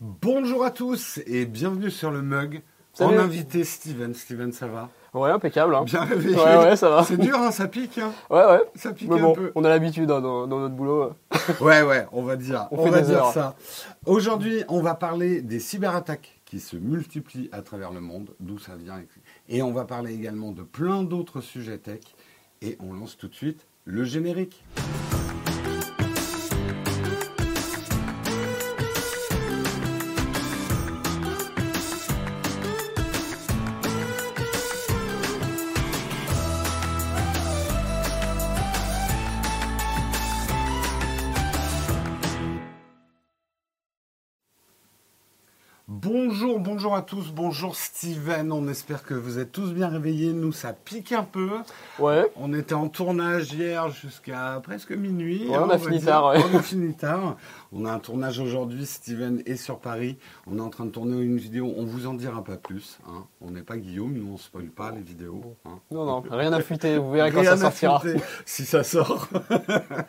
[0.00, 2.62] Bonjour à tous et bienvenue sur le mug.
[2.92, 3.18] Salut.
[3.18, 4.14] En invité Steven.
[4.14, 5.74] Steven, ça va Ouais, impeccable.
[5.74, 5.82] Hein.
[5.84, 6.36] Bien réveillé.
[6.36, 7.02] Ouais, ouais, ça va.
[7.02, 7.98] C'est dur, hein, ça pique.
[7.98, 8.12] hein.
[8.30, 8.60] Ouais, ouais.
[8.76, 9.50] Ça pique Mais un peu.
[9.56, 11.12] on a l'habitude hein, dans, dans notre boulot.
[11.60, 12.68] Ouais, ouais, on va dire.
[12.70, 13.56] On va dire ça.
[14.06, 18.76] Aujourd'hui, on va parler des cyberattaques qui se multiplient à travers le monde, d'où ça
[18.76, 19.00] vient.
[19.48, 22.00] Et on va parler également de plein d'autres sujets tech.
[22.62, 24.62] Et on lance tout de suite le générique.
[46.78, 50.72] Bonjour, à tous, bonjour Steven, on espère que vous êtes tous bien réveillés, nous ça
[50.72, 51.48] pique un peu,
[51.98, 52.30] Ouais.
[52.36, 55.48] on était en tournage hier jusqu'à presque minuit.
[55.48, 56.38] Ouais, hein, on a va fini tard, ouais.
[56.52, 57.36] On a fini tard,
[57.72, 61.20] on a un tournage aujourd'hui, Steven est sur Paris, on est en train de tourner
[61.20, 63.24] une vidéo, on vous en dira pas plus, hein.
[63.40, 65.56] on n'est pas Guillaume, nous on spoil pas les vidéos.
[65.64, 65.80] hein.
[65.90, 66.96] Non, non, rien à fuiter.
[66.96, 67.98] Vous verrez quand Rien ça sortira.
[67.98, 69.26] fuiter, si ça sort.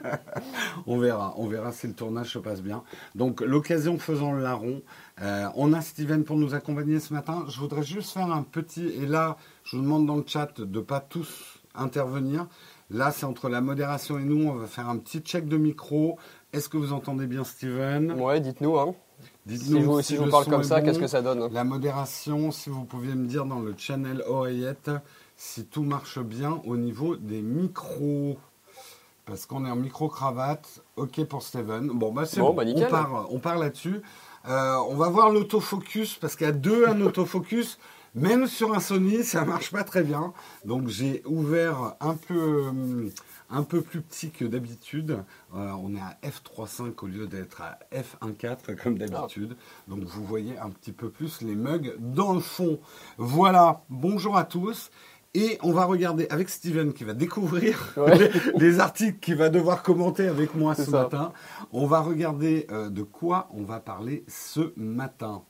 [0.86, 2.83] on verra, on verra si le tournage se passe bien.
[3.16, 4.83] Donc l'occasion faisant le larron,
[5.22, 7.45] euh, on a Steven pour nous accompagner ce matin.
[7.50, 10.80] Je voudrais juste faire un petit, et là je vous demande dans le chat de
[10.80, 12.48] pas tous intervenir.
[12.89, 16.17] Là c'est entre la modération et nous, on va faire un petit check de micro.
[16.53, 18.14] Est-ce que vous entendez bien Steven?
[18.20, 18.78] Ouais, dites-nous.
[18.80, 18.95] Hein.
[19.45, 20.86] Dites-nous Si, vous, si vous parle comme ça, bon.
[20.86, 24.89] qu'est-ce que ça donne La modération, si vous pouviez me dire dans le channel oreillette
[25.36, 28.38] si tout marche bien au niveau des micros.
[29.26, 30.81] Parce qu'on est en micro-cravate.
[30.95, 31.88] Ok pour Steven.
[31.88, 32.56] Bon, bah c'est Bon, bon.
[32.56, 34.02] bah, on part, on part là-dessus.
[34.48, 37.80] Euh, on va voir l'autofocus parce qu'il y a deux un autofocus.
[38.16, 40.34] Même sur un Sony, ça marche pas très bien.
[40.66, 43.12] Donc j'ai ouvert un peu, hum,
[43.52, 45.23] un peu plus petit que d'habitude.
[45.56, 49.56] Euh, on est à f3.5 au lieu d'être à f1.4 comme d'habitude.
[49.88, 52.80] Donc vous voyez un petit peu plus les mugs dans le fond.
[53.17, 54.90] Voilà, bonjour à tous.
[55.36, 58.17] Et on va regarder avec Steven qui va découvrir Ouais.
[58.17, 58.30] les,
[58.60, 61.04] les articles qu'il va devoir commenter avec moi ce ça.
[61.04, 61.34] matin.
[61.72, 65.44] On va regarder euh, de quoi on va parler ce matin.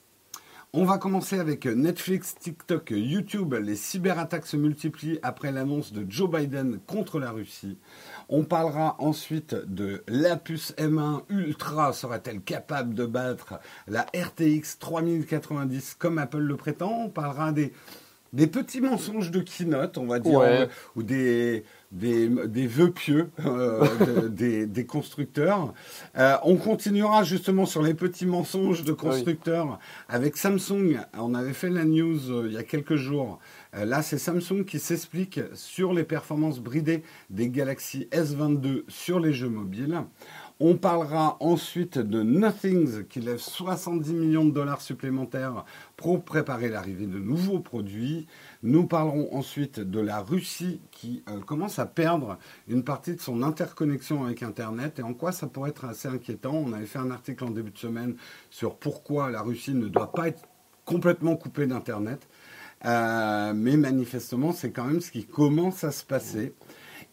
[0.71, 3.55] On va commencer avec Netflix, TikTok, YouTube.
[3.55, 7.79] Les cyberattaques se multiplient après l'annonce de Joe Biden contre la Russie.
[8.27, 13.55] On parlera ensuite de la puce M1 Ultra sera-t-elle capable de battre
[13.87, 17.73] la RTX 3090 comme Apple le prétend On parlera des,
[18.33, 20.67] des petits mensonges de keynote, on va dire, Ouais.
[20.95, 23.83] ou des, des, des vœux pieux euh,
[24.21, 25.73] de- des, des constructeurs.
[26.17, 30.99] Euh, on continuera justement sur les petits mensonges de constructeurs avec Samsung.
[31.17, 33.39] On avait fait la news euh, il y a quelques jours.
[33.73, 39.47] Là, c'est Samsung qui s'explique sur les performances bridées des Galaxy S22 sur les jeux
[39.49, 40.01] mobiles.
[40.61, 45.63] On parlera ensuite de Nothings qui lève 70 millions de dollars supplémentaires
[45.95, 48.27] pour préparer l'arrivée de nouveaux produits.
[48.61, 52.37] Nous parlerons ensuite de la Russie qui euh, commence à perdre
[52.67, 56.55] une partie de son interconnexion avec Internet et en quoi ça pourrait être assez inquiétant?
[56.55, 58.17] On avait fait un article en début de semaine
[58.49, 60.43] sur pourquoi la Russie ne doit pas être
[60.83, 62.27] complètement coupée d'Internet.
[62.85, 66.53] Euh, mais manifestement, c'est quand même ce qui commence à se passer.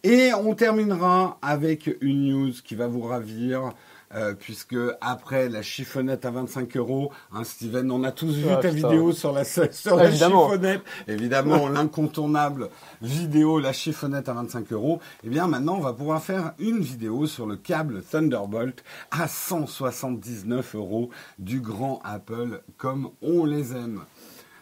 [0.04, 3.72] Et on terminera avec une news qui va vous ravir,
[4.14, 8.56] euh, puisque après la chiffonnette à 25 euros, hein, Steven, on a tous vu Ah,
[8.58, 8.88] ta putain.
[8.88, 9.42] vidéo sur la,
[9.72, 10.44] sur la Évidemment.
[10.48, 10.82] chiffonnette.
[11.08, 12.70] Évidemment, l'incontournable
[13.02, 15.00] vidéo, la chiffonnette à 25 euros.
[15.24, 20.76] Eh bien, maintenant, on va pouvoir faire une vidéo sur le câble Thunderbolt à 179
[20.76, 24.02] euros du grand Apple, comme on les aime.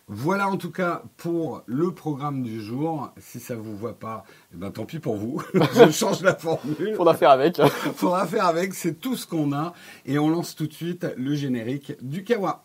[0.07, 3.11] Voilà en tout cas pour le programme du jour.
[3.19, 5.43] Si ça vous voit pas, eh ben tant pis pour vous.
[5.55, 6.95] Je change la formule.
[6.97, 7.57] Faudra faire avec.
[7.97, 9.73] Faudra faire avec, c'est tout ce qu'on a.
[10.05, 12.65] Et on lance tout de suite le générique du Kawa.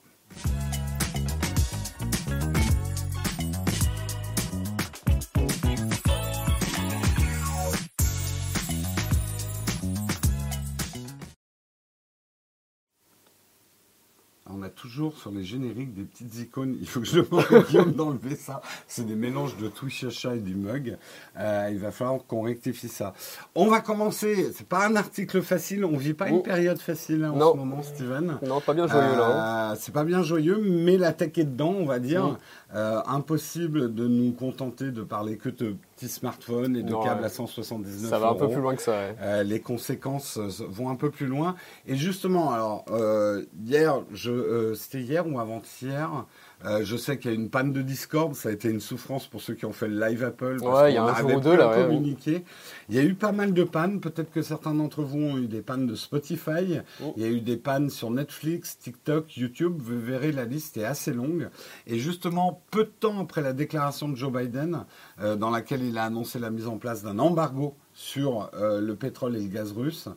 [14.81, 16.77] Toujours sur les génériques des petites icônes.
[16.79, 18.61] Il faut que je demande à Guillaume d'enlever ça.
[18.87, 20.97] C'est des mélanges de Twishacha et du mug.
[21.37, 23.13] Euh, il va falloir qu'on rectifie ça.
[23.55, 24.51] On va commencer.
[24.55, 25.83] C'est pas un article facile.
[25.85, 27.51] On vit pas une période facile hein, en Non.
[27.53, 28.37] ce moment, Steven.
[28.45, 29.69] Non, pas bien joyeux là.
[29.69, 29.73] hein.
[29.73, 32.37] Euh, c'est pas bien joyeux, mais la tech est dedans, on va dire.
[32.75, 37.19] Euh, impossible de nous contenter de parler que de petits smartphones et de Non, câbles
[37.21, 37.25] ouais.
[37.25, 38.91] à 179 Ça va un peu plus loin que ça.
[38.91, 39.15] ouais.
[39.21, 41.55] Euh, les conséquences euh, vont un peu plus loin.
[41.87, 46.25] Et justement, alors euh, hier, je, c'était hier ou avant-hier,
[46.65, 48.33] euh, je sais qu'il y a une panne de Discord.
[48.35, 50.57] Ça a été une souffrance pour ceux qui ont fait le live Apple.
[50.61, 52.43] parce Ouais, il y a un jour ou deux, là, à ouais, communiquer.
[52.89, 53.99] Il y a eu pas mal de pannes.
[54.01, 56.79] Peut-être que certains d'entre vous ont eu des pannes de Spotify.
[57.03, 57.13] Oh.
[57.15, 59.75] Il y a eu des pannes sur Netflix, TikTok, YouTube.
[59.79, 61.49] Vous verrez, la liste est assez longue.
[61.87, 64.85] Et justement, peu de temps après la déclaration de Joe Biden,
[65.21, 68.95] euh, dans laquelle il a annoncé la mise en place d'un embargo sur euh, le
[68.95, 70.07] pétrole et le gaz russe,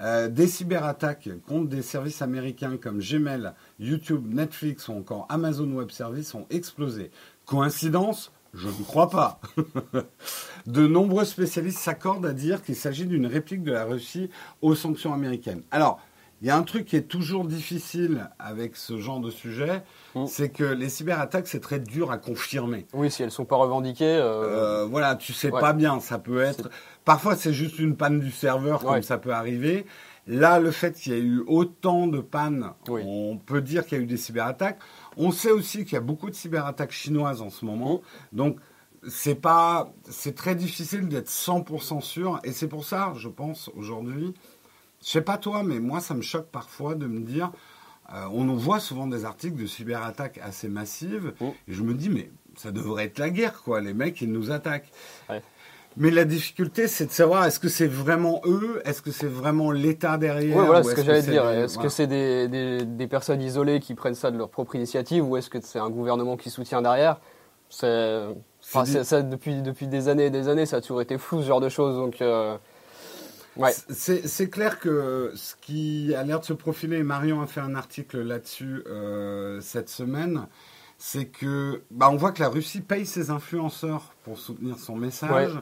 [0.00, 5.90] euh, des cyberattaques contre des services américains comme Gmail, YouTube, Netflix ou encore Amazon Web
[5.90, 7.10] Services ont explosé.
[7.44, 8.32] Coïncidence?
[8.54, 9.40] Je ne crois pas.
[10.66, 14.30] de nombreux spécialistes s'accordent à dire qu'il s'agit d'une réplique de la Russie
[14.60, 15.62] aux sanctions américaines.
[15.70, 16.00] Alors,
[16.40, 19.82] il y a un truc qui est toujours difficile avec ce genre de sujet,
[20.14, 20.26] Mm.
[20.26, 22.86] c'est que les cyberattaques, c'est très dur à confirmer.
[22.94, 24.04] Oui, si elles sont pas revendiquées.
[24.06, 25.60] euh, Euh, voilà, tu sais Ouais.
[25.60, 26.68] pas bien, ça peut être.
[27.04, 29.02] Parfois, c'est juste une panne du serveur, comme Ouais.
[29.02, 29.86] ça peut arriver.
[30.26, 33.02] Là, le fait qu'il y ait eu autant de pannes, Oui.
[33.04, 34.78] on peut dire qu'il y a eu des cyberattaques.
[35.16, 38.00] On sait aussi qu'il y a beaucoup de cyberattaques chinoises en ce moment.
[38.32, 38.58] Donc,
[39.08, 42.38] c'est pas, c'est très difficile d'être 100% sûr.
[42.44, 44.34] Et c'est pour ça, je pense, aujourd'hui,
[45.04, 47.50] je sais pas toi, mais moi, ça me choque parfois de me dire,
[48.12, 51.44] euh, on nous voit souvent des articles de cyberattaques assez massives, Mm.
[51.46, 53.80] et je me dis, mais ça devrait être la guerre, quoi.
[53.80, 54.90] Les mecs, ils nous attaquent.
[55.28, 55.42] Ouais.
[55.96, 59.72] Mais la difficulté, c'est de savoir est-ce que c'est vraiment eux, est-ce que c'est vraiment
[59.72, 60.56] l'État derrière?
[60.56, 61.48] Ouais, voilà ou ce est-ce que j'allais dire.
[61.48, 65.28] Est-ce que c'est des, des, des personnes isolées qui prennent ça de leur propre initiative
[65.28, 67.20] ou est-ce que c'est un gouvernement qui soutient derrière?
[67.68, 68.24] C'est,
[68.62, 71.46] enfin, ça, depuis, depuis des années et des années, ça a toujours été flou ce
[71.48, 71.96] genre de choses.
[71.96, 72.56] Donc, euh,
[73.60, 73.72] ouais.
[73.90, 77.74] C'est clair que ce qui a l'air de se profiler, et Marion a fait un
[77.74, 80.46] article là-dessus euh, cette semaine,
[80.98, 85.54] c'est que bah, on voit que la Russie paye ses influenceurs pour soutenir son message.
[85.54, 85.60] Ouais.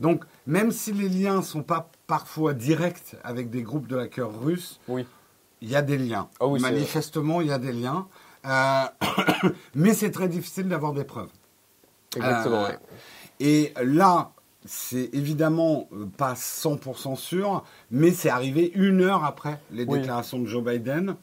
[0.00, 4.80] Donc, même si les liens sont pas parfois directs avec des groupes de hackers russes,
[4.88, 5.06] Oui.
[5.60, 6.28] il y a des liens.
[6.40, 8.08] Ah oui, Manifestement, il y a des liens.
[8.46, 8.84] Euh,
[9.74, 11.30] mais c'est très difficile d'avoir des preuves.
[12.16, 12.64] Exactement.
[12.64, 12.78] Euh, ouais.
[13.38, 14.32] Et là,
[14.64, 19.98] c'est évidemment euh, pas 100% sûr, mais c'est arrivé une heure après les Oui.
[20.00, 21.14] déclarations de Joe Biden.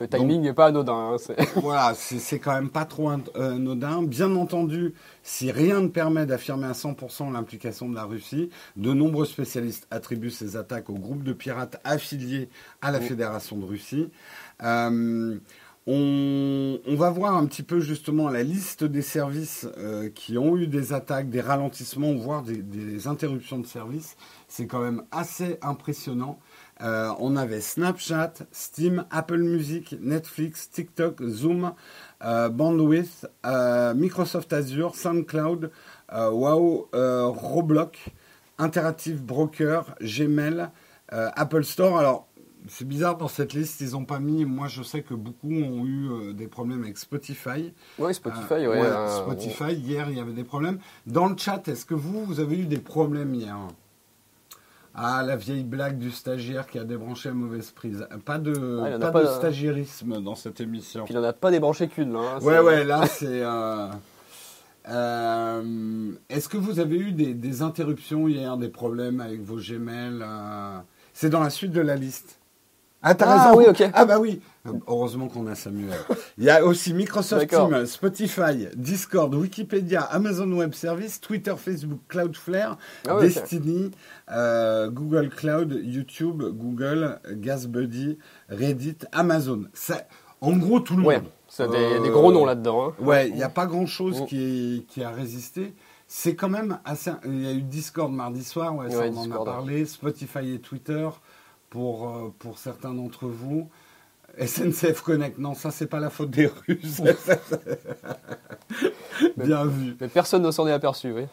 [0.00, 1.12] Le timing n'est pas anodin.
[1.12, 4.02] hein, c'est- voilà, c'est c'est quand même pas trop euh, anodin.
[4.02, 9.26] Bien entendu, si rien ne permet d'affirmer à 100% l'implication de la Russie, de nombreux
[9.26, 12.48] spécialistes attribuent ces attaques aux groupes de pirates affiliés
[12.82, 13.00] à la.
[13.00, 14.08] Fédération de Russie.
[14.62, 15.38] Euh,
[15.88, 20.66] on, va voir un petit peu justement la liste des services euh, qui ont eu
[20.66, 24.16] des attaques, des ralentissements, voire des, interruptions de service.
[24.48, 26.40] C'est quand même assez impressionnant.
[26.82, 31.72] Euh, on avait Snapchat, Steam, Apple Music, Netflix, TikTok, Zoom,
[32.24, 33.26] euh, Bandwidth,
[33.94, 35.70] Microsoft Azure, SoundCloud,
[36.12, 37.98] Wow, Roblox,
[38.58, 40.70] Interactive Broker, Gmail,
[41.10, 41.98] Apple Store.
[41.98, 42.26] Alors,
[42.68, 44.44] c'est bizarre dans cette liste, ils n'ont pas mis.
[44.44, 47.72] Moi, je sais que beaucoup ont eu euh, des problèmes avec Spotify.
[47.98, 48.80] Oui, Spotify, Euh, ouais.
[48.80, 50.78] ouais, euh, Spotify, hier, il y avait des problèmes.
[51.06, 53.56] Dans le chat, est-ce que vous, vous avez eu des problèmes hier?
[54.98, 58.06] Ah, la vieille blague du stagiaire qui a débranché la mauvaise prise.
[58.24, 61.04] Pas de, Ah, pas pas de stagiairisme dans cette émission.
[61.04, 62.14] Puis il n'en a pas débranché qu'une.
[62.14, 63.42] là, hein, Ouais, ouais, là, c'est...
[63.42, 63.88] euh,
[64.88, 70.20] euh, Est-ce que vous avez eu des, des interruptions hier, des problèmes avec vos Gmail
[70.22, 70.78] euh,
[71.12, 72.35] C'est dans la suite de la liste.
[73.08, 73.58] Ah, t'as Ah, raison.
[73.60, 73.88] oui, ok.
[73.94, 74.40] Ah, bah oui.
[74.88, 75.94] Heureusement qu'on a Samuel.
[76.38, 77.48] Il y a aussi Microsoft.
[77.48, 82.76] Teams, Spotify, Discord, Wikipédia, Amazon Web Service, Twitter, Facebook, Cloudflare,
[83.08, 83.20] Ah.
[83.20, 83.92] Destiny,
[84.32, 88.18] euh, Google Cloud, YouTube, Google, GasBuddy,
[88.48, 89.66] Reddit, Amazon.
[89.72, 90.02] Ça-
[90.40, 91.30] en gros, tout le Ouais, monde.
[91.48, 92.88] c'est des, il y a des Euh, gros noms là-dedans.
[92.88, 92.92] hein.
[92.98, 94.26] Ouais, il n'y a pas grand-chose Mm.
[94.26, 95.74] qui, qui a résisté.
[96.08, 97.10] C'est quand même assez...
[97.24, 99.84] Il y a eu Discord mardi soir, ouais, ça, on en a parlé.
[99.86, 101.08] Spotify et Twitter
[101.76, 103.68] pour, euh, pour certains d'entre vous.
[104.40, 107.02] SNCF Connect, non, ça, c'est pas la faute des Russes.
[109.36, 109.94] Bien vu.
[110.00, 111.24] Mais personne ne s'en est aperçu, oui.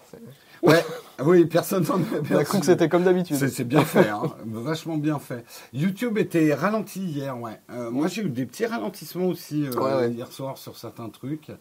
[0.61, 0.83] Ouais,
[1.23, 3.37] oui, personne n'en a On a bien cru que c'était comme d'habitude.
[3.37, 4.23] C'est bien fait, hein.
[4.45, 5.45] vachement bien fait.
[5.71, 7.59] YouTube était ralenti hier, ouais.
[7.69, 10.11] Euh, moi, j'ai eu des petits ralentissements aussi euh, Ouais, ouais.
[10.11, 11.51] hier soir sur certains trucs.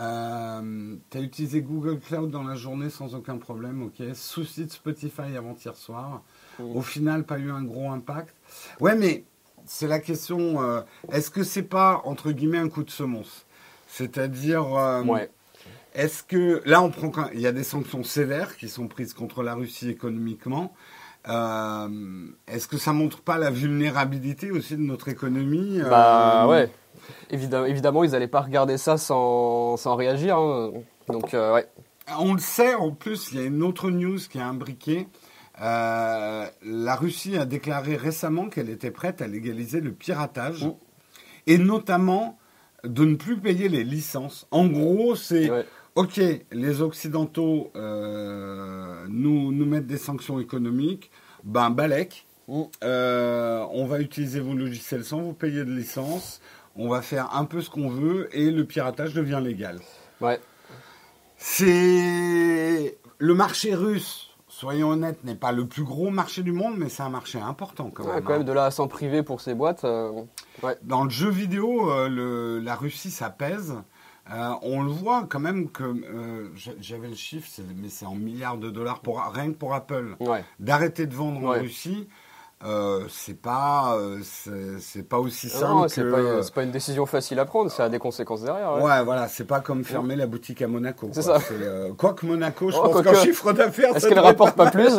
[0.00, 4.14] Euh, T'as utilisé Google Cloud dans la journée sans aucun problème, ok.
[4.14, 6.22] Souci de Spotify avant-hier soir.
[6.60, 8.34] Au final, pas eu un gros impact.
[8.80, 9.24] Ouais, mais
[9.66, 10.62] c'est la question.
[10.62, 10.80] euh,
[11.10, 13.46] Est-ce que c'est pas entre guillemets un coup de semonce?
[13.88, 15.30] C'est-à-dire, euh, Ouais.
[15.94, 19.42] est-ce que là, on prend il y a des sanctions sévères qui sont prises contre
[19.42, 20.72] la Russie économiquement.
[21.28, 21.88] Euh,
[22.48, 26.68] est-ce que ça montre pas la vulnérabilité aussi de notre économie Bah ouais.
[27.30, 30.36] Évidemment, évidemment ils n'allaient pas regarder ça sans, sans réagir.
[30.36, 30.72] hein.
[31.08, 31.66] Donc ouais.
[32.18, 35.06] On le sait, en plus, il y a une autre news qui est imbriquée.
[35.60, 40.66] Euh, la Russie a déclaré récemment qu'elle était prête à légaliser le piratage
[41.46, 42.38] et notamment
[42.84, 44.46] de ne plus payer les licences.
[44.50, 45.66] En gros, c'est Ouais.
[45.94, 46.18] OK,
[46.52, 51.10] les Occidentaux euh, nous, nous mettent des sanctions économiques,
[51.44, 52.26] ben balèque,
[52.82, 56.40] euh, on va utiliser vos logiciels sans vous payer de licence,
[56.76, 59.80] on va faire un peu ce qu'on veut et le piratage devient légal.
[60.22, 60.40] Ouais.
[61.36, 64.31] C'est le marché russe.
[64.62, 67.90] Soyons honnêtes, n'est pas le plus gros marché du monde, mais c'est un marché important
[67.92, 68.22] quand Ouais, même.
[68.22, 68.44] quand même hein.
[68.44, 69.82] de là à s'en priver pour ces boîtes.
[69.84, 70.12] euh,
[70.62, 70.76] ouais.
[70.84, 73.74] Dans le jeu vidéo, euh, le- la Russie, ça pèse.
[74.32, 75.82] Euh, on le voit quand même que
[76.54, 80.14] j'a- j'avais le chiffre, mais c'est en milliards de dollars pour rien que pour Apple.
[80.20, 80.44] Ouais.
[80.60, 81.58] D'arrêter de vendre en.
[81.62, 82.06] Russie,
[82.64, 84.20] euh, c'est pas, euh,
[84.80, 85.88] c'est pas aussi simple Non, que.
[85.88, 88.74] c'est pas, c'est pas une décision facile à prendre, ça a des conséquences derrière.
[88.74, 88.82] Ouais.
[88.82, 89.04] Ouais.
[89.04, 91.08] voilà, c'est pas comme fermer la boutique à Monaco.
[91.12, 91.40] C'est quoi.
[91.40, 91.46] ça.
[91.46, 94.70] C'est, euh, Quoique Monaco, je Oh, pense qu'en chiffre d'affaires, Est-ce ça qu'elle rapporte pas
[94.70, 94.90] plus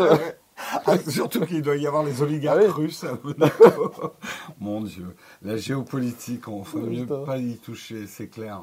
[0.86, 2.72] Ah, surtout qu'il doit y avoir les oligarques Ah oui.
[2.86, 4.14] russes à Monaco.
[4.60, 8.60] Mon Dieu, la géopolitique, on ne mieux pas y toucher, c'est clair.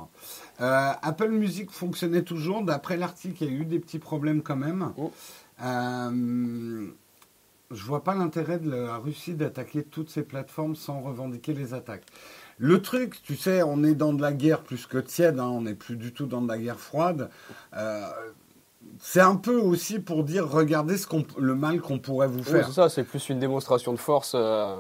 [0.59, 2.63] Apple Music fonctionnait toujours.
[2.63, 4.93] D'après l'article, il y a eu des petits problèmes quand même.
[4.99, 5.11] Oh.
[5.63, 6.87] Euh,
[7.71, 12.03] je vois pas l'intérêt de la Russie d'attaquer toutes ces plateformes sans revendiquer les attaques.
[12.59, 15.63] Le truc, tu sais, on est dans de la guerre plus que tiède, hein, on
[15.63, 17.31] n'est plus du tout dans de la guerre froide.
[17.77, 18.03] Euh,
[18.99, 21.07] c'est un peu aussi pour dire, regardez ce
[21.39, 22.67] le mal qu'on pourrait vous faire.
[22.67, 24.33] c'est ça, c'est plus une démonstration de force.
[24.35, 24.75] euh,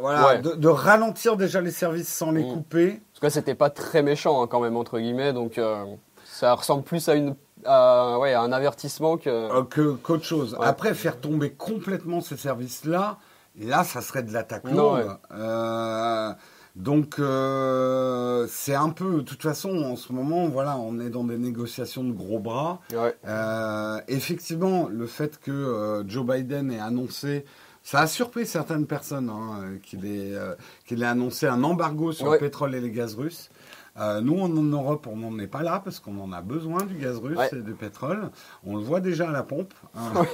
[0.00, 0.38] Voilà, Ouais.
[0.42, 2.52] de, de ralentir déjà les services sans les Mm.
[2.52, 3.00] couper.
[3.12, 5.84] Parce que c'était pas très méchant hein, quand même, entre guillemets, donc euh,
[6.24, 9.28] ça ressemble plus à, une, à, ouais, à un avertissement que.
[9.30, 10.54] euh, que, qu'autre chose.
[10.58, 10.66] Ouais.
[10.66, 13.18] Après, faire tomber complètement ces services-là,
[13.60, 15.06] là, ça serait de l'attaque ouais.
[15.32, 16.32] Euh,
[16.76, 21.22] donc, euh, c'est un peu, de toute façon, en ce moment, voilà, on est dans
[21.24, 22.80] des négociations de gros bras.
[22.92, 23.14] Ouais.
[23.26, 27.44] Euh, effectivement, le fait que euh, Joe Biden ait annoncé,
[27.84, 30.54] ça a surpris certaines personnes, hein, euh, qu'il ait, euh,
[30.86, 32.32] qu'il ait annoncé un embargo sur Ouais.
[32.32, 33.50] le pétrole et les gaz russes.
[33.96, 36.94] Euh, nous, en Europe, on n'en est pas là parce qu'on en a besoin du
[36.94, 37.50] gaz russe Ouais.
[37.52, 38.30] et du pétrole.
[38.66, 39.72] On le voit déjà à la pompe.
[39.96, 40.24] hein.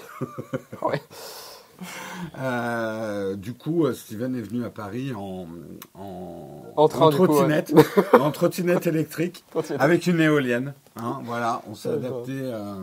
[0.82, 1.00] Ouais.
[2.38, 5.46] Euh, du coup, euh, Steven est venu à Paris en,
[5.94, 7.72] en, En train, du coup, trottinette,
[8.12, 9.44] en trottinette électrique
[9.78, 10.74] avec une éolienne.
[10.96, 12.18] hein, voilà, on s'est D'accord.
[12.24, 12.32] adapté.
[12.38, 12.82] euh,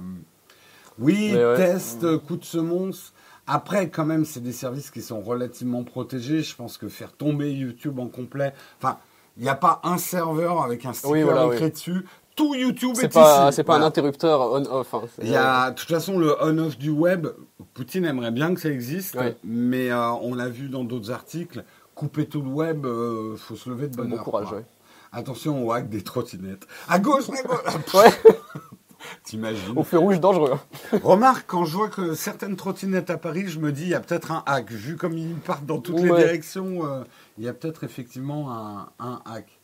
[1.00, 1.56] Oui, ouais.
[1.58, 3.14] test, coup de semonce.
[3.46, 6.42] Après, quand même, c'est des services qui sont relativement protégés.
[6.42, 8.52] Je pense que faire tomber YouTube en complet.
[8.82, 8.98] Enfin,
[9.38, 12.06] il n'y a pas un serveur avec un sticker Oui, voilà, écrit dessus.
[12.36, 13.56] Tout YouTube est, pas, ici.
[13.56, 14.94] c'est pas un interrupteur on-off.
[14.94, 17.28] hein, Il y a, de toute façon, le on-off du web,
[17.74, 19.36] Poutine aimerait bien que ça existe, Ouais.
[19.44, 21.64] mais euh, on l'a vu dans d'autres articles,
[21.96, 24.24] couper tout le web, il faut se lever de bonne Bon heure.
[24.24, 24.66] courage, ouais.
[25.12, 26.68] Attention au hack des trottinettes.
[26.88, 28.12] À gauche, à gauche Ouais,
[29.24, 30.52] T'imagines au feu rouge dangereux.
[30.54, 31.00] hein.
[31.04, 34.00] Remarque, quand je vois que certaines trottinettes à Paris, je me dis, il y a
[34.00, 34.72] peut-être un hack.
[34.72, 37.04] Vu comme ils partent dans toutes les directions, euh,
[37.38, 39.60] il y a peut-être effectivement un, un hack.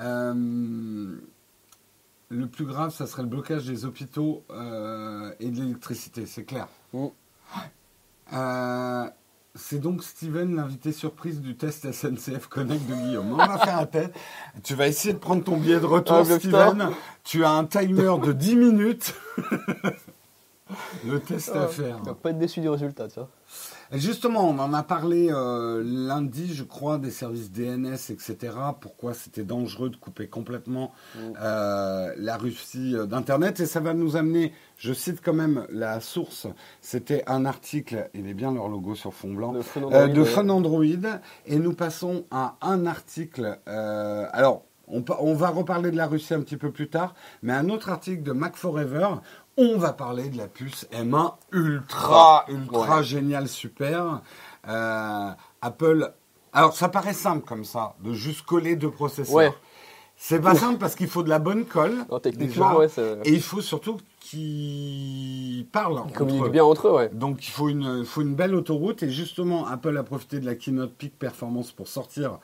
[0.00, 1.14] Euh,
[2.28, 6.66] le plus grave, ça serait le blocage des hôpitaux euh, et de l'électricité, c'est clair.
[6.92, 7.06] Mm.
[9.54, 13.32] C'est donc Steven, l'invité surprise du test SNCF Connect de Guillaume.
[13.32, 14.10] On va faire un test.
[14.62, 16.24] Tu vas essayer de prendre ton billet de retour, Ah.
[16.24, 16.90] Steven.
[17.22, 19.14] Tu as un timer de 10 minutes.
[21.06, 21.98] Le test à faire.
[22.00, 23.28] Tu vas pas être déçu du résultat, tu vois.
[23.92, 28.36] Justement, on en a parlé euh, lundi, je crois, des services DNS, etc.
[28.80, 31.18] Pourquoi c'était dangereux de couper complètement Mm.
[31.40, 33.60] euh, la Russie euh, d'Internet.
[33.60, 36.46] Et ça va nous amener, je cite quand même la source,
[36.80, 41.08] c'était un article, il est bien leur logo sur fond blanc, De euh, Android, de.
[41.46, 43.58] Et nous passons à un article.
[43.66, 47.88] alors, on va reparler de la Russie un petit peu plus tard, mais un autre
[47.88, 49.08] article de Mac Forever.
[49.58, 53.04] On va parler de la puce M1 ultra, ultra Ouais.
[53.04, 54.22] génial, super.
[54.68, 55.30] Euh,
[55.60, 56.12] Apple.
[56.54, 59.34] Alors, ça paraît simple comme ça, de juste coller deux processeurs.
[59.34, 59.52] Ouais.
[60.16, 62.04] C'est pas simple parce qu'il faut de la bonne colle.
[62.10, 62.86] Non, techniquement, ouais,
[63.24, 66.02] Et il faut surtout qu'ils parlent.
[66.06, 66.50] Ils communiquent eux.
[66.50, 67.10] bien entre eux, ouais.
[67.12, 70.54] Donc il faut une, faut une belle autoroute et justement Apple a profité de la
[70.54, 72.38] keynote Peak Performance pour sortir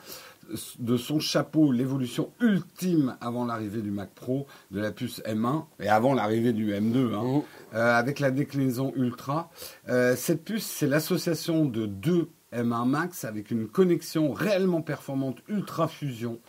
[0.78, 5.88] de son chapeau l'évolution ultime avant l'arrivée du Mac Pro, de la puce M1 et
[5.88, 7.42] avant l'arrivée du M2, hein,
[7.74, 9.50] euh, avec la déclinaison Ultra.
[9.88, 15.88] Euh, cette puce, c'est l'association de deux M1 Max avec une connexion réellement performante Ultra
[15.88, 16.40] Fusion,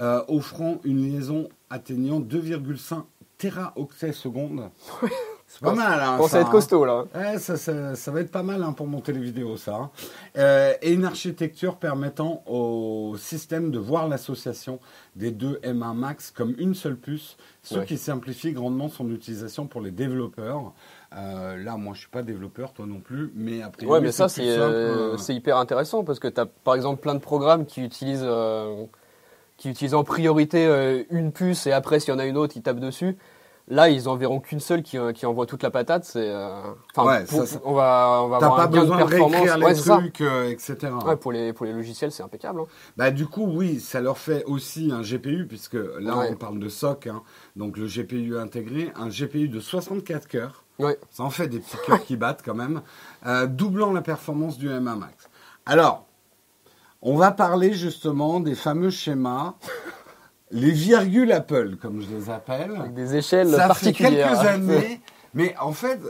[0.00, 3.04] euh, offrant une liaison atteignant 2,5
[3.38, 4.70] téraoctets secondes.
[5.58, 6.00] C'est pas mal.
[6.00, 7.06] Hein, ça, va être costaud là.
[7.14, 9.74] Ouais, ça, ça, va être pas mal hein, pour monter les vidéos, ça.
[9.74, 9.90] Hein.
[10.36, 14.80] Euh, et une architecture permettant au système de voir l'association
[15.14, 19.80] des deux M1 Max comme une seule puce, ce qui simplifie grandement son utilisation pour
[19.80, 20.74] les développeurs.
[21.16, 23.86] Euh, là, moi, je suis pas développeur, toi non plus, mais après.
[23.86, 27.20] Ouais, mais ça, euh, c'est hyper intéressant parce que tu as par exemple plein de
[27.20, 28.28] programmes qui utilisent,
[29.56, 32.62] qui utilisent en priorité une puce et après, s'il y en a une autre, ils
[32.62, 33.16] tapent dessus.
[33.68, 36.04] Là, ils enverront qu'une seule qui, euh, qui, envoie toute la patate.
[36.04, 36.60] C'est, euh,
[36.94, 37.24] enfin,
[37.64, 40.92] on va, on va avoir pas besoin de, réécrire les trucs, euh, etc.
[41.04, 42.60] Ouais, pour les pour les logiciels, c'est impeccable.
[42.60, 42.66] Hein.
[42.96, 46.68] Bah du coup, oui, ça leur fait aussi un GPU puisque là, on parle de
[46.68, 47.22] SOC, hein,
[47.56, 50.62] donc le GPU intégré, un GPU de 64 cœurs.
[50.78, 50.96] Ouais.
[51.10, 52.82] Ça en fait des petits cœurs qui battent quand même,
[53.48, 55.28] doublant la performance du M1 Max.
[55.64, 56.06] Alors,
[57.02, 59.54] on va parler justement des fameux schémas
[60.50, 62.76] les virgules Apple, comme je les appelle.
[62.78, 64.36] Avec des échelles ça particulières.
[64.36, 65.00] Ça fait quelques années,
[65.34, 66.00] mais en fait,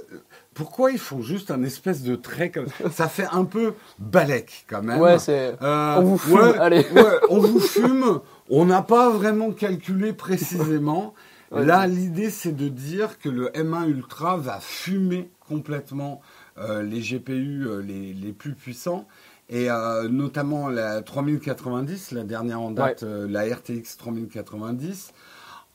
[0.55, 2.90] pourquoi ils font juste un espèce de trait comme ça?
[2.90, 5.00] Ça fait un peu balèque quand même.
[5.00, 5.57] Ouais, c'est.
[5.62, 6.87] Euh, on vous fume, allez.
[7.28, 8.21] on vous fume.
[8.49, 11.14] On n'a pas vraiment calculé précisément.
[11.50, 16.21] Là, l'idée, c'est de dire que le M1 Ultra va fumer complètement
[16.59, 19.07] euh, les GPU euh, les, les, plus puissants
[19.49, 25.12] et euh, notamment la 3090, la dernière en date, euh, la RTX 3090,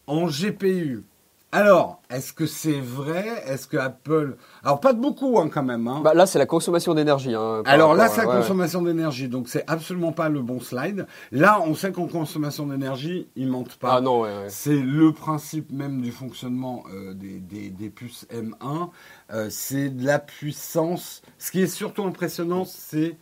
[0.07, 1.05] en GPU.
[1.53, 3.43] Alors, est-ce que c'est vrai?
[3.45, 4.37] Est-ce que Apple...
[4.63, 5.85] Alors, pas de beaucoup hein, quand même.
[5.85, 5.99] Hein.
[6.01, 7.35] Bah, là, c'est la consommation d'énergie.
[7.35, 9.27] Hein, Alors là, c'est la consommation d'énergie.
[9.27, 11.07] Donc, c'est absolument pas le bon slide.
[11.33, 13.95] Là, on sait qu'en consommation d'énergie, ils mentent pas.
[13.95, 19.49] Ah non, C'est le principe même du fonctionnement euh, des, des, des, puces M1.
[19.49, 21.21] c'est de la puissance.
[21.37, 23.17] Ce qui est surtout impressionnant, c'est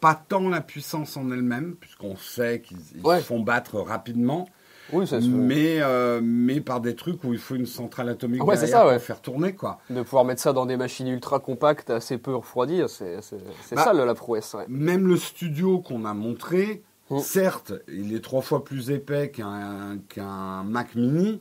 [0.00, 4.48] pas tant la puissance en elle-même, puisqu'on sait qu'ils se font battre rapidement.
[4.92, 8.42] Oui, ça se mais, euh, mais par des trucs où il faut une centrale atomique
[8.44, 9.54] ouais, derrière ça, pour faire tourner.
[9.54, 9.78] Quoi.
[9.88, 13.18] De pouvoir mettre ça dans des machines ultra compactes, assez peu refroidies, c'est
[13.72, 14.56] bah, ça la prouesse.
[14.68, 17.18] Même le studio qu'on a montré, mm.
[17.20, 21.40] certes, il est trois fois plus épais qu'un Mac mini.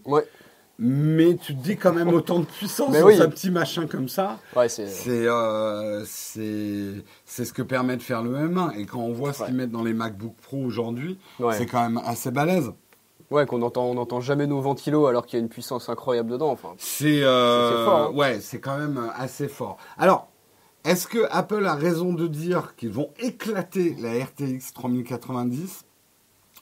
[0.81, 4.39] Mais tu te dis quand même autant de puissance dans un petit machin comme ça.
[4.55, 9.33] Ouais, c'est euh, c'est ce que permet de faire le M1 et quand on voit
[9.33, 11.19] ce qu'ils mettent dans les MacBook Pro aujourd'hui,
[11.51, 12.71] c'est quand même assez balèze.
[13.29, 16.31] Ouais, qu'on entend on entend jamais nos ventilos alors qu'il y a une puissance incroyable
[16.31, 16.73] dedans enfin.
[16.79, 17.99] C'est euh, fort.
[17.99, 18.15] Hein.
[18.15, 19.77] Ouais, c'est quand même assez fort.
[19.99, 20.29] Alors,
[20.85, 25.85] est-ce que Apple a raison de dire qu'ils vont éclater la RTX 3090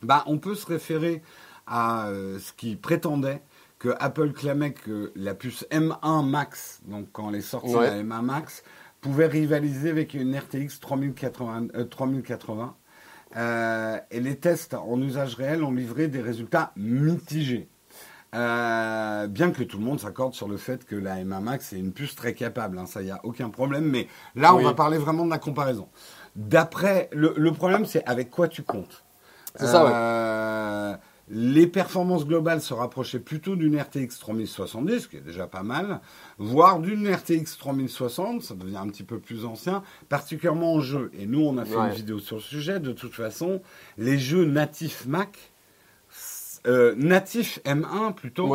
[0.01, 1.21] Bah, on peut se référer
[1.67, 3.41] à euh, ce qu'ils prétendaient
[3.79, 8.21] que Apple clamait que la puce M1 Max, donc quand elle est sortie la M1
[8.21, 8.63] Max,
[9.02, 11.69] pouvait rivaliser avec une RTX 3080.
[11.75, 17.67] Euh, euh, et les tests en usage réel ont livré des résultats mitigés.
[18.36, 21.80] Euh, bien que tout le monde s'accorde sur le fait que la M1 Max est
[21.80, 23.86] une puce très capable, hein, ça y a aucun problème.
[23.86, 25.88] Mais là, on va parler vraiment de la comparaison.
[26.36, 29.04] D'après, le, le problème, c'est avec quoi tu comptes?
[29.56, 29.86] C'est ça.
[29.86, 30.97] Ouais
[31.30, 36.00] les performances globales se rapprochaient plutôt d'une RTX 3070, qui est déjà pas mal,
[36.38, 41.12] voire d'une RTX 3060, ça devient un petit peu plus ancien, particulièrement en jeu.
[41.20, 42.80] Et nous, on a fait une vidéo sur le sujet.
[42.80, 43.62] De toute façon,
[43.98, 45.52] les jeux natifs Mac,
[46.66, 48.48] euh, natifs M1 plutôt,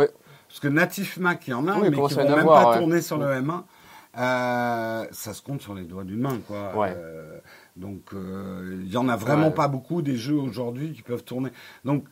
[0.49, 3.03] parce que natifs Mac, il y en a, mais qui ne vont même pas tourner
[3.03, 3.65] sur le M1.
[4.15, 6.73] Euh, ça se compte sur les doigts d'une main, quoi.
[6.87, 7.39] Euh,
[7.77, 11.51] donc, il y en a vraiment pas beaucoup des jeux aujourd'hui qui peuvent tourner.
[11.85, 12.05] Donc,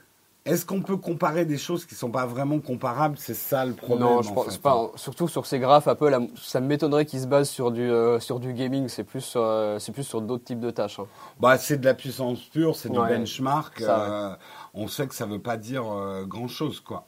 [0.46, 3.16] est-ce qu'on peut comparer des choses qui ne sont pas vraiment comparables?
[3.18, 4.08] C'est ça le problème.
[4.08, 4.90] Non, je pense pas.
[4.94, 8.54] Surtout sur ces graphes, Apple, ça m'étonnerait qu'ils se basent sur du, euh, sur du
[8.54, 8.88] gaming.
[8.88, 10.98] C'est plus, euh, c'est plus sur d'autres types de tâches.
[10.98, 11.06] Hein.
[11.40, 13.82] Bah, c'est de la puissance pure, c'est du benchmark.
[13.82, 14.34] Euh,
[14.72, 15.84] on sait que ça ne veut pas dire
[16.26, 16.80] grand-chose.
[16.80, 17.06] quoi.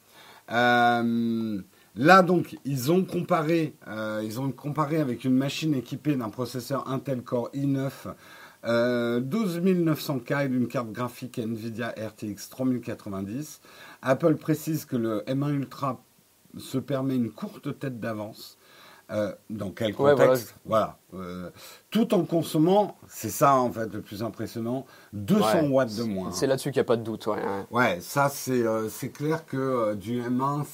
[0.49, 1.01] là,
[2.21, 3.75] donc, ils ont, comparé,
[4.21, 7.89] ils ont comparé avec une machine équipée d'un processeur Intel Core i9
[8.65, 13.61] euh, 12 900K et d'une carte graphique Nvidia RTX 3090.
[14.01, 16.01] Apple précise que le M1 Ultra
[16.57, 18.57] se permet une courte tête d'avance.
[19.11, 20.55] Euh, dans quel contexte?
[20.65, 20.97] Voilà.
[21.13, 21.49] Euh,
[21.91, 26.31] tout en consommant, c'est ça en fait le plus impressionnant, 200 watts de moins.
[26.31, 27.27] C'est là-dessus qu'il n'y a pas de doute.
[27.27, 30.65] Ouais, ouais ça c'est euh, clair que du M1,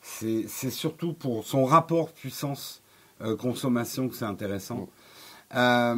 [0.00, 4.88] c'est surtout pour son rapport puissance-consommation que c'est intéressant.
[5.54, 5.94] Euh,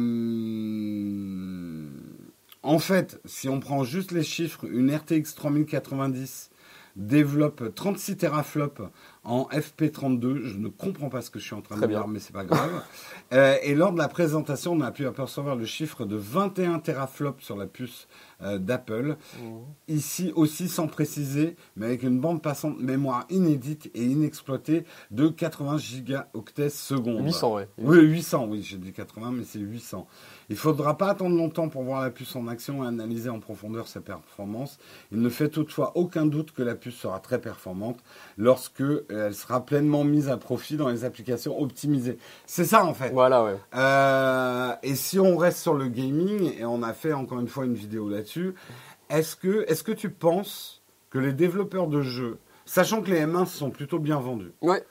[2.61, 6.49] en fait, si on prend juste les chiffres, une RTX 3090
[6.95, 8.81] développe 36 teraflops
[9.23, 10.43] en FP32.
[10.43, 12.45] Je ne comprends pas ce que je suis en train de dire, mais c'est pas
[12.45, 12.83] grave.
[13.31, 17.43] Euh, et lors de la présentation, on a pu apercevoir le chiffre de 21 teraflops
[17.43, 18.07] sur la puce
[18.41, 19.17] d'Apple.
[19.41, 19.47] Mmh.
[19.89, 25.77] Ici aussi sans préciser, mais avec une bande passante mémoire inédite et inexploitée de 80
[25.77, 27.25] gigaoctets secondes.
[27.25, 27.63] 800, oui.
[27.77, 30.07] Oui, 800, oui, j'ai dit 80, mais c'est 800.
[30.49, 33.39] Il ne faudra pas attendre longtemps pour voir la puce en action et analyser en
[33.39, 34.79] profondeur sa performance.
[35.11, 37.99] Il ne fait toutefois aucun doute que la puce sera très performante
[38.37, 42.17] lorsque euh, elle sera pleinement mise à profit dans les applications optimisées.
[42.47, 43.11] C'est ça en fait.
[43.11, 43.57] Voilà, ouais.
[43.75, 47.65] Euh, et si on reste sur le gaming, et on a fait encore une fois
[47.65, 48.55] une vidéo là-dessus,
[49.09, 50.81] est-ce que, est que tu penses
[51.11, 54.83] que les développeurs de jeux, sachant que les M1 sont plutôt bien vendus, ouais.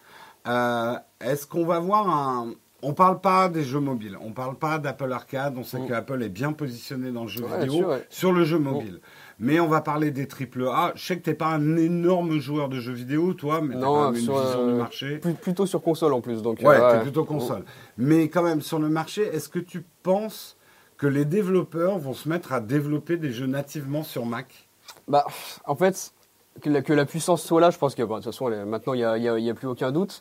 [0.46, 4.78] Euh, est-ce qu'on va voir un, on parle pas des jeux mobiles, on parle pas
[4.78, 5.88] d'Apple Arcade, on sait mm.
[5.88, 9.00] que Apple est bien positionné dans le jeu vidéo sur le jeu mobile.
[9.40, 10.92] Mais on va parler des triple A.
[10.96, 13.84] Je sais que tu n'es pas un énorme joueur de jeux vidéo, toi, mais tu
[13.84, 15.18] as une vision du marché.
[15.18, 16.42] Plutôt sur console en plus.
[16.42, 17.64] Donc, ouais, euh, tu es plutôt console.
[17.96, 20.56] Mais quand même, sur le marché, est-ce que tu penses
[20.96, 24.68] que les développeurs vont se mettre à développer des jeux nativement sur Mac?
[25.06, 25.24] Bah,
[25.66, 26.12] en fait,
[26.60, 29.54] que la, puissance soit là, je pense que de toute façon, maintenant, il n'y a
[29.54, 30.20] plus aucun doute.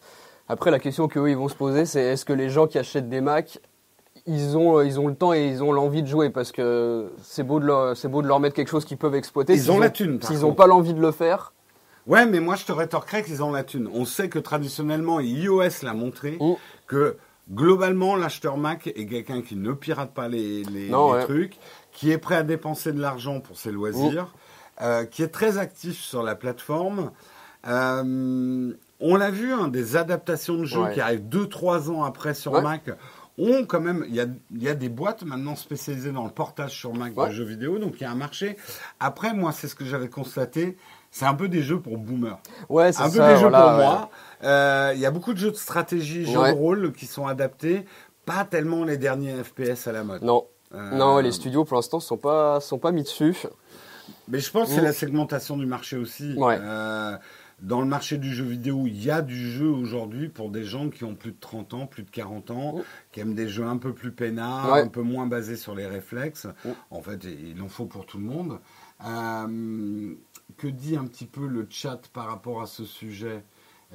[0.49, 3.09] Après, la question qu'eux, ils vont se poser, c'est est-ce que les gens qui achètent
[3.09, 3.59] des Macs,
[4.25, 7.43] ils ont, ils ont le temps et ils ont l'envie de jouer parce que c'est
[7.43, 9.53] beau, de leur, beau de leur mettre quelque chose qu'ils peuvent exploiter.
[9.53, 10.21] Ils ont la thune.
[10.21, 11.53] S'ils n'ont pas l'envie de le faire.
[12.07, 13.89] Ouais, mais moi je te rétorquerais qu'ils ont la thune.
[13.93, 16.53] On sait que traditionnellement, iOS l'a montré, mm.
[16.87, 17.17] que
[17.51, 20.89] globalement, l'acheteur Mac est quelqu'un qui ne pirate pas les, les,
[21.23, 21.57] trucs,
[21.91, 24.83] qui est prêt à dépenser de l'argent pour ses loisirs, mm.
[24.83, 27.11] euh, qui est très actif sur la plateforme.
[27.67, 32.61] Euh, on l'a vu, hein, des adaptations de jeux qui arrivent 2-3 ans après sur
[32.61, 32.89] Mac
[33.37, 37.13] ont quand même, il y a, des boîtes maintenant spécialisées dans le portage sur Mac
[37.13, 38.57] de jeux vidéo, donc il y a un marché.
[38.99, 40.77] Après, moi, c'est ce que j'avais constaté,
[41.11, 42.39] c'est un peu des jeux pour boomers.
[42.69, 44.09] Ouais, c'est Un peu des jeux pour moi.
[44.43, 47.85] Euh, il y a beaucoup de jeux de stratégie, jeux de rôle qui sont adaptés,
[48.25, 50.23] pas tellement les derniers FPS à la mode.
[50.23, 50.45] Non.
[50.75, 53.37] Euh, non, les studios pour l'instant sont pas sont pas mis dessus.
[54.27, 56.33] Mais je pense que c'est la segmentation du marché aussi.
[56.35, 56.57] Ouais.
[56.59, 57.15] Euh,
[57.61, 60.89] dans le marché du jeu vidéo, il y a du jeu aujourd'hui pour des gens
[60.89, 62.83] qui ont plus de 30 ans, plus de 40 ans, oh.
[63.11, 66.47] qui aiment des jeux un peu plus peinards, un peu moins basés sur les réflexes.
[66.65, 66.69] Oh.
[66.91, 68.59] En fait, il en faut pour tout le monde.
[69.05, 70.15] Euh,
[70.57, 73.43] que dit un petit peu le chat par rapport à ce sujet?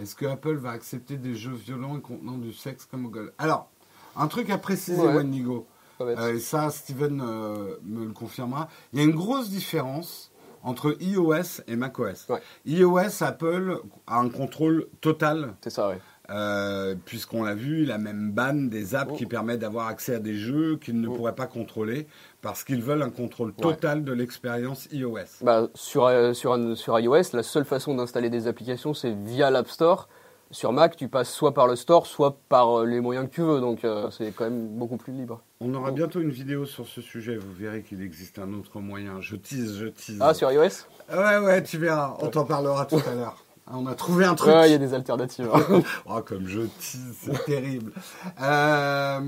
[0.00, 3.32] Est-ce que Apple va accepter des jeux violents et contenant du sexe comme Google?
[3.38, 3.70] Alors,
[4.16, 5.66] un truc à préciser, Wenigo.
[6.00, 8.68] Euh, et ça, Steven euh, me le confirmera.
[8.92, 10.31] Il y a une grosse différence
[10.62, 12.28] entre iOS et macOS.
[12.66, 15.54] iOS, Apple a un contrôle total.
[15.60, 15.96] C'est ça, oui.
[16.30, 19.28] Euh, puisqu'on l'a vu, il a même ban des apps qui oh.
[19.28, 21.14] permettent d'avoir accès à des jeux qu'ils ne oh.
[21.14, 22.06] pourraient pas contrôler
[22.40, 25.18] parce qu'ils veulent un contrôle total de l'expérience iOS.
[25.42, 29.68] Bah, sur, euh, sur, sur iOS, la seule façon d'installer des applications, c'est via l'App
[29.68, 30.08] Store
[30.52, 33.40] sur Mac, tu passes soit par le store, soit par euh, les moyens que tu
[33.40, 33.60] veux.
[33.60, 35.42] Donc euh, c'est quand même beaucoup plus libre.
[35.60, 37.36] On aura bientôt une vidéo sur ce sujet.
[37.36, 39.20] Vous verrez qu'il existe un autre moyen.
[39.20, 40.18] Je tease, je tease.
[40.20, 40.86] Ah, sur iOS?
[41.10, 42.16] Ouais, ouais, tu verras.
[42.20, 43.42] On t'en parlera tout à l'heure.
[43.66, 44.52] On a trouvé un truc.
[44.52, 45.48] Ouais, il y a des alternatives.
[46.06, 47.92] oh, comme je tease, c'est terrible.
[48.42, 49.20] Euh...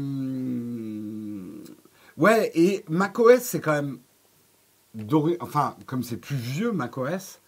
[2.19, 3.99] Ouais, et macOS, c'est quand même.
[5.41, 7.41] Enfin, comme c'est plus vieux, macOS,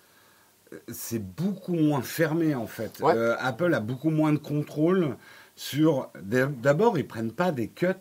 [0.89, 3.01] c'est beaucoup moins fermé en fait.
[3.03, 5.17] Euh, Apple a beaucoup moins de contrôle
[5.55, 6.11] sur.
[6.23, 7.93] D'abord, ils prennent pas des cuts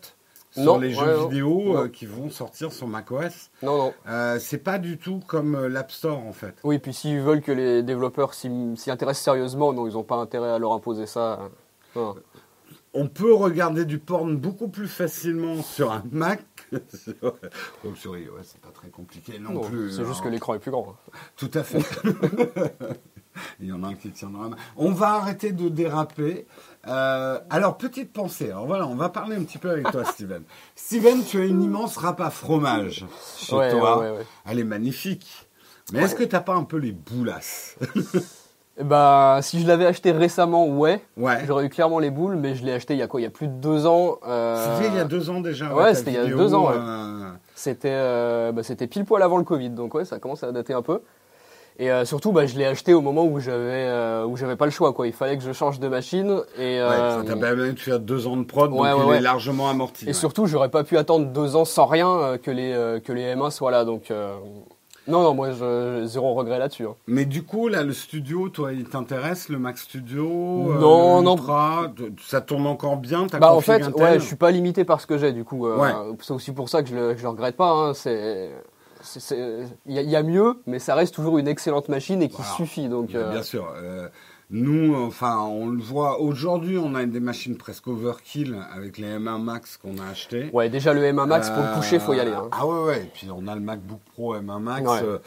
[0.50, 3.50] sur les jeux vidéo euh, qui vont sortir sur macOS.
[3.62, 3.94] Non, non.
[4.08, 6.54] Euh, c'est pas du tout comme l'App Store en fait.
[6.64, 8.48] Oui, puis s'ils veulent que les développeurs s'y
[8.88, 11.50] intéressent sérieusement, non, ils n'ont pas intérêt à leur imposer ça.
[12.94, 16.40] On peut regarder du porn beaucoup plus facilement sur un Mac
[17.94, 19.92] Sur iOS, c'est pas très compliqué non, plus.
[19.92, 20.88] C'est juste que l'écran est plus grand.
[20.90, 21.18] Hein.
[21.36, 21.78] Tout à fait.
[23.60, 24.56] Il y en a un qui tient dans la main.
[24.76, 26.46] On va arrêter de déraper.
[26.86, 28.50] Euh, alors, petite pensée.
[28.50, 30.42] Alors voilà, on va parler un petit peu avec toi, Steven.
[30.74, 33.04] Steven, tu as une immense râpe à fromage
[33.36, 34.16] chez toi.
[34.46, 35.48] Elle est magnifique.
[35.92, 37.76] Mais est-ce que tu n'as pas un peu les boulasses?
[38.82, 41.00] Bah, si je l'avais acheté récemment, ouais.
[41.46, 43.20] J'aurais eu clairement les boules, mais je l'ai acheté il y a quoi?
[43.20, 44.18] Il y a plus de deux ans.
[44.26, 44.76] Euh...
[44.76, 45.74] C'était il y a deux ans déjà.
[45.74, 46.70] Ouais, c'était il y a deux ans.
[46.70, 50.52] Euh, c'était, euh, bah, c'était pile poil avant le Covid, donc ouais, ça commence à
[50.52, 51.00] dater un peu.
[51.78, 53.90] Et euh, surtout, bah, je l'ai acheté au moment où j'avais
[54.24, 55.06] où j'avais pas le choix, quoi.
[55.06, 56.42] Il fallait que je change de machine.
[56.58, 59.70] Et ouais, ça t'a permis de faire deux ans de prod, donc il est largement
[59.70, 60.06] amorti.
[60.06, 63.50] Et surtout, j'aurais pas pu attendre deux ans sans rien que les que les M1
[63.50, 64.12] soient là, donc.
[65.06, 66.84] Non, non, moi, je, zéro regret là-dessus.
[66.84, 66.96] Hein.
[67.06, 71.36] Mais du coup, là, le studio, toi, il t'intéresse, le Mac Studio euh, Non, non.
[72.20, 75.18] Ça tourne encore bien Bah, en fait, ouais, je suis pas limité par ce que
[75.18, 75.66] j'ai, du coup.
[75.66, 77.70] Euh, C'est aussi pour ça que je le, je le regrette pas.
[77.70, 77.94] Hein.
[77.94, 78.50] C'est
[79.86, 82.88] il y, a mieux, mais ça reste toujours une excellente machine et qui suffit.
[82.88, 83.72] Donc, Bien sûr.
[84.50, 89.42] Nous, enfin, on le voit aujourd'hui, on a des machines presque overkill avec les M1
[89.42, 90.50] Max qu'on a acheté.
[90.52, 92.30] Ouais, déjà le M1 Max pour le coucher, faut y aller.
[92.30, 92.48] Hein.
[92.52, 93.02] Ah ouais, ouais.
[93.02, 94.88] Et puis on a le MacBook Pro M1 Max.
[95.02, 95.18] Euh,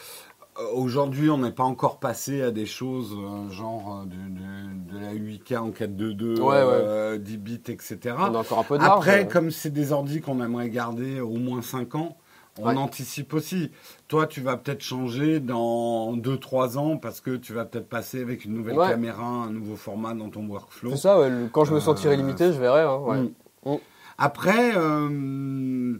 [0.74, 5.58] aujourd'hui, on n'est pas encore passé à des choses euh, genre de, de, la 8K
[5.58, 7.98] en 422, ouais, 10 bits, etc.
[8.18, 11.36] On a encore un peu de Après, comme c'est des ordis qu'on aimerait garder au
[11.36, 12.16] moins 5 ans,
[12.58, 13.72] on anticipe aussi.
[14.08, 18.46] Toi, tu vas peut-être changer dans 2-3 ans parce que tu vas peut-être passer avec
[18.46, 20.92] une nouvelle caméra, un nouveau format dans ton workflow.
[20.92, 21.18] C'est ça,
[21.52, 22.82] quand je me sentirai euh, limité, je verrai.
[22.82, 23.30] Hein,
[23.66, 23.72] mm.
[23.72, 23.78] Mm.
[24.18, 25.98] Après, euh,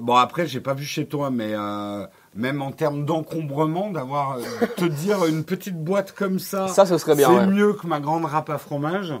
[0.00, 4.38] bon, après, j'ai pas vu chez toi, mais euh, même en termes d'encombrement, d'avoir,
[4.76, 7.28] te dire une petite boîte comme ça, ça, ce serait bien.
[7.28, 9.12] C'est mieux que ma grande râpe à fromage.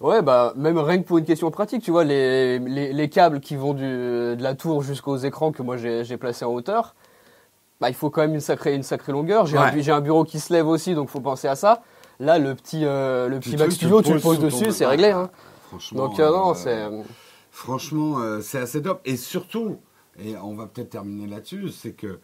[0.00, 3.56] Ouais, bah même rien que pour une question pratique, tu vois, les, les, câbles qui
[3.56, 6.94] vont du, de la tour jusqu'aux écrans que moi j'ai placés en hauteur,
[7.80, 9.46] bah, il faut quand même une sacrée, une sacrée longueur.
[9.46, 11.82] J'ai un, un, bureau qui se lève aussi, donc faut penser à ça.
[12.20, 15.10] Là, le petit, euh, le petit Mac Studio, tu le poses dessus, c'est réglé.
[15.10, 15.30] Hein.
[15.68, 16.88] Franchement, donc euh, non, euh, c'est.
[17.50, 19.00] Franchement, c'est assez top.
[19.04, 19.78] Et surtout,
[20.18, 22.20] et on va peut-être terminer là-dessus, c'est que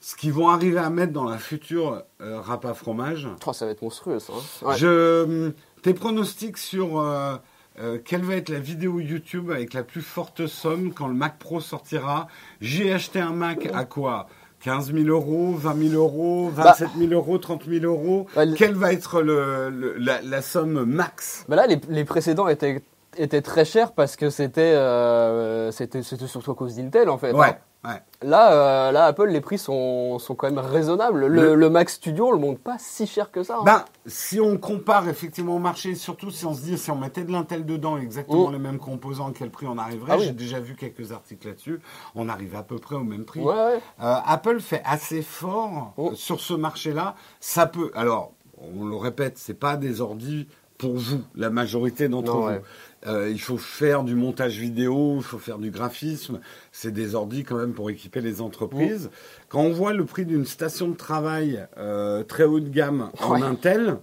[0.00, 3.28] ce qu'ils vont arriver à mettre dans la future râpe à fromage.
[3.46, 4.32] Oh, ça va être monstrueux, ça.
[4.64, 4.74] Hein.
[4.76, 7.36] Je tes pronostics sur euh,
[7.78, 11.38] euh, quelle va être la vidéo YouTube avec la plus forte somme quand le Mac
[11.38, 12.28] Pro sortira?
[12.60, 14.26] J'ai acheté un Mac à quoi?
[14.62, 16.94] 15 000 euros, 20 000 euros, 27 bah.
[16.98, 18.26] 000 euros, 30 000 euros?
[18.56, 21.46] Quelle va être le, la, somme max?
[21.48, 22.82] Bah Là, les, précédents étaient,
[23.16, 27.32] étaient très chers parce que c'était euh, c'était surtout à cause d'Intel en fait.
[27.32, 27.58] Ouais.
[27.82, 27.98] Hein.
[28.20, 31.26] Là, euh, là, Apple, les prix sont, sont quand même raisonnables.
[31.26, 33.56] Le, Mac Studio, on le monte pas si cher que ça.
[33.58, 33.64] Hein.
[33.64, 37.24] Ben, si on compare effectivement au marché, surtout si on se dit si on mettait
[37.24, 38.52] de l'Intel dedans, exactement oh.
[38.52, 40.12] les mêmes composants, à quel prix on arriverait?
[40.12, 41.80] Ah J'ai déjà vu quelques articles là-dessus.
[42.14, 43.40] On arrive à peu près au même prix.
[43.40, 46.12] Euh, Apple fait assez fort oh.
[46.14, 47.14] sur ce marché-là.
[47.40, 47.90] Ça peut.
[47.94, 50.46] Alors, on le répète, c'est pas des ordis
[50.76, 52.48] pour vous, la majorité d'entre vous.
[53.06, 56.40] Euh, il faut faire du montage vidéo, il faut faire du graphisme.
[56.70, 59.10] C'est des ordis quand même pour équiper les entreprises.
[59.48, 63.40] Quand on voit le prix d'une station de travail euh, très haut de gamme en
[63.40, 63.96] Intel,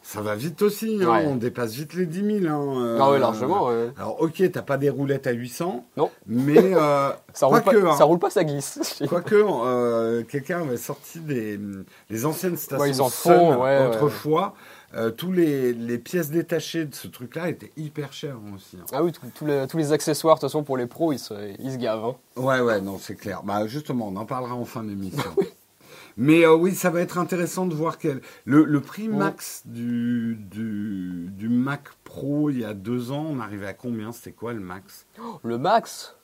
[0.00, 0.98] ça va vite aussi.
[1.02, 1.24] Hein.
[1.26, 2.54] On dépasse vite les 10 000.
[2.54, 3.68] Hein, euh, ah oui, largement.
[3.98, 5.84] Alors, ok, t'as pas des roulettes à 800.
[5.98, 6.10] Non.
[6.26, 6.72] Mais
[7.34, 7.96] ça, roule pas, hein.
[7.98, 9.02] ça roule pas, ça glisse.
[9.08, 11.60] Quoique, quelqu'un avait sorti des
[12.08, 14.54] les anciennes stations ils en font, autrefois.
[14.94, 18.78] Euh, tous les, les, pièces détachées de ce truc-là étaient hyper chères aussi.
[18.80, 18.86] Hein.
[18.92, 21.34] Ah oui, tous les, tous les accessoires, de toute façon, pour les pros, ils se,
[21.58, 22.04] ils se gavent.
[22.06, 22.16] Hein.
[22.36, 23.42] Ouais, ouais, non, c'est clair.
[23.42, 25.30] Bah, justement, on en parlera en fin d'émission.
[26.16, 28.22] Mais euh, oui, ça va être intéressant de voir quel...
[28.44, 33.38] le, le prix max du, du, du, Mac Pro il y a deux ans, on
[33.38, 34.10] arrivait à combien?
[34.10, 35.06] C'était quoi le max?
[35.44, 36.16] Le max?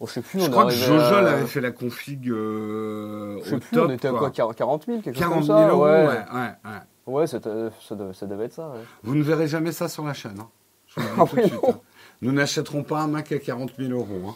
[0.00, 0.40] Oh, Je sais plus.
[0.40, 4.12] Je crois que Jojol avait fait la config euh, je sais plus, on était à
[4.12, 6.06] quoi 40 000 quelque 40 000 euros, ouais, ouais.
[6.06, 6.14] ouais.
[6.34, 6.80] Ouais,
[7.26, 8.72] ça, devait, être ça.
[9.02, 10.38] Vous ne verrez jamais ça sur la chaîne.
[10.40, 10.48] Hein.
[10.86, 11.64] Je vous le dis tout de suite.
[11.68, 11.80] Hein.
[12.22, 14.28] Nous n'achèterons pas un Mac à 40 000 euros.
[14.30, 14.34] Hein.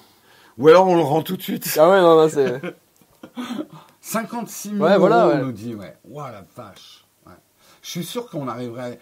[0.58, 1.76] Ou alors on le rend tout de suite.
[1.78, 2.60] Ah ouais, non, non, c'est.
[4.00, 5.96] 56 000 euros, on nous dit, ouais.
[6.04, 7.02] Ouah, la vache.
[7.82, 9.00] Je suis sûr qu'on arriverait.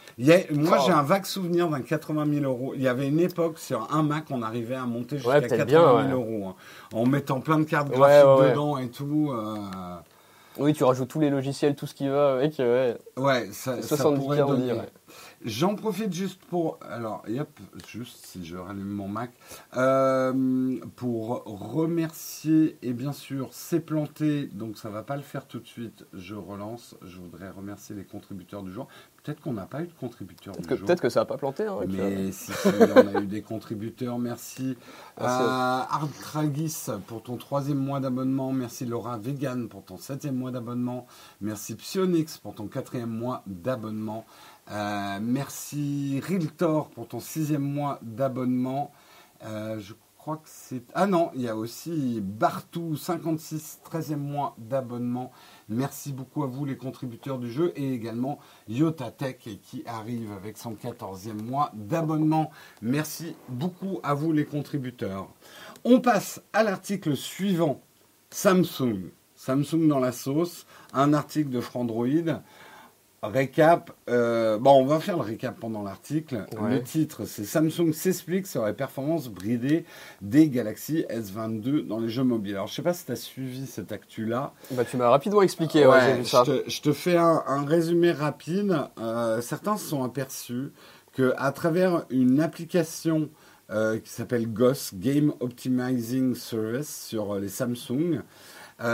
[0.50, 2.72] Moi, j'ai un vague souvenir d'un 80 000 euros.
[2.74, 6.18] Il y avait une époque, sur un Mac, on arrivait à monter jusqu'à 80 000
[6.18, 6.54] euros.
[6.94, 9.32] En mettant plein de cartes graphiques dedans et tout.
[9.32, 9.56] Euh,
[10.60, 12.58] oui, tu rajoutes tous les logiciels, tout ce qui va avec.
[12.58, 14.74] Ouais, ouais ça, ça pourrait donner.
[15.42, 16.78] J'en profite juste pour.
[16.82, 17.48] Alors, yep,
[17.88, 19.30] juste si je rallume mon Mac.
[19.76, 25.58] Euh, pour remercier, et bien sûr, c'est planté, donc ça va pas le faire tout
[25.58, 26.04] de suite.
[26.12, 26.94] Je relance.
[27.02, 28.86] Je voudrais remercier les contributeurs du jour.
[29.22, 30.54] Peut-être qu'on n'a pas eu de contributeurs.
[30.56, 31.66] Peut-être que ça n'a pas planté.
[31.66, 34.18] Hein, Mais euh, si, si, on a eu des contributeurs.
[34.18, 34.78] Merci.
[35.18, 38.52] à Artragis pour ton troisième mois d'abonnement.
[38.52, 41.06] Merci Laura Vegan pour ton septième mois d'abonnement.
[41.42, 44.24] Merci Psionix pour ton quatrième mois d'abonnement.
[44.70, 48.92] Euh, merci Realtor pour ton sixième mois d'abonnement.
[49.44, 50.82] Euh, je crois que c'est...
[50.94, 55.32] Ah non, il y a aussi Bartou, 56, 13e mois d'abonnement.
[55.72, 60.74] Merci beaucoup à vous les contributeurs du jeu et également Yotatech qui arrive avec son
[60.74, 62.50] 14e mois d'abonnement.
[62.82, 65.28] Merci beaucoup à vous les contributeurs.
[65.84, 67.80] On passe à l'article suivant.
[68.30, 69.10] Samsung.
[69.36, 70.66] Samsung dans la sauce.
[70.92, 72.42] Un article de Frandroid.
[73.22, 73.92] Récap.
[74.08, 76.46] Euh, bon, on va faire le récap pendant l'article.
[76.66, 79.84] Le titre, c'est Samsung s'explique sur les performances bridées
[80.22, 82.54] des Galaxy S22 dans les jeux mobiles.
[82.54, 84.54] Alors, je sais pas si tu as suivi cette actu-là.
[84.70, 86.44] Bah, tu m'as rapidement expliqué, ouais, j'ai vu ça.
[86.44, 88.74] Je te, fais un, résumé rapide.
[88.98, 90.72] Euh, certains se sont aperçus
[91.14, 93.28] qu'à travers une application
[93.70, 98.22] euh, qui s'appelle GOS, Game Optimizing Service, sur les Samsung,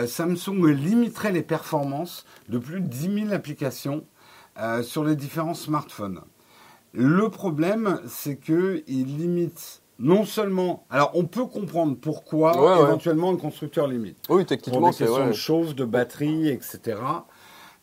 [0.08, 4.04] Samsung limiterait les performances de plus de 10 000 applications
[4.60, 6.20] euh, sur les différents smartphones.
[6.92, 10.86] Le problème, c'est qu'il limite non seulement.
[10.90, 14.18] Alors, on peut comprendre pourquoi éventuellement un constructeur limite.
[14.28, 17.00] Oui, techniquement, Pour des questions de chauffe, de batterie, etc.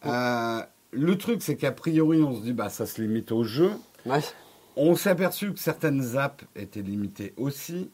[0.06, 3.72] Euh, le truc, c'est qu'a priori, on se dit, bah, ça se limite au jeu.
[4.76, 7.92] On s'est aperçu que certaines apps étaient limitées aussi.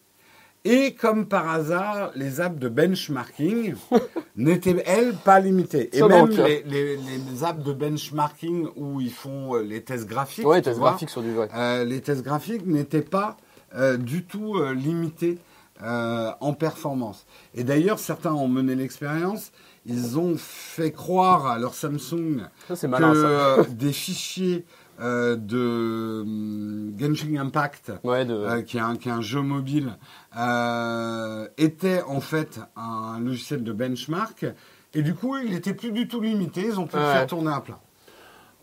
[0.65, 3.76] Et comme par hasard, les apps de benchmarking
[4.36, 5.89] n'étaient, elles, pas limitées.
[5.98, 6.63] Et même les,
[6.98, 10.45] les, apps de benchmarking où ils font euh, les tests graphiques.
[10.45, 11.48] Oui, les tests graphiques sur du vrai.
[11.56, 13.38] Euh, les tests graphiques n'étaient pas
[13.76, 15.38] euh, du tout limités
[15.82, 17.26] en performance.
[17.56, 19.54] Et d'ailleurs, certains ont mené l'expérience.
[19.86, 24.65] Ils ont fait croire à leur Samsung que des fichiers
[25.01, 29.97] euh, de hum, Genshin Impact, euh, qui, est un, qui, est un, jeu mobile,
[30.38, 34.45] euh, était en fait un logiciel de benchmark.
[34.93, 36.62] Et du coup, il n'était plus du tout limité.
[36.65, 37.79] Ils ont pu le faire tourner à plein.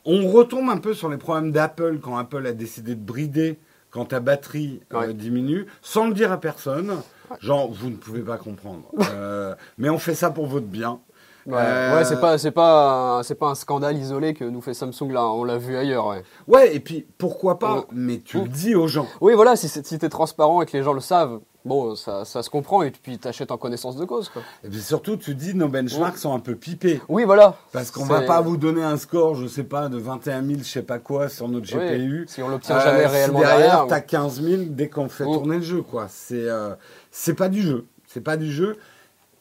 [0.05, 3.59] On retombe un peu sur les problèmes d'Apple quand Apple a décidé de brider
[3.91, 4.81] quand ta batterie
[5.15, 6.97] diminue, sans le dire à personne.
[7.41, 8.93] Genre, vous ne pouvez pas comprendre.
[9.79, 11.01] mais on fait ça pour votre bien.
[11.47, 15.13] Ouais, euh, c'est pas c'est pas c'est pas un scandale isolé que nous fait Samsung
[15.13, 16.07] là, on l'a vu ailleurs.
[16.09, 16.23] Ouais.
[16.49, 17.85] ouais, et puis pourquoi pas?
[17.93, 18.49] Mais tu le oh.
[18.49, 19.07] dis aux gens.
[19.21, 22.43] Oui, voilà, si si t'es transparent et que les gens le savent, bon, ça, ça
[22.43, 24.29] se comprend et puis t'achètes en connaissance de cause.
[24.29, 24.43] Quoi.
[24.65, 27.01] Et puis surtout, tu dis nos benchmarks sont un peu pipés.
[27.09, 27.57] Oui, voilà.
[27.73, 30.65] Parce qu'on va pas vous donner un score, je sais pas, de 21 000, je
[30.65, 32.25] sais pas quoi, sur notre GPU.
[32.29, 33.59] si on l'obtient jamais euh, réellement derrière.
[33.59, 36.07] derrière t'as 15 000 dès qu'on fait tourner le jeu, quoi.
[36.09, 36.75] C'est euh,
[37.11, 37.87] c'est pas du jeu.
[38.07, 38.77] C'est pas du jeu.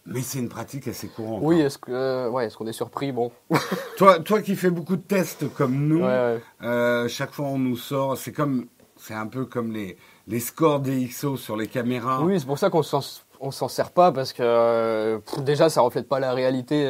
[0.06, 1.40] Mais c'est une pratique assez courante.
[1.44, 1.66] Oui, hein.
[1.66, 3.32] est-ce que, euh, ouais, est-ce qu'on est surpris Bon.
[3.98, 8.16] toi, toi qui fais beaucoup de tests comme nous, euh, chaque fois on nous sort,
[8.16, 12.22] c'est comme, c'est un peu comme les, les scores DxO sur les caméras.
[12.22, 13.02] Oui, c'est pour ça qu'on s'en,
[13.40, 16.88] on s'en sert pas parce que euh, déjà ça reflète pas la réalité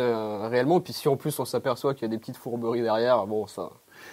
[0.50, 0.82] réellement.
[0.82, 3.70] Puis si en plus on s'aperçoit qu'il y a des petites fourberies derrière, bon ça.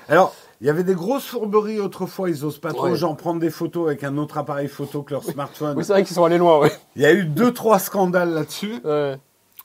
[0.08, 2.96] Alors, il y avait des grosses fourberies autrefois, ils osent pas trop ouais.
[2.96, 5.76] gens prendre des photos avec un autre appareil photo que leur smartphone.
[5.76, 6.68] Oui, c'est vrai qu'ils sont allés loin, oui.
[6.94, 8.80] Il y a eu deux, trois scandales là-dessus.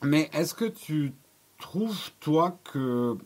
[0.02, 1.14] Mais est-ce que tu
[1.60, 3.16] trouves, toi, que...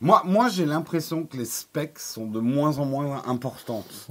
[0.00, 4.08] Moi, moi j'ai l'impression que les specs sont de moins en moins importantes.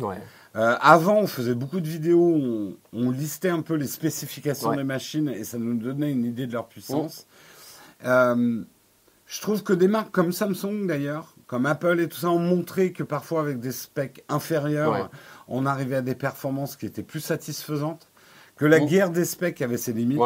[0.56, 4.86] Euh, avant, on faisait beaucoup de vidéos, on, on listait un peu les spécifications des
[4.86, 7.28] machines et ça nous donnait une idée de leur puissance.
[8.06, 8.64] Euh,
[9.28, 12.94] je trouve que des marques comme Samsung, d'ailleurs, comme Apple et tout ça ont montré
[12.94, 15.12] que parfois avec des specs inférieurs,
[15.50, 18.08] on arrivait à des performances qui étaient plus satisfaisantes,
[18.56, 20.22] que la guerre des specs avait ses limites.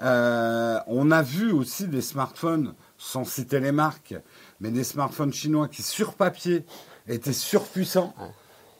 [0.00, 4.14] Euh, on a vu aussi des smartphones, sans citer les marques,
[4.58, 6.64] mais des smartphones chinois qui sur papier
[7.08, 8.14] étaient surpuissants.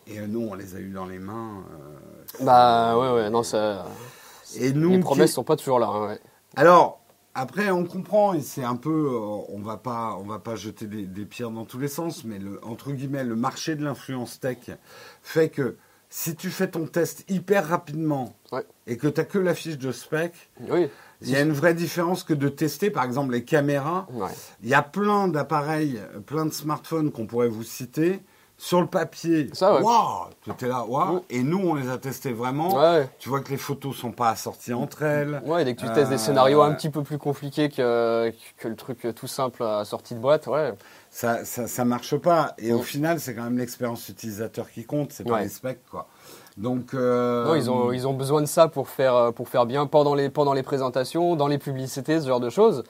[0.07, 1.65] Et nous, on les a eu dans les mains.
[1.71, 3.85] Euh, bah ouais, ouais, non, ça.
[4.57, 5.89] Et nous, les promesses ne sont pas toujours là.
[5.89, 6.17] Hein,
[6.57, 7.04] Alors,
[7.35, 9.19] après, on comprend et c'est un peu, euh,
[9.49, 12.65] on va pas, on va pas jeter des, pierres dans tous les sens, mais le,
[12.65, 14.71] entre guillemets, le marché de l'influence tech
[15.23, 15.77] fait que
[16.09, 18.37] si tu fais ton test hyper rapidement
[18.87, 20.33] et que tu n'as que la fiche de spec,
[21.23, 24.07] il y a une vraie différence que de tester, par exemple, les caméras.
[24.63, 28.23] Il y a plein d'appareils, plein de smartphones qu'on pourrait vous citer
[28.57, 31.23] sur le papier, waouh, tu étais là, waouh.
[31.29, 32.79] Et nous, on les a testés vraiment.
[33.19, 35.43] Tu vois que les photos sont pas assorties entre elles.
[35.45, 38.77] Ouais, dès que tu testes des scénarios un petit peu plus compliqués que, que le
[38.77, 40.73] truc tout simple assorti de boîte, ouais.
[41.11, 42.55] Ça, ça, ça marche pas.
[42.59, 46.07] Et au final, c'est quand même l'expérience utilisateur qui compte, c'est pas les specs, quoi.
[46.57, 49.87] Donc, euh, non, ils ont, ils ont besoin de ça pour faire, pour faire bien
[49.87, 52.85] pendant les, pendant les présentations, dans les publicités, ce genre de choses.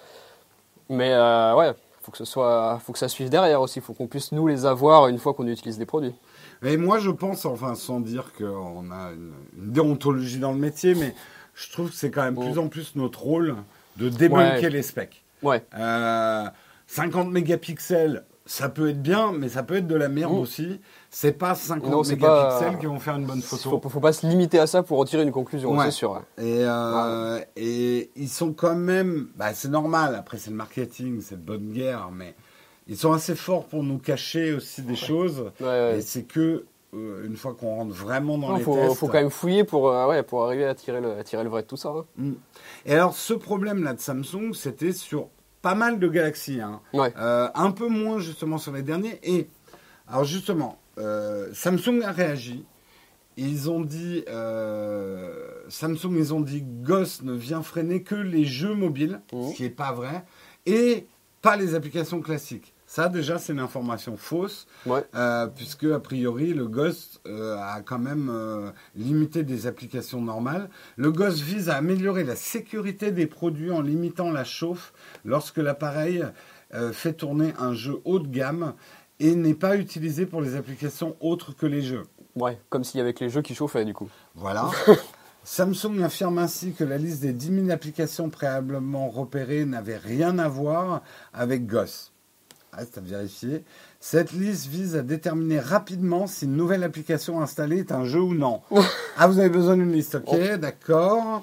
[0.90, 1.72] Mais euh, ouais,
[2.05, 3.79] faut que ce soit, faut que ça suive derrière aussi.
[3.79, 6.14] Il faut qu'on puisse nous les avoir une fois qu'on utilise des produits.
[6.62, 11.14] Et moi, je pense, enfin, sans dire qu'on a une, déontologie dans le métier, mais
[11.55, 13.57] je trouve que c'est quand même plus en plus notre rôle
[13.97, 15.25] de débunker les specs.
[15.43, 15.64] Ouais.
[15.73, 20.38] 50 euh, mégapixels, ça peut être bien, mais ça peut être de la merde mmh.
[20.38, 20.81] aussi.
[21.16, 23.79] C'est pas 50 mégapixels qui vont faire une bonne photo.
[23.81, 26.20] Faut, faut pas se limiter à ça pour retirer une conclusion, c'est sûr.
[26.38, 30.16] Et, euh, et ils sont quand même, bah, c'est normal.
[30.16, 32.35] Après, c'est le marketing, c'est de bonne guerre, mais
[32.88, 35.53] ils sont assez forts pour nous cacher aussi des choses.
[35.61, 38.96] et c'est que euh, une fois qu'on rentre vraiment dans les faut, tests.
[38.96, 41.50] faut quand même fouiller pour, euh, ouais, pour arriver à tirer le, à tirer le
[41.50, 41.90] vrai de tout ça.
[41.90, 42.05] Hein.
[42.16, 42.33] Mm.
[42.87, 45.29] Et alors, ce problème-là de Samsung, c'était sur
[45.62, 46.61] pas mal de Galaxy.
[46.61, 46.81] Hein.
[47.55, 49.20] Un peu moins justement sur les derniers.
[49.22, 49.48] Et
[50.09, 50.79] alors justement,
[51.52, 52.64] Samsung a réagi.
[53.37, 58.74] Ils ont dit, euh, Samsung, ils ont dit, Ghost ne vient freiner que les jeux
[58.74, 59.50] mobiles, mmh.
[59.50, 60.24] ce qui n'est pas vrai,
[60.66, 61.07] et
[61.42, 62.74] pas les applications classiques.
[62.87, 67.98] Ça, déjà, c'est une information fausse, euh, puisque, a priori, le Ghost euh, a quand
[67.98, 70.70] même euh, limité des applications normales.
[70.96, 74.92] Le Ghost vise à améliorer la sécurité des produits en limitant la chauffe
[75.24, 76.24] lorsque l'appareil
[76.92, 78.74] fait tourner un jeu haut de gamme
[79.25, 82.05] et n'est pas utilisé pour les applications autres que les jeux.
[82.37, 84.09] Ouais, comme s'il y avait que les jeux qui chauffaient, du coup.
[84.35, 84.71] Voilà.
[85.45, 90.49] Samsung affirme ainsi que la liste des 10 000 applications préalablement repérées n'avait rien à
[90.49, 91.03] voir
[91.33, 92.12] avec GOS.
[92.72, 93.64] Reste à vérifier.
[93.99, 98.35] Cette liste vise à déterminer rapidement si une nouvelle application installée est un jeu ou
[98.35, 98.61] non.
[99.16, 101.43] ah, vous avez besoin d'une liste, ok, d'accord.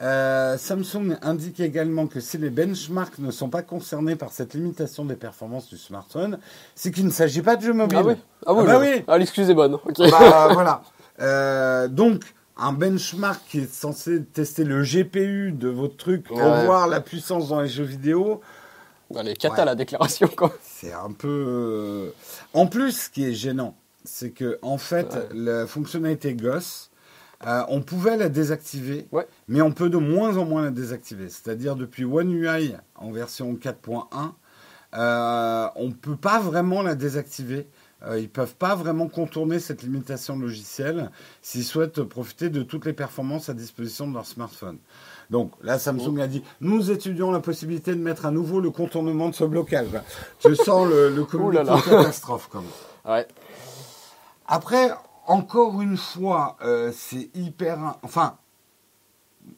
[0.00, 5.04] Euh, Samsung indique également que si les benchmarks ne sont pas concernés par cette limitation
[5.04, 6.38] des performances du smartphone,
[6.74, 7.98] c'est qu'il ne s'agit pas de jeu mobile.
[7.98, 8.14] Ah oui,
[8.46, 9.04] ah, oui, ah, bah oui.
[9.08, 9.76] Ah, l'excuse est bonne.
[9.98, 10.82] Bah, voilà.
[11.20, 12.22] Euh, donc,
[12.56, 17.48] un benchmark qui est censé tester le GPU de votre truc pour voir la puissance
[17.48, 18.40] dans les jeux vidéo,
[19.22, 20.52] les cata la déclaration quoi.
[20.62, 21.28] C'est un peu.
[21.28, 22.10] Euh,
[22.52, 23.74] en plus, ce qui est gênant,
[24.04, 26.87] c'est que en fait, la fonctionnalité GOS,
[27.46, 29.06] euh, on pouvait la désactiver,
[29.46, 31.28] mais on peut de moins en moins la désactiver.
[31.28, 34.32] C'est-à-dire depuis One UI en version 4.1,
[34.94, 37.68] euh, on ne peut pas vraiment la désactiver.
[38.10, 41.10] ils ne peuvent pas vraiment contourner cette limitation logicielle
[41.42, 44.78] s'ils souhaitent profiter de toutes les performances à disposition de leur smartphone.
[45.30, 49.28] Donc là, Samsung a dit nous étudions la possibilité de mettre à nouveau le contournement
[49.28, 49.88] de ce blocage.
[50.40, 52.66] Je sens le, le communiqué catastrophe comme.
[53.04, 53.26] Ouais.
[54.46, 54.90] Après,
[55.28, 57.96] encore une fois, euh, c'est hyper.
[58.02, 58.36] Enfin,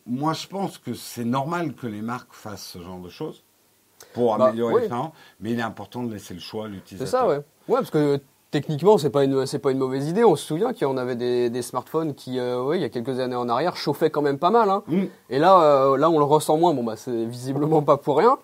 [0.06, 3.44] moi je pense que c'est normal que les marques fassent ce genre de choses
[4.12, 4.94] pour bah, améliorer les
[5.40, 7.06] mais il est important de laisser le choix à l'utilisateur.
[7.06, 7.44] C'est ça, ouais.
[7.68, 10.24] Ouais, parce que techniquement, c'est pas une c'est pas une mauvaise idée.
[10.24, 13.36] On se souvient qu'on avait des, des, smartphones qui, euh, il y a quelques années
[13.36, 14.70] en arrière, chauffaient quand même pas mal.
[14.70, 14.82] Hein.
[14.88, 15.04] Mm.
[15.30, 16.74] Et là, euh, là, on le ressent moins.
[16.74, 18.38] Bon, bah, c'est visiblement pas pour rien.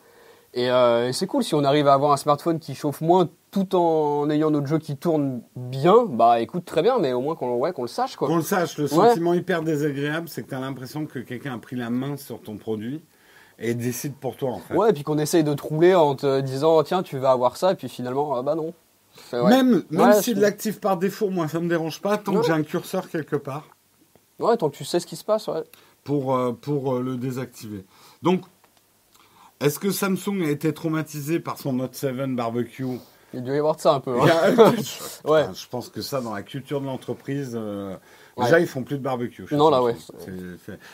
[0.57, 3.75] Euh, et, c'est cool si on arrive à avoir un smartphone qui chauffe moins tout
[3.77, 6.07] en ayant notre jeu qui tourne bien.
[6.09, 8.29] Bah, écoute, très bien, mais au moins qu'on ouais, qu'on le sache, quoi.
[8.29, 8.79] Qu'on le sache.
[8.79, 12.17] Le sentiment hyper désagréable, c'est que tu as l'impression que quelqu'un a pris la main
[12.17, 13.03] sur ton produit
[13.59, 14.75] et décide pour toi, en fait.
[14.75, 17.57] Ouais, et puis qu'on essaye de te rouler en te disant, tiens, tu vas avoir
[17.57, 18.73] ça, et puis finalement, bah non.
[19.33, 22.63] Même, même s'il l'active par défaut, moi, ça me dérange pas tant que j'ai un
[22.63, 23.69] curseur quelque part.
[24.39, 25.65] Ouais, tant que tu sais ce qui se passe, ouais.
[26.05, 27.85] Pour, euh, pour euh, le désactiver.
[28.23, 28.43] Donc,
[29.61, 32.85] est-ce que Samsung a été traumatisé par son Note 7 barbecue?
[33.35, 34.19] Il doit y avoir de ça un peu.
[34.21, 34.27] Hein.
[35.25, 35.47] ouais.
[35.55, 37.97] Je pense que ça, dans la culture de l'entreprise, euh,
[38.39, 39.45] déjà, ils font plus de barbecue.
[39.53, 39.97] Non, là, ouais.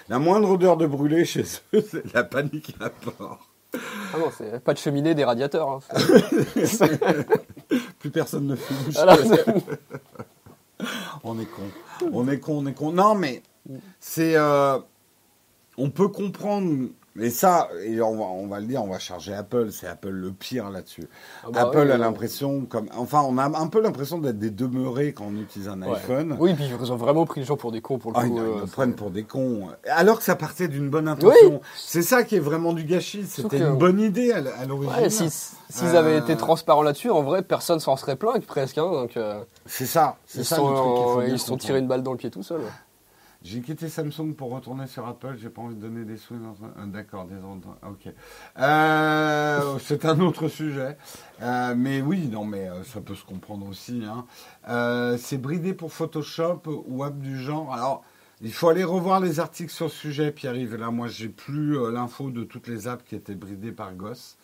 [0.09, 1.45] La moindre odeur de brûlé chez
[1.75, 3.49] eux, c'est la panique à bord.
[3.75, 5.69] Ah non, c'est pas de cheminée, des radiateurs.
[5.71, 5.81] Hein.
[8.01, 8.77] Plus personne ne fume.
[11.25, 11.63] on est con.
[12.13, 12.93] On est con, on est con.
[12.93, 13.43] Non, mais
[13.99, 14.37] c'est.
[14.37, 14.79] Euh,
[15.79, 19.35] on peut comprendre mais ça, et on va, on va le dire, on va charger
[19.35, 19.69] Apple.
[19.71, 21.09] C'est Apple le pire là-dessus.
[21.45, 25.13] Ah bah Apple a l'impression, comme, enfin, on a un peu l'impression d'être des demeurés
[25.13, 26.37] quand on utilise un iPhone.
[26.41, 28.39] Oui, puis ils ont vraiment pris les gens pour des cons pour le ah, coup.
[28.39, 29.69] Ils, euh, prennent pour des cons.
[29.87, 31.61] Alors que ça partait d'une bonne intention.
[31.77, 33.27] C'est ça qui est vraiment du gâchis.
[33.27, 35.29] C'était une bonne idée à, l'origine.
[35.69, 38.79] S'ils avaient été euh, transparents là-dessus, en vrai, personne s'en serait plaint presque.
[38.79, 39.17] Hein, donc.
[39.17, 40.17] Euh, c'est ça.
[40.27, 40.59] C'est ça.
[41.27, 42.61] ils se sont tirés une balle dans le pied tout seul.
[43.45, 45.37] J'ai quitté Samsung pour retourner sur Apple.
[45.37, 46.35] J'ai pas envie de donner des sous.
[46.35, 47.35] Euh, d'accord, des
[47.89, 48.13] Ok.
[48.59, 50.97] Euh, c'est un autre sujet.
[51.41, 54.03] Euh, mais oui, non, mais ça peut se comprendre aussi.
[54.05, 54.27] Hein.
[55.19, 57.75] c'est bridé pour Photoshop ou app du genre.
[57.75, 58.05] Alors,
[58.41, 60.77] il faut aller revoir les articles sur le sujet, Pierre-Yves.
[60.77, 64.37] Là, moi, j'ai plus l'info de toutes les apps qui étaient bridées par Goss.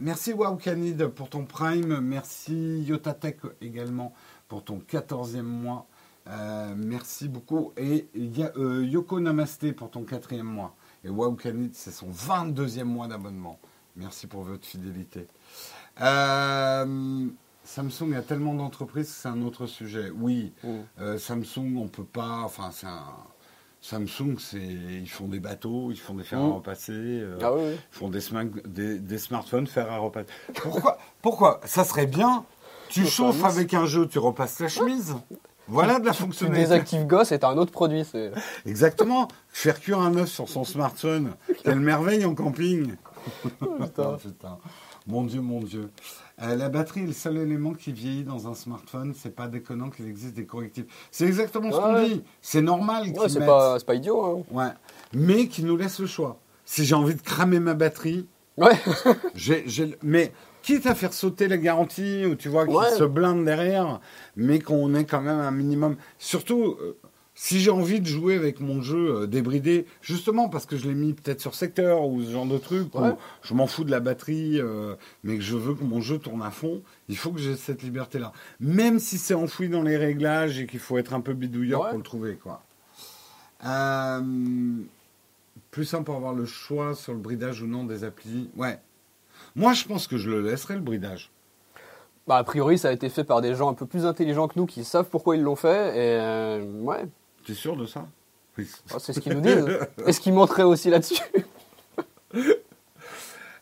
[0.00, 2.00] merci Wowcanid pour ton Prime.
[2.00, 4.14] Merci Yotatech également
[4.48, 5.86] pour ton 14e mois.
[6.28, 7.72] Euh, merci beaucoup.
[7.76, 10.74] Et il y a euh, Yoko Namaste pour ton quatrième mois.
[11.04, 11.36] Et Wow
[11.72, 13.58] c'est son 22e mois d'abonnement.
[13.96, 15.28] Merci pour votre fidélité.
[16.00, 17.26] Euh,
[17.62, 20.10] Samsung a tellement d'entreprises que c'est un autre sujet.
[20.10, 21.18] Oui, mm.
[21.18, 22.40] Samsung, on peut pas.
[22.44, 23.04] Enfin, c'est un.
[23.82, 26.52] Samsung, c'est ils font des bateaux, ils font des fers à mm.
[26.52, 30.28] repasser, ah ils font des, des, smartphones fer à repasser.
[30.54, 31.60] Pourquoi Pourquoi?
[31.66, 32.46] Ça serait bien.
[32.88, 35.14] Tu chauffes avec un jeu, tu repasses ta chemise.
[35.68, 36.62] Voilà de la fonctionnalité.
[36.62, 38.04] Désactive Goss est un autre produit.
[38.66, 39.28] Exactement.
[39.48, 41.32] Faire cuire un œuf sur son smartphone.
[41.62, 42.94] Quelle merveille en camping.
[43.42, 44.58] putain, putain.
[45.06, 45.90] Mon Dieu, mon Dieu.
[46.42, 49.14] Euh, la batterie est le seul élément qui vieillit dans un smartphone.
[49.14, 50.86] C'est pas déconnant qu'il existe des correctifs.
[51.10, 52.22] C'est exactement ce qu'on dit.
[52.40, 54.24] C'est normal ouais, c'est pas, pas, idiot.
[54.24, 54.42] Hein.
[54.50, 54.72] Ouais.
[55.12, 56.40] Mais qui nous laisse le choix.
[56.64, 58.78] Si j'ai envie de cramer ma batterie, Ouais.
[59.34, 59.64] j'ai,
[60.02, 60.32] mais
[60.64, 64.00] quitte à faire sauter la garantie, ou tu vois, qu'il se blinde derrière,
[64.34, 65.96] mais qu'on ait quand même un minimum.
[66.18, 66.96] Surtout, euh,
[67.34, 70.94] si j'ai envie de jouer avec mon jeu euh, débridé, justement parce que je l'ai
[70.94, 72.88] mis peut-être sur secteur ou ce genre de truc,
[73.42, 76.42] je m'en fous de la batterie, euh, mais que je veux que mon jeu tourne
[76.42, 78.32] à fond, il faut que j'ai cette liberté-là.
[78.58, 81.98] Même si c'est enfoui dans les réglages et qu'il faut être un peu bidouilleur pour
[81.98, 82.62] le trouver, quoi.
[85.70, 88.48] Plus simple pour avoir le choix sur le bridage ou non des applis.
[88.56, 88.78] Ouais.
[89.56, 91.30] Moi, je pense que je le laisserai le bridage.
[92.26, 94.58] Bah, a priori, ça a été fait par des gens un peu plus intelligents que
[94.58, 95.96] nous qui savent pourquoi ils l'ont fait.
[95.96, 97.04] Et ouais,
[97.48, 98.06] es sûr de ça
[98.58, 98.66] Oui.
[98.92, 99.78] Ah, c'est ce qu'ils nous disent.
[100.06, 101.20] Est-ce qu'ils montraient aussi là-dessus?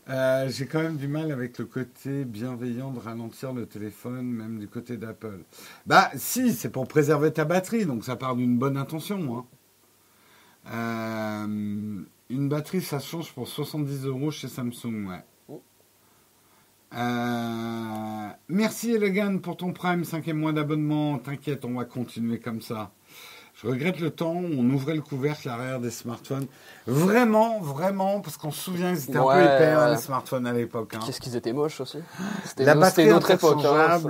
[0.09, 4.59] Euh, J'ai quand même du mal avec le côté bienveillant de ralentir le téléphone, même
[4.59, 5.41] du côté d'Apple.
[5.87, 9.39] Bah si, c'est pour préserver ta batterie, donc ça part d'une bonne intention.
[9.39, 9.45] Hein.
[11.47, 15.25] Euh, une batterie, ça change pour 70 euros chez Samsung, ouais.
[16.95, 21.19] Euh, merci Elegant pour ton Prime, cinquième mois d'abonnement.
[21.19, 22.91] T'inquiète, on va continuer comme ça.
[23.55, 26.47] Je regrette le temps où on ouvrait le couvercle l'arrière des smartphones.
[26.87, 30.53] Vraiment, vraiment, parce qu'on se souvient, ils étaient un peu épais, hein, les smartphones à
[30.53, 30.95] l'époque.
[30.95, 31.01] Hein.
[31.07, 31.99] Qu'est-ce qu'ils étaient moches aussi.
[32.45, 33.65] C'était la batterie notre époque.
[33.65, 34.01] Hein,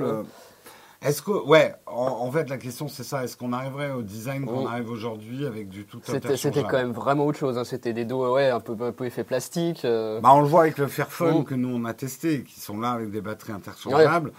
[1.05, 3.25] est-ce que, ouais, en, fait, la question c'est ça.
[3.25, 7.27] Est-ce qu'on arriverait au design qu'on arrive aujourd'hui avec du tout C'était quand même vraiment
[7.27, 7.61] autre chose.
[7.65, 9.85] C'était des dos, ouais, un peu, un peu effet plastique.
[9.85, 10.21] Euh.
[10.21, 11.45] Bah, on le voit avec le Fairphone mm.
[11.45, 14.33] que nous on a testé, qui sont là avec des batteries interchangeables.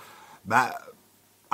[0.45, 0.70] Bah,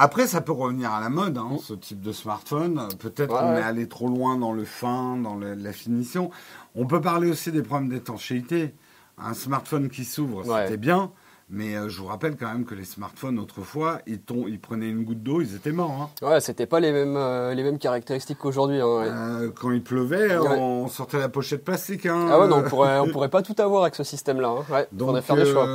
[0.01, 2.87] après, ça peut revenir à la mode, hein, ce type de smartphone.
[2.99, 6.31] Peut-être qu'on est allé trop loin dans le fin, dans la finition.
[6.75, 8.73] On peut parler aussi des problèmes d'étanchéité.
[9.17, 11.11] Un smartphone qui s'ouvre, c'était bien.
[11.51, 15.03] Mais euh, je vous rappelle quand même que les smartphones autrefois, ils, ils prenaient une
[15.03, 16.11] goutte d'eau, ils étaient morts.
[16.21, 16.27] Hein.
[16.27, 18.79] Ouais, c'était pas les mêmes, euh, les mêmes caractéristiques qu'aujourd'hui.
[18.79, 22.05] Hein, euh, quand il pleuvait, on sortait la pochette plastique.
[22.05, 22.27] Hein.
[22.31, 24.49] Ah ouais, non, on pourrait, on pourrait pas tout avoir avec ce système-là.
[24.49, 24.65] Hein.
[24.71, 25.67] Ouais, Donc, on faire des choix.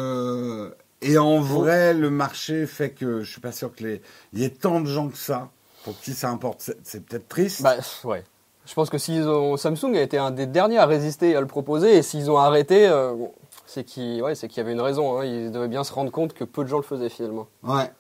[1.03, 4.01] Et en vrai, le marché fait que je suis pas sûr que les...
[4.33, 5.51] il y ait tant de gens que ça
[5.83, 6.71] pour qui ça importe.
[6.83, 7.63] C'est peut-être triste.
[7.63, 8.23] Bah ouais.
[8.65, 11.41] Je pense que s'ils ont Samsung a été un des derniers à résister et à
[11.43, 12.89] le proposer et s'ils ont arrêté,
[13.67, 15.19] c'est qu'il ouais, y avait une raison.
[15.19, 15.25] Hein.
[15.25, 17.49] Ils devaient bien se rendre compte que peu de gens le faisaient finalement.
[17.63, 17.91] Ouais.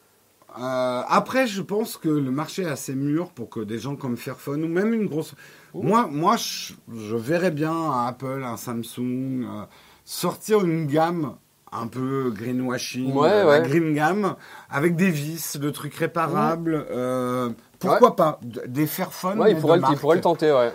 [0.59, 4.17] Euh, après, je pense que le marché est assez mûr pour que des gens comme
[4.17, 5.35] Fairphone ou même une grosse.
[5.75, 6.75] Moi, moi, je,
[7.17, 9.65] verrais bien un Apple, un Samsung euh,
[10.05, 11.35] sortir une gamme
[11.73, 14.37] un peu greenwashing, ouais, green gamme,
[14.71, 16.87] avec des vis, de trucs réparables.
[16.89, 17.51] Euh,
[17.81, 18.39] pourquoi pas
[18.69, 20.73] Des Fairphone Ouais, il pourrait, le, il pourrait le tenter, ouais.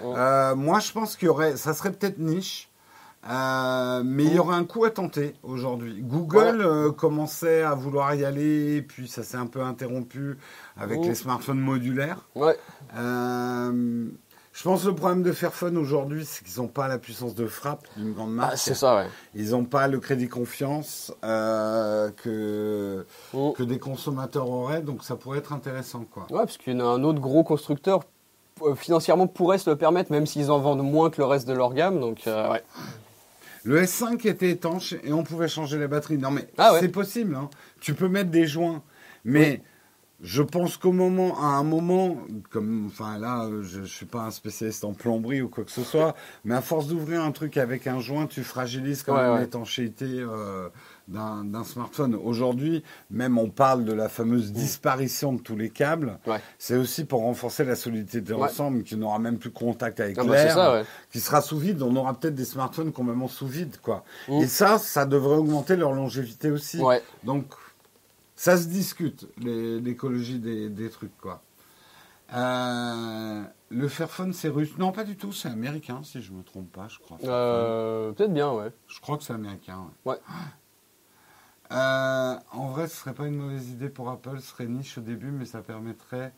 [0.56, 2.69] Moi, je pense qu'il y aurait, ça serait peut-être niche,
[3.28, 6.02] euh, mais il y aurait un coup à tenter aujourd'hui.
[6.02, 10.38] Google commençait à vouloir y aller, puis ça s'est un peu interrompu
[10.78, 12.28] avec les smartphones modulaires.
[12.36, 12.58] Ouais.
[14.60, 17.48] Je pense que le problème de Fairphone aujourd'hui, c'est qu'ils n'ont pas la puissance de
[17.48, 18.52] frappe d'une grande marque.
[18.56, 19.08] Ah, c'est ça, ouais.
[19.34, 25.38] Ils n'ont pas le crédit confiance euh, que, que des consommateurs auraient, donc ça pourrait
[25.38, 26.24] être intéressant, quoi.
[26.24, 28.02] Ouais, parce qu'il y a un autre gros constructeur
[28.64, 31.54] euh, financièrement pourrait se le permettre, même s'ils en vendent moins que le reste de
[31.54, 32.64] leur gamme, donc euh, ouais.
[33.64, 36.18] Le S5 était étanche et on pouvait changer la batterie.
[36.18, 37.50] Non mais ah c'est possible, hein.
[37.80, 38.84] tu peux mettre des joints,
[39.26, 39.62] mais
[40.22, 42.18] je pense qu'au moment, à un moment,
[42.50, 45.84] comme, enfin là, je, ne suis pas un spécialiste en plomberie ou quoi que ce
[45.84, 50.06] soit, mais à force d'ouvrir un truc avec un joint, tu fragilises quand même l'étanchéité
[50.08, 50.68] euh,
[51.10, 52.16] d'un smartphone.
[52.16, 56.20] Aujourd'hui, même on parle de la fameuse disparition de tous les câbles.
[56.58, 60.24] C'est aussi pour renforcer la solidité de l'ensemble, qui n'aura même plus contact avec ah
[60.24, 61.82] bah, l'air, qui sera sous vide.
[61.82, 64.04] On aura peut-être des smartphones complètement sous vide, quoi.
[64.28, 64.42] Mm.
[64.42, 66.80] Et ça, ça devrait augmenter leur longévité aussi.
[67.24, 67.46] Donc
[68.40, 71.42] ça se discute, l'écologie des, trucs, quoi.
[72.34, 76.44] Euh, le Fairphone, c'est russe Non, pas du tout, c'est américain, si je ne me
[76.44, 77.18] trompe pas, je crois.
[77.26, 78.72] Euh, peut-être bien, ouais.
[78.88, 80.16] Je crois que c'est américain, ouais.
[81.72, 85.02] Euh, en vrai, ce serait pas une mauvaise idée pour Apple, ce serait niche au
[85.02, 86.32] début, mais ça permettrait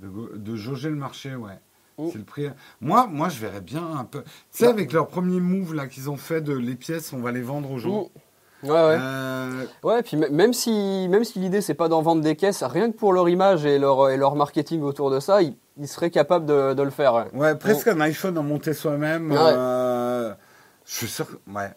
[0.00, 1.58] de, jauger le marché, ouais.
[1.98, 2.08] Oh.
[2.10, 2.48] C'est le prix.
[2.80, 4.22] Moi, moi, je verrais bien un peu.
[4.22, 7.32] Tu sais, avec leur premier move là qu'ils ont fait de les pièces, on va
[7.32, 7.90] les vendre aux gens.
[8.06, 8.10] Oh.
[8.62, 8.98] Ouais, ouais.
[9.00, 9.66] Euh...
[9.82, 12.96] Ouais, puis même si, même si l'idée c'est pas d'en vendre des caisses, rien que
[12.96, 15.56] pour leur image et leur, et leur marketing autour de ça, ils,
[15.86, 17.26] seraient capables de, de, le faire.
[17.34, 19.32] Ouais, presque un iPhone en monter soi-même.
[19.32, 20.32] Euh,
[20.86, 21.26] je suis sûr.
[21.52, 21.72] Ouais.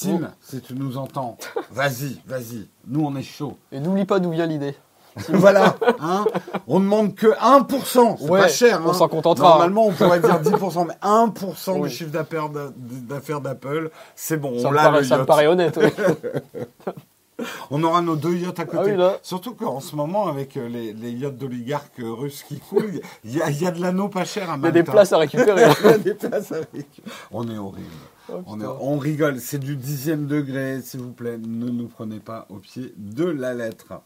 [0.00, 1.36] Tim, si tu nous entends,
[1.70, 2.68] vas-y, vas-y.
[2.86, 3.56] Nous, on est chaud.
[3.70, 4.74] Et n'oublie pas d'où vient l'idée.
[5.28, 6.24] voilà, hein
[6.68, 8.80] on demande que 1%, c'est pas cher.
[8.84, 8.92] On hein.
[8.92, 9.50] s'en contentera.
[9.50, 14.58] Normalement, on pourrait dire 10%, mais 1% du chiffre d'affaires d'Apple, c'est bon.
[14.60, 15.78] Ça, on me, paraît, ça me paraît honnête.
[17.70, 18.96] on aura nos deux yachts à côté.
[18.98, 23.34] Ah Surtout qu'en ce moment, avec euh, les, les yachts d'oligarques russes qui coulent, il
[23.34, 25.66] y, y, a de l'anneau pas cher à Il y a des places à récupérer.
[25.82, 26.86] il y a des places à récupérer.
[27.32, 27.90] On est horrible.
[28.32, 32.46] Oh, on, on, rigole, c'est du dixième degré, s'il vous plaît, ne nous prenez pas
[32.48, 34.02] au pied de la lettre.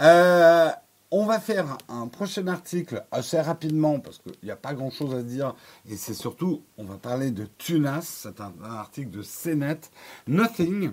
[0.00, 0.70] Euh,
[1.12, 5.14] on va faire un prochain article assez rapidement parce qu'il n'y a pas grand chose
[5.14, 5.54] à dire.
[5.88, 9.80] Et c'est surtout, on va parler de Tunas, c'est un, article de CNET.
[10.28, 10.92] Nothing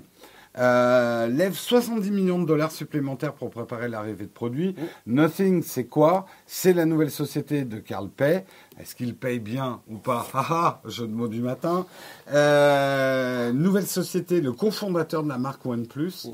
[0.58, 4.76] euh, lève 70 millions de dollars supplémentaires pour préparer l'arrivée de produits.
[5.06, 6.26] Nothing, c'est quoi?
[6.46, 8.44] C'est la nouvelle société de Carl Pay.
[8.80, 10.26] Est-ce qu'il paye bien ou pas?
[10.34, 11.86] Haha, jeu de mots du matin.
[12.32, 16.28] Euh, nouvelle société, le cofondateur de la marque OnePlus.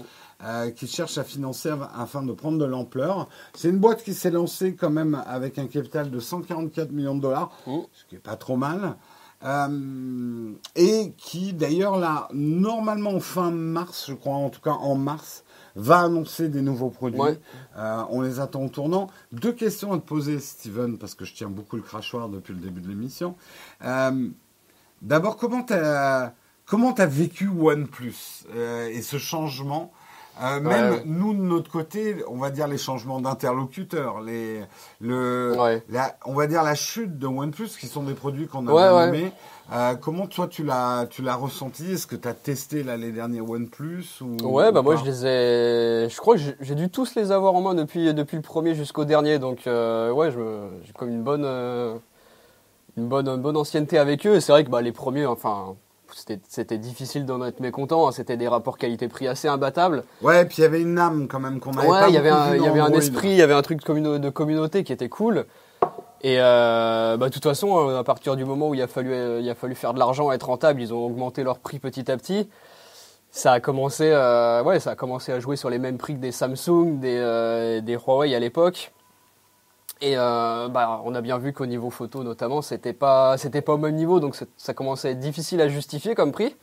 [0.46, 3.30] Euh, qui cherche à financer afin de prendre de l'ampleur.
[3.54, 7.22] C'est une boîte qui s'est lancée quand même avec un capital de 144 millions de
[7.22, 8.98] dollars, ce qui est pas trop mal.
[9.44, 15.44] Euh, et qui d'ailleurs là, normalement fin mars, je crois, en tout cas en mars,
[15.76, 17.20] va annoncer des nouveaux produits.
[17.78, 19.08] Euh, on les attend au tournant.
[19.32, 22.60] Deux questions à te poser, Steven, parce que je tiens beaucoup le crachoir depuis le
[22.60, 23.36] début de l'émission.
[25.02, 26.34] D'abord, comment tu as,
[26.66, 29.92] comment as vécu OnePlus et ce changement
[30.42, 34.62] euh, même nous, de notre côté, on va dire les changements d'interlocuteurs, les,
[35.00, 35.56] le,
[36.26, 38.74] on va dire la chute de OnePlus, qui sont des produits qu'on a
[39.12, 39.32] ouais,
[39.72, 41.94] euh, comment toi tu l'as, tu l'as ressenti?
[41.94, 45.26] Est-ce que tu as testé là, les derniers OnePlus ou, Ouais, bah moi je les
[45.26, 46.10] ai.
[46.10, 49.06] Je crois que j'ai dû tous les avoir en main depuis, depuis le premier jusqu'au
[49.06, 49.40] dernier.
[49.40, 51.46] Donc euh, ouais, j'ai comme une bonne,
[52.98, 54.40] une bonne, une bonne ancienneté avec eux.
[54.40, 55.76] C'est vrai que bah, les premiers, enfin
[56.14, 58.08] c'était difficile d'en être mécontent.
[58.08, 58.12] Hein.
[58.12, 60.04] C'était des rapports qualité-prix assez imbattables.
[60.22, 62.30] Ouais, puis il y avait une âme quand même qu'on avait ouais, il y avait
[62.30, 64.94] un, il y avait un esprit, il y avait un truc de, de communauté qui
[64.94, 65.46] était cool.
[66.22, 69.12] Et euh, bah, de toute façon, euh, à partir du moment où il a fallu,
[69.12, 72.10] euh, il a fallu faire de l'argent, être rentable, ils ont augmenté leur prix petit
[72.10, 72.50] à petit.
[73.30, 76.32] Ça a commencé, ouais, ça a commencé à jouer sur les mêmes prix que des
[76.32, 78.94] Samsung, des, des Huawei à l'époque.
[80.04, 83.72] Et euh, bah, on a bien vu qu'au niveau photo notamment, c'était pas, c'était pas
[83.72, 86.58] au même niveau, donc ça commençait à être difficile à justifier comme prix.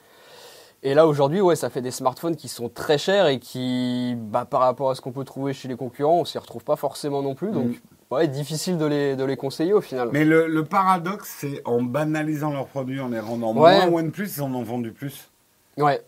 [0.82, 4.44] Et là aujourd'hui, ouais, ça fait des smartphones qui sont très chers et qui, bah,
[4.44, 7.22] par rapport à ce qu'on peut trouver chez les concurrents, on s'y retrouve pas forcément
[7.22, 7.50] non plus.
[7.50, 8.14] Donc, mm.
[8.14, 10.10] ouais, difficile de les, de les conseiller au final.
[10.12, 14.52] Mais le, paradoxe, c'est en banalisant leurs produits, en les rendant moins OnePlus, ils en
[14.52, 15.30] ont vendu plus.
[15.78, 16.02] Ouais.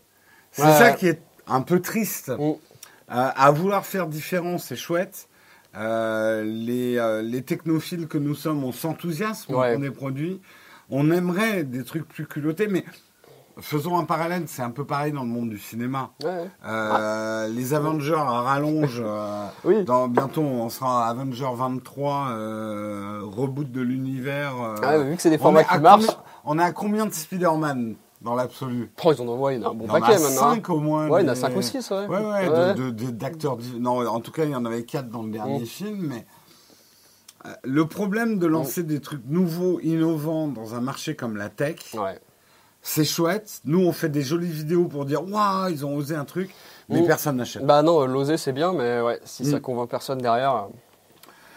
[0.51, 2.29] C'est ça qui est un peu triste.
[2.29, 2.41] Mm.
[2.43, 2.55] Euh,
[3.07, 5.27] à vouloir faire différent, c'est chouette.
[5.75, 10.41] Euh, les, euh, les, technophiles que nous sommes, on s'enthousiasme pour des produits.
[10.89, 12.85] On aimerait des trucs plus culottés, mais
[13.59, 16.11] faisons un parallèle, c'est un peu pareil dans le monde du cinéma.
[16.23, 19.03] Euh, les Avengers rallongent.
[19.63, 19.83] oui.
[19.83, 22.27] dans, bientôt, on sera Avengers 23,
[23.23, 24.53] reboot de l'univers.
[24.83, 26.05] Ah, vu que c'est des formats qui marchent.
[26.45, 27.95] on a combien de Spider-Man?
[28.23, 28.91] Dans l'absolu.
[29.03, 30.29] Oh, ils en envoient un bon paquet maintenant.
[30.29, 31.07] Il y en a 5 au moins.
[31.09, 32.07] Ouais, il y en a 5 ou 6, ouais.
[32.07, 33.57] Ouais, ouais, d'acteurs.
[33.79, 35.65] Non, en tout cas, il y en avait 4 dans le dernier mm.
[35.65, 36.25] film, mais.
[37.45, 38.87] Euh, le problème de lancer mm.
[38.87, 41.95] des trucs nouveaux, innovants dans un marché comme la tech,
[42.81, 43.61] c'est chouette.
[43.65, 46.53] Nous, on fait des jolies vidéos pour dire Waouh, ils ont osé un truc,
[46.87, 47.07] mais mm.
[47.07, 47.65] personne n'achète.
[47.65, 50.67] Bah non, l'oser c'est bien, mais ouais, si ça convainc personne derrière, euh,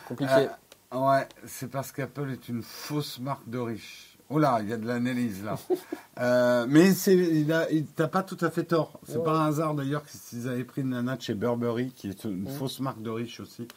[0.09, 0.49] compliqué.
[0.93, 4.16] Euh, ouais, c'est parce qu'Apple est une fausse marque de riche.
[4.29, 5.57] Oh là, il y a de l'analyse là.
[6.21, 8.99] euh, mais il t'as pas tout à fait tort.
[9.07, 12.25] C'est pas un hasard d'ailleurs qu'ils avaient pris une nana de chez Burberry, qui est
[12.25, 13.69] une fausse marque de riche aussi.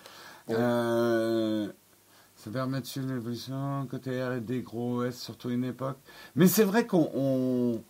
[0.50, 1.68] Euh,
[2.36, 5.97] ça permet de suivre l'évolution, côté R&D, gros OS, surtout une époque.
[6.36, 7.84] Mais c'est vrai qu'on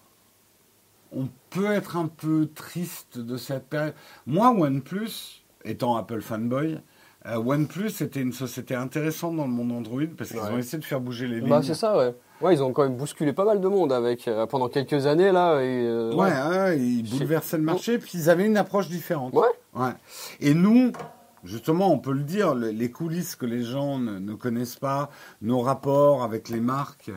[1.11, 3.93] on, peut être un peu triste de cette période.
[4.25, 6.79] Moi, OnePlus, étant Apple fanboy,
[7.25, 10.85] euh, OnePlus était une société intéressante dans le monde Android parce qu'ils ont essayé de
[10.85, 11.49] faire bouger les bah, lignes.
[11.49, 12.15] Bah, c'est ça, ouais.
[12.41, 15.33] Ouais, ils ont quand même bousculé pas mal de monde avec euh, pendant quelques années
[15.33, 15.59] là.
[15.61, 19.33] Et, euh, ouais, ils bouleversaient le marché, puis ils avaient une approche différente.
[19.33, 19.47] Ouais.
[19.75, 19.91] ouais.
[20.39, 20.93] Et nous,
[21.43, 25.09] justement, on peut le dire, les coulisses que les gens ne, connaissent pas,
[25.41, 27.11] nos rapports avec les marques.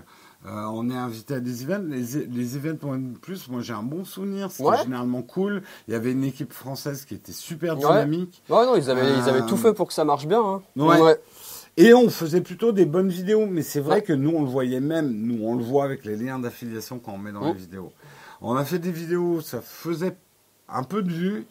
[0.45, 1.85] Euh, on est invité à des events.
[1.89, 4.51] Les, les events en plus, moi j'ai un bon souvenir.
[4.51, 5.63] C'était généralement cool.
[5.87, 8.43] Il y avait une équipe française qui était super dynamique.
[8.49, 10.43] Ouais, non, ils avaient, ils avaient tout fait pour que ça marche bien.
[10.43, 10.63] Hein.
[10.77, 11.21] Ouais.
[11.79, 14.81] Et on faisait plutôt des bonnes vidéos, mais c'est vrai que nous, on le voyait
[14.81, 17.93] même, nous, on le voit avec les liens d'affiliation qu'on met dans les vidéos.
[18.43, 20.17] On a fait des vidéos, ça faisait
[20.69, 21.47] un peu de vues,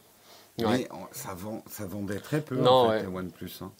[0.59, 1.35] mais ça,
[1.65, 3.51] ça vendait très peu, en fait, les OnePlus.
[3.61, 3.71] Hein.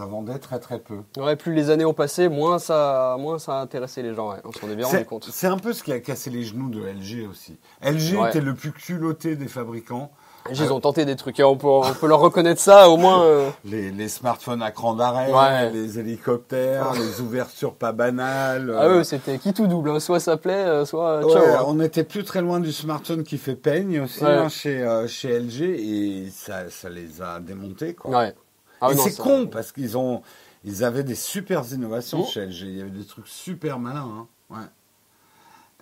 [0.00, 1.00] Ça vendait très très peu.
[1.18, 4.34] Ouais, plus les années ont passé, moins ça, moins ça a intéressé les gens.
[4.44, 5.28] On s'en est bien rendu compte.
[5.30, 7.58] C'est un peu ce qui a cassé les genoux de LG aussi.
[7.82, 10.10] LG était le plus culotté des fabricants.
[10.50, 11.44] Ils ont tenté des trucs, hein.
[11.44, 13.24] on, peut, on peut leur reconnaître ça au moins.
[13.24, 13.50] Euh.
[13.66, 18.74] Les, les, smartphones à cran d'arrêt, les hélicoptères, les ouvertures pas banales.
[18.80, 20.00] Ah oui, c'était qui tout double, hein.
[20.00, 21.44] soit ça plaît, euh, soit ciao.
[21.44, 21.64] Hein.
[21.66, 25.60] On était plus très loin du smartphone qui fait peigne aussi chez, euh, chez LG
[25.60, 27.92] et ça, ça les a démontés.
[27.92, 28.32] Quoi.
[28.80, 30.22] Ah et c'est con parce qu'ils ont
[30.64, 32.26] ils avaient des super innovations oh.
[32.26, 34.26] chez LG, il y avait des trucs super malins.
[34.50, 34.58] Ouais.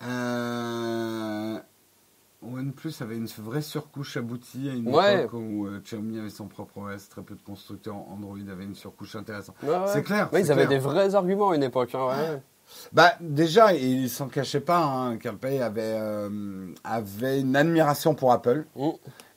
[0.03, 1.59] Euh...
[2.41, 6.79] OnePlus avait une vraie surcouche aboutie à une époque où euh, Xiaomi avait son propre
[6.79, 9.57] OS, très peu de constructeurs Android avaient une surcouche intéressante.
[9.87, 10.29] c'est clair.
[10.33, 11.95] ils avaient des vrais arguments à une époque.
[11.95, 12.41] Hein,
[12.93, 14.85] bah déjà, il s'en cachait pas.
[14.85, 18.91] Hein, avait euh, avait une admiration pour Apple mm.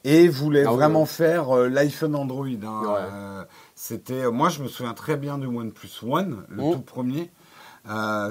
[0.03, 2.47] Et voulait ah vraiment faire euh, l'iPhone Android.
[2.47, 3.45] Hein.
[3.75, 6.71] c'était, moi, je me souviens très bien du OnePlus One, le mm.
[6.71, 7.29] tout premier.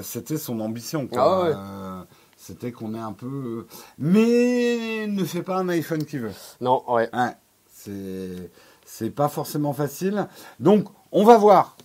[0.03, 1.07] c'était son ambition.
[1.15, 2.05] Ah
[2.37, 3.67] c'était qu'on est un peu.
[3.99, 6.31] Mais ne fait pas un iPhone qui veut.
[6.59, 7.07] Non, ouais.
[7.71, 8.49] c'est
[8.83, 10.27] c'est pas forcément facile.
[10.59, 11.77] Donc, on va voir.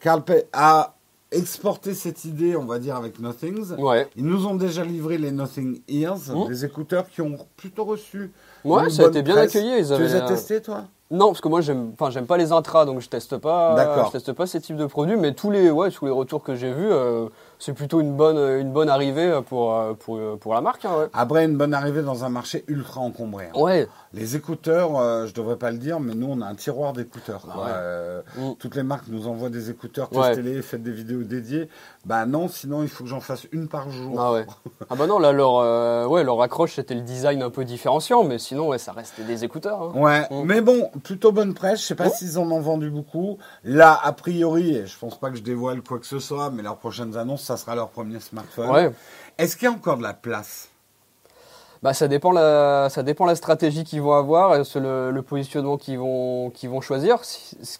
[0.00, 0.22] Carl
[0.52, 0.94] a
[1.30, 3.72] exporté cette idée, on va dire, avec Nothings.
[3.78, 4.08] Ouais.
[4.16, 6.48] Ils nous ont déjà livré les Nothing Ears, mmh.
[6.48, 8.32] des écouteurs qui ont plutôt reçu.
[8.64, 9.78] Ouais, ça a été bien accueilli.
[9.78, 10.84] Ils Tu les as testés, toi?
[11.10, 13.76] Non, parce que moi j'aime, enfin j'aime pas les intras, donc je teste pas.
[14.06, 16.54] Je teste pas ces types de produits, mais tous les, ouais, tous les retours que
[16.54, 17.26] j'ai vus, euh,
[17.58, 20.86] c'est plutôt une bonne, une bonne arrivée pour, pour, pour la marque.
[20.86, 23.50] Hein, Après, une bonne arrivée dans un marché ultra encombré.
[23.54, 23.60] Hein.
[23.60, 23.88] Ouais.
[24.14, 27.46] Les écouteurs, euh, je devrais pas le dire, mais nous, on a un tiroir d'écouteurs.
[27.66, 28.52] Euh, mm.
[28.58, 31.68] Toutes les marques nous envoient des écouteurs, testez-les, faites des vidéos dédiées.
[32.04, 34.20] Bah non, sinon, il faut que j'en fasse une par jour.
[34.20, 34.46] Ah ouais.
[34.90, 38.24] ah bah non, là, leur, euh, ouais, leur accroche, c'était le design un peu différenciant,
[38.24, 39.80] mais sinon, ouais, ça restait des écouteurs.
[39.82, 39.92] Hein.
[39.94, 40.44] Ouais, mm.
[40.44, 41.80] mais bon, plutôt bonne presse.
[41.80, 42.12] Je sais pas oh.
[42.12, 43.38] s'ils en ont vendu beaucoup.
[43.62, 46.78] Là, a priori, je pense pas que je dévoile quoi que ce soit, mais leurs
[46.78, 48.70] prochaines annonces, ça sera leur premier smartphone.
[48.70, 48.92] Ouais.
[49.38, 50.71] Est-ce qu'il y a encore de la place?
[51.82, 55.98] Bah, ça dépend la, ça dépend la stratégie qu'ils vont avoir, le, le positionnement qu'ils
[55.98, 57.18] vont, qu'ils vont choisir.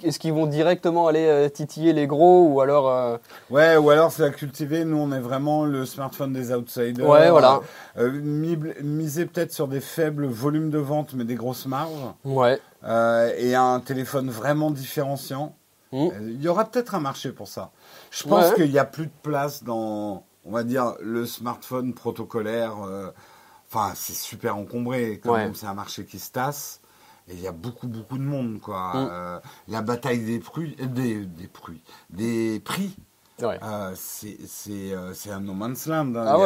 [0.03, 3.17] Est-ce qu'ils vont directement aller euh, titiller les gros ou alors euh,
[3.49, 4.85] Ouais, ou alors c'est à cultiver.
[4.85, 7.09] Nous, on est vraiment le smartphone des outsiders.
[7.09, 7.61] Ouais, voilà.
[7.97, 8.11] Euh,
[8.83, 11.93] miser peut-être sur des faibles volumes de vente, mais des grosses marges.
[12.25, 12.59] Ouais.
[13.39, 15.55] et un téléphone vraiment différenciant.
[15.93, 16.09] Mmh.
[16.23, 17.71] Il y aura peut-être un marché pour ça.
[18.11, 22.79] Je pense qu'il n'y a plus de place dans, on va dire, le smartphone protocolaire.
[23.73, 25.19] Enfin, c'est super encombré.
[25.23, 26.81] Quand c'est un marché qui se tasse.
[27.29, 28.93] Et il y a beaucoup, beaucoup de monde, quoi.
[28.95, 29.09] Mm.
[29.11, 32.97] Euh, la bataille des prix, euh, des, des prix, des prix.
[33.43, 36.15] Euh, c'est un no man's land.
[36.17, 36.25] Hein.
[36.27, 36.37] Ah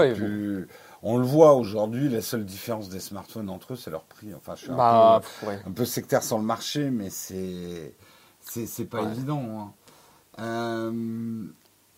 [1.02, 4.34] on le voit aujourd'hui, la seule différence des smartphones entre eux, c'est leur prix.
[4.34, 7.94] Enfin, je suis un, bah, peu, un, peu, sectaire sur le marché, mais c'est
[8.40, 9.72] c'est pas évident.
[10.38, 11.02] Hein.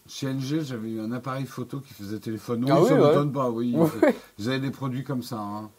[0.09, 2.64] Chez LG, j'avais eu un appareil photo qui faisait téléphone.
[2.64, 3.76] Oui, ah ça ne m'étonne pas, oui.
[4.38, 5.36] Vous avez des produits comme ça.
[5.36, 5.70] Hein.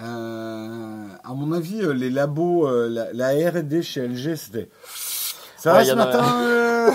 [0.00, 4.68] Euh, à mon avis, euh, les labos, euh, la, R&D chez LG, c'était...
[5.56, 6.94] Ça va ce matin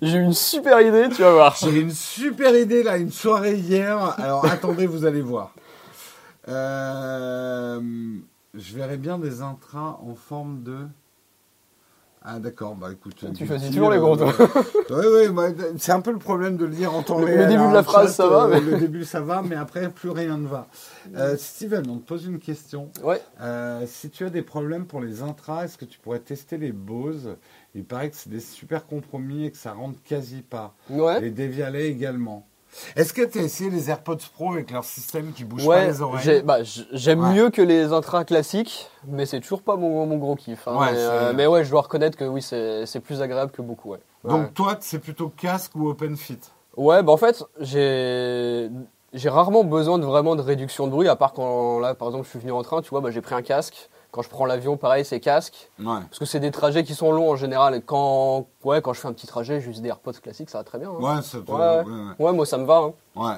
[0.00, 1.56] J'ai une super idée, tu vas voir.
[1.60, 3.98] J'ai une super idée, là, une soirée hier.
[4.18, 5.52] Alors, attendez, vous allez voir.
[6.46, 7.80] je
[8.54, 10.86] verrais bien des intras en forme de...
[12.22, 13.24] Ah d'accord, bah écoute.
[13.34, 15.42] Tu choisis toujours les gros oui, oui,
[15.78, 17.38] c'est un peu le problème de le dire en temps réel.
[17.38, 18.44] Le début de la phrase, ça va.
[18.44, 20.68] Euh, le début, ça va, mais après, plus rien ne va.
[21.16, 22.90] Euh, Steven, on te pose une question.
[23.02, 23.22] Ouais.
[23.40, 26.72] Euh, si tu as des problèmes pour les intras, est-ce que tu pourrais tester les
[26.72, 27.36] Bose?
[27.74, 30.74] Il paraît que c'est des super compromis et que ça rentre quasi pas.
[30.90, 31.20] Ouais.
[31.22, 32.46] Les Devialet également.
[32.96, 36.02] Est-ce que tu as essayé les AirPods Pro avec leur système qui bouge pas les
[36.02, 36.58] oreilles bah,
[36.92, 40.68] J'aime mieux que les intras classiques, mais c'est toujours pas mon, mon gros kiff.
[40.68, 40.88] Hein.
[40.92, 43.94] Euh, mais, ouais, je dois reconnaître que oui, c'est plus agréable que beaucoup.
[44.24, 46.38] Donc toi, c'est plutôt casque ou open fit?
[46.76, 48.70] Ouais, bah en fait, j'ai
[49.12, 52.24] j'ai rarement besoin de vraiment de réduction de bruit, à part quand là, par exemple,
[52.24, 53.90] je suis venu en train, tu vois, bah, j'ai pris un casque.
[54.12, 55.70] Quand je prends l'avion, pareil, c'est casque.
[56.06, 57.74] Parce que c'est des trajets qui sont longs en général.
[57.76, 60.64] Et quand, ouais, quand je fais un petit trajet, juste des AirPods classiques, ça va
[60.64, 60.90] très bien.
[60.90, 60.98] Hein.
[61.00, 61.22] Ouais,
[62.18, 62.78] ouais, moi ça me va.
[62.78, 62.92] Hein.
[63.14, 63.36] Ouais.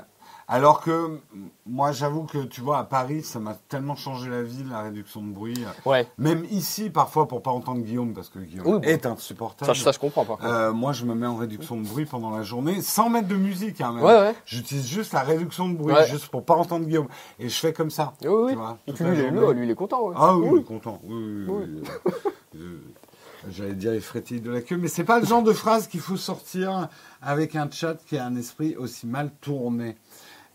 [0.52, 1.18] Alors que
[1.64, 5.22] moi, j'avoue que tu vois, à Paris, ça m'a tellement changé la vie, la réduction
[5.22, 5.64] de bruit.
[5.86, 6.06] Ouais.
[6.18, 9.74] Même ici, parfois, pour pas entendre Guillaume, parce que Guillaume est insupportable.
[9.74, 10.38] Ça, ça, je comprends pas.
[10.44, 13.34] Euh, moi, je me mets en réduction de bruit pendant la journée, sans mettre de
[13.34, 13.80] musique.
[13.80, 14.34] Hein, Ouais, ouais.
[14.44, 17.08] J'utilise juste la réduction de bruit, juste pour pas entendre Guillaume.
[17.38, 18.12] Et je fais comme ça.
[18.22, 18.50] Oui, oui.
[18.52, 20.10] Tu vois, Et puis lui, lui, il est content.
[20.14, 21.00] Ah oui, il est content.
[21.04, 21.82] Oui, oui,
[22.56, 22.78] euh,
[23.50, 26.00] J'allais dire il frétille de la queue, mais c'est pas le genre de phrase qu'il
[26.00, 26.88] faut sortir
[27.20, 29.96] avec un chat qui a un esprit aussi mal tourné.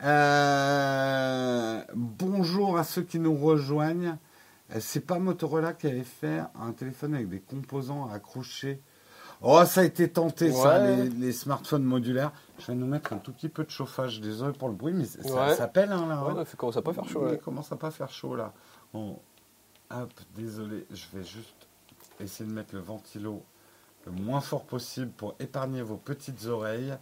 [0.03, 4.17] Euh, bonjour à ceux qui nous rejoignent.
[4.75, 8.79] Euh, c'est pas Motorola qui avait fait un téléphone avec des composants accrochés.
[9.41, 12.31] Oh, ça a été tenté, ça, les, smartphones modulaires.
[12.57, 14.19] Je vais nous mettre un tout petit peu de chauffage.
[14.19, 16.23] Désolé pour le bruit, mais ça s'appelle, hein, là.
[16.23, 17.27] Ouais, ça commence à pas faire chaud.
[17.31, 18.53] Il commence à pas faire chaud, là.
[18.93, 21.67] Hop, désolé, je vais juste
[22.19, 23.43] essayer de mettre le ventilo
[24.05, 26.97] le moins fort possible pour épargner vos petites oreilles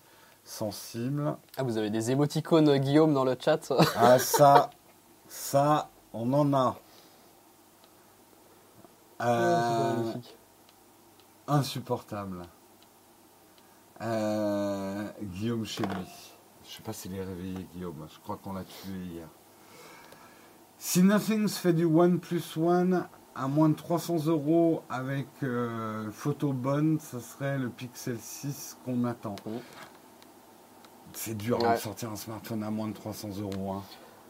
[0.45, 1.35] sensible.
[1.57, 4.69] Ah, vous avez des émoticônes, euh, Guillaume, dans le chat Ah, ça,
[5.27, 6.77] ça, on en a.
[9.21, 10.13] Euh,
[11.47, 12.43] insupportable.
[14.01, 16.05] Euh, Guillaume chez lui.
[16.63, 18.07] Je sais pas s'il est réveillé, Guillaume.
[18.13, 19.27] Je crois qu'on l'a tué hier.
[20.77, 26.53] Si Nothing fait du One plus One à moins de 300 euros avec euh, photo
[26.53, 29.35] bonne, ça serait le Pixel 6 qu'on attend.
[29.45, 29.57] Mm.
[31.15, 33.71] C'est dur hein, de sortir un smartphone à moins de 300 euros.
[33.71, 33.81] Hein.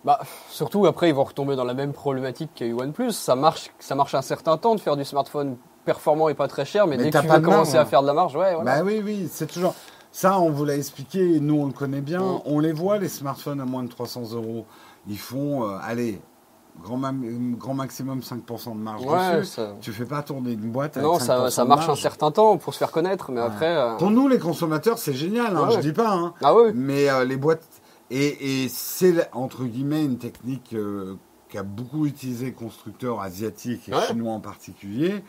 [0.03, 0.19] Bah,
[0.49, 3.11] surtout après, ils vont retomber dans la même problématique qu'il y a eu OnePlus.
[3.11, 6.65] Ça marche, ça marche un certain temps de faire du smartphone performant et pas très
[6.65, 8.55] cher, mais, dès que tu vas commencer à faire de la marge, ouais.
[8.63, 9.73] Bah oui, oui, c'est toujours.
[10.11, 12.21] Ça, on vous l'a expliqué, nous on le connaît bien.
[12.21, 12.41] Mm.
[12.45, 14.65] On les voit, les smartphones à moins de 300 euros.
[15.07, 16.21] Ils font, euh, allez,
[16.81, 16.99] grand,
[17.57, 19.51] grand maximum 5% de marge ouais, dessus.
[19.51, 19.75] Ça...
[19.81, 22.73] Tu fais pas tourner une boîte avec Non, ça, ça marche un certain temps pour
[22.73, 23.75] se faire connaître, mais après.
[23.75, 26.11] Euh, pour nous, les consommateurs, c'est génial, hein, je dis pas.
[26.11, 26.33] Hein.
[26.43, 26.71] Ah oui.
[26.73, 27.63] Mais euh, les boîtes.
[28.11, 31.15] Et, c'est, entre guillemets, une technique euh,
[31.49, 35.23] qu'a beaucoup utilisé constructeurs asiatiques et chinois en particulier.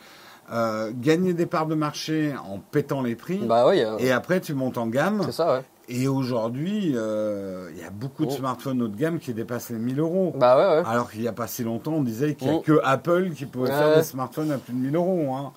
[0.93, 3.39] gagner des parts de marché en pétant les prix.
[3.39, 5.21] Bah oui, et après, tu montes en gamme.
[5.25, 5.63] C'est ça, ouais.
[5.89, 8.35] Et aujourd'hui, euh, il y a beaucoup de oh.
[8.35, 10.33] smartphones haut de gamme qui dépassent les 1000 euros.
[10.37, 10.87] Bah ouais, ouais.
[10.87, 12.61] Alors qu'il n'y a pas si longtemps, on disait qu'il n'y a oh.
[12.61, 15.33] que Apple qui pouvait faire des smartphones à plus de 1000 euros.
[15.33, 15.53] Hein.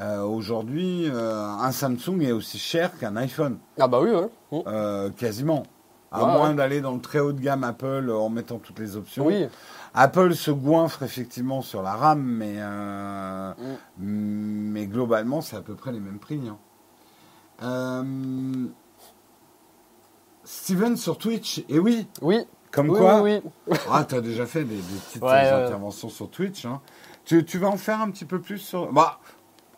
[0.00, 3.58] Euh, aujourd'hui, euh, un Samsung est aussi cher qu'un iPhone.
[3.78, 4.28] Ah bah oui, ouais.
[4.50, 4.64] Oh.
[5.16, 5.62] quasiment.
[6.10, 9.26] À moins d'aller dans le très haut de gamme Apple en mettant toutes les options.
[9.26, 9.46] Oui.
[9.94, 13.54] Apple se goinfre effectivement sur la RAM, mais, mm.
[13.98, 16.40] mais globalement, c'est à peu près les mêmes prix.
[17.60, 18.64] Hein.
[20.48, 22.06] Steven sur Twitch, et oui.
[22.22, 22.38] Oui.
[22.70, 23.42] Comme quoi oui,
[23.90, 26.64] Ah, t'as déjà fait des, petites interventions sur Twitch.
[26.64, 26.80] Hein.
[27.26, 28.90] Tu, vas en faire un petit peu plus sur.
[28.90, 29.20] Bah,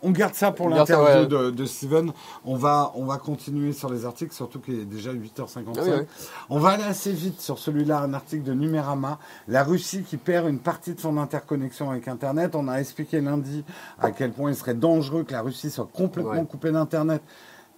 [0.02, 2.12] on garde ça pour l'interview de, Steven.
[2.44, 5.76] On va, on va continuer sur les articles, surtout qu'il est déjà 8h55.
[5.76, 6.02] Ah
[6.48, 9.18] on va aller assez vite sur celui-là, un article de Numérama.
[9.48, 12.54] La Russie qui perd une partie de son interconnexion avec Internet.
[12.54, 13.64] On a expliqué lundi
[13.98, 17.22] à quel point il serait dangereux que la Russie soit complètement coupée d'Internet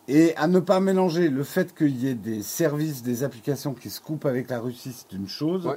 [0.08, 3.90] et à ne pas mélanger le fait qu'il y ait des services, des applications qui
[3.90, 5.68] se coupent avec la Russie, c'est une chose.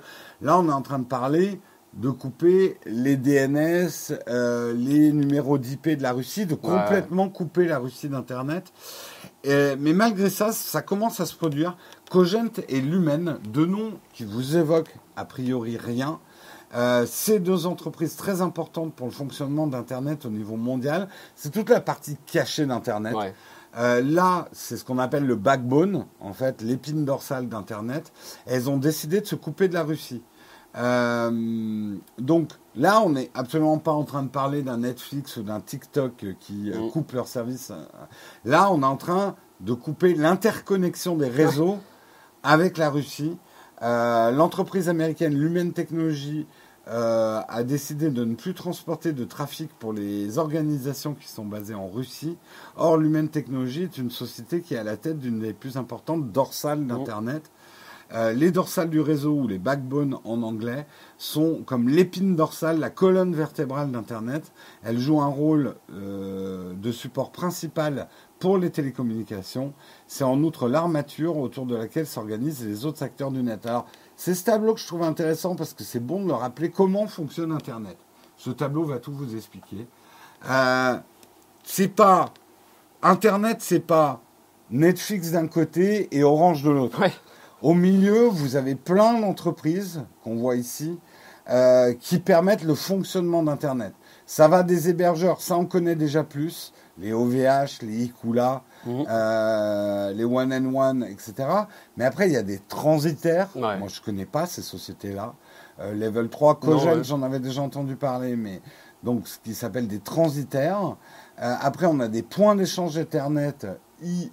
[0.41, 1.59] Là, on est en train de parler
[1.93, 3.87] de couper les DNS,
[4.27, 8.73] euh, les numéros d'IP de la Russie, de complètement couper la Russie d'Internet.
[9.45, 11.77] mais malgré ça, ça commence à se produire.
[12.09, 16.19] Cogent et Lumen, deux noms qui vous évoquent a priori rien.
[16.75, 21.69] Euh, ces deux entreprises très importantes pour le fonctionnement d'Internet au niveau mondial, c'est toute
[21.69, 23.15] la partie cachée d'Internet.
[23.77, 28.11] Euh, là, c'est ce qu'on appelle le backbone, en fait, l'épine dorsale d'Internet.
[28.45, 30.23] Elles ont décidé de se couper de la Russie.
[30.77, 35.61] Euh, donc là, on n'est absolument pas en train de parler d'un Netflix ou d'un
[35.61, 36.91] TikTok qui euh, mm.
[36.91, 37.71] coupe leur service.
[38.43, 41.77] Là, on est en train de couper l'interconnexion des réseaux
[42.43, 43.37] avec la Russie.
[43.81, 46.47] L'entreprise américaine Lumen Technology
[46.87, 51.73] euh, a décidé de ne plus transporter de trafic pour les organisations qui sont basées
[51.73, 52.37] en Russie.
[52.75, 56.31] Or, Lumen Technology est une société qui est à la tête d'une des plus importantes
[56.31, 57.51] dorsales d'Internet.
[58.13, 60.85] Euh, les dorsales du réseau, ou les backbones en anglais,
[61.17, 64.51] sont comme l'épine dorsale, la colonne vertébrale d'Internet.
[64.83, 68.07] Elles jouent un rôle euh, de support principal
[68.37, 69.73] pour les télécommunications.
[70.07, 73.65] C'est en outre l'armature autour de laquelle s'organisent les autres acteurs du net.
[73.65, 73.87] Alors,
[74.17, 77.07] c'est ce tableau que je trouve intéressant parce que c'est bon de leur rappeler comment
[77.07, 77.97] fonctionne Internet?
[78.37, 79.87] Ce tableau va tout vous expliquer.
[80.49, 80.97] Euh,
[81.63, 82.33] c'est pas
[83.01, 84.21] Internet, c'est pas
[84.71, 87.01] Netflix d'un côté et Orange de l'autre.
[87.61, 90.99] Au milieu, vous avez plein d'entreprises qu'on voit ici
[91.49, 93.93] euh, qui permettent le fonctionnement d'Internet.
[94.25, 99.05] Ça va des hébergeurs, ça on connaît déjà plus, les OVH, les Ikula, Mhm.
[99.09, 101.33] Euh, les one and one, etc.
[101.97, 103.49] Mais après, il y a des transitaires.
[103.55, 105.33] Moi, je connais pas ces sociétés-là.
[105.79, 108.61] Euh, level 3, Cogent, j'en avais déjà entendu parler, mais
[109.03, 110.95] donc ce qui s'appelle des transitaires.
[111.41, 113.65] Euh, après, on a des points d'échange Ethernet
[114.01, 114.31] I,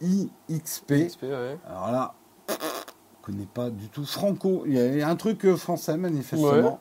[0.00, 0.92] IXP.
[1.66, 2.14] Alors là,
[3.30, 4.04] connais pas du tout.
[4.04, 6.80] Franco, il y a un truc euh, français manifestement.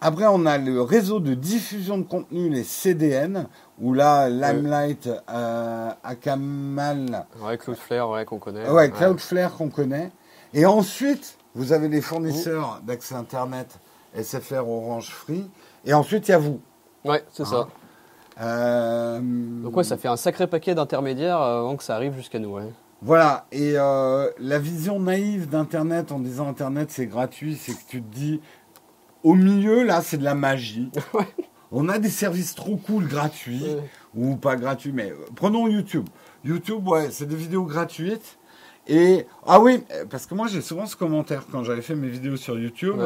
[0.00, 3.46] Après, on a le réseau de diffusion de contenu, les CDN,
[3.80, 7.26] où là, Limelight, euh, Akamal.
[7.40, 8.68] Ouais, Cloudflare, ouais, qu'on connaît.
[8.68, 10.10] Ouais, Cloudflare qu'on connaît.
[10.54, 13.78] Et ensuite, vous avez les fournisseurs d'accès Internet,
[14.20, 15.48] SFR, Orange, Free.
[15.84, 16.60] Et ensuite, il y a vous.
[17.04, 17.60] Ouais, c'est ça.
[17.60, 17.68] Hein.
[18.40, 19.20] Euh,
[19.62, 22.50] Donc ouais, ça fait un sacré paquet d'intermédiaires avant que ça arrive jusqu'à nous.
[22.50, 22.70] Ouais.
[23.02, 28.02] Voilà, et euh, la vision naïve d'Internet en disant Internet c'est gratuit, c'est que tu
[28.02, 28.40] te dis,
[29.22, 30.90] au milieu, là, c'est de la magie.
[31.72, 33.66] On a des services trop cool gratuits,
[34.14, 36.08] ou pas gratuits, mais euh, prenons YouTube.
[36.44, 38.38] YouTube, ouais, c'est des vidéos gratuites.
[38.88, 42.36] Et, ah oui, parce que moi j'ai souvent ce commentaire quand j'avais fait mes vidéos
[42.36, 43.00] sur YouTube.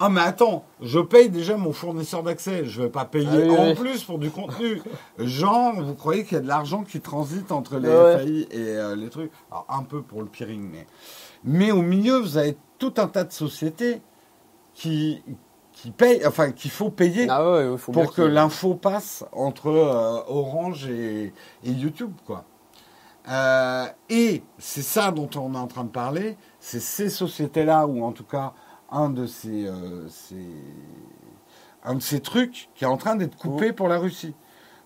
[0.00, 3.74] Ah mais attends, je paye déjà mon fournisseur d'accès, je vais pas payer ah en
[3.74, 4.82] plus pour du contenu.
[5.18, 8.96] Genre, vous croyez qu'il y a de l'argent qui transite entre les FAI et euh,
[8.96, 9.30] les trucs?
[9.50, 10.86] Alors un peu pour le peering, mais
[11.44, 14.02] mais au milieu vous avez tout un tas de sociétés
[14.74, 15.22] qui
[15.74, 17.44] qui paye, enfin qu'il faut payer ah
[17.92, 21.32] pour que l'info passe entre euh, Orange et,
[21.64, 22.44] YouTube, quoi.
[23.28, 28.04] Euh, et c'est ça dont on est en train de parler, c'est ces sociétés-là, ou
[28.04, 28.52] en tout cas
[28.94, 30.08] un de ces, euh,
[31.84, 33.74] un de ces trucs qui est en train d'être coupé mmh.
[33.74, 34.34] pour la Russie.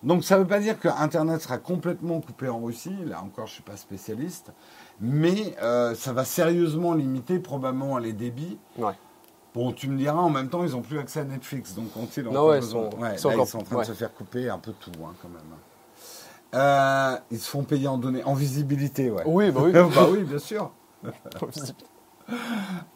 [0.03, 3.47] Donc ça ne veut pas dire que Internet sera complètement coupé en Russie, là encore
[3.47, 4.53] je ne suis pas spécialiste,
[5.01, 5.57] mais
[5.97, 8.59] ça va sérieusement limiter probablement les débits.
[8.77, 8.93] Ouais.
[9.55, 12.23] Bon, tu me diras, en même temps, ils n'ont plus accès à Netflix, donc ont-ils
[12.23, 15.15] non, ils sont, ils sont, en train de se faire couper un peu tout, hein,
[15.21, 15.41] quand même.
[16.55, 19.23] Euh, ils se font payer en données, en visibilité, ouais.
[19.27, 19.73] Oui, bah oui.
[19.95, 20.71] bah oui, bien sûr.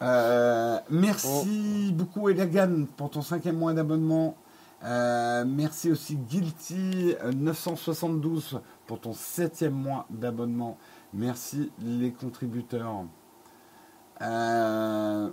[0.02, 4.36] euh, merci beaucoup, Elegan, pour ton cinquième mois d'abonnement.
[4.84, 10.76] Euh, merci aussi Guilty 972 pour ton septième mois d'abonnement.
[11.14, 13.04] Merci les contributeurs.
[14.20, 15.30] Euh,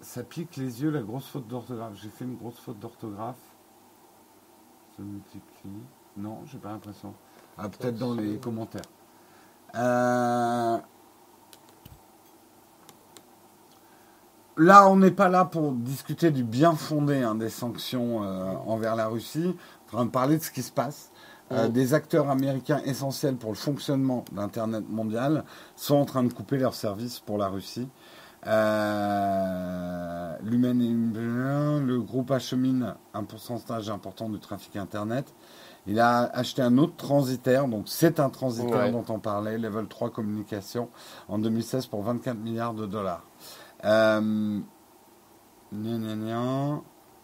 [0.00, 1.94] ça pique les yeux, la grosse faute d'orthographe.
[2.02, 3.40] J'ai fait une grosse faute d'orthographe.
[4.96, 5.70] Ça multiplie.
[6.16, 7.14] Non, j'ai pas l'impression.
[7.56, 8.82] Ah, peut-être dans les commentaires.
[9.74, 10.78] Euh,
[14.56, 18.96] là, on n'est pas là pour discuter du bien fondé hein, des sanctions euh, envers
[18.96, 19.44] la Russie.
[19.46, 21.10] On est en train de parler de ce qui se passe.
[21.52, 25.44] Euh, des acteurs américains essentiels pour le fonctionnement d'Internet mondial
[25.76, 27.88] sont en train de couper leurs services pour la Russie.
[28.46, 35.34] Euh, le groupe achemine un pourcentage important du trafic Internet.
[35.86, 40.10] Il a acheté un autre transitaire, donc c'est un transitaire dont on parlait, Level 3
[40.10, 40.88] Communication,
[41.28, 43.24] en 2016 pour 24 milliards de dollars.
[43.84, 44.60] Euh,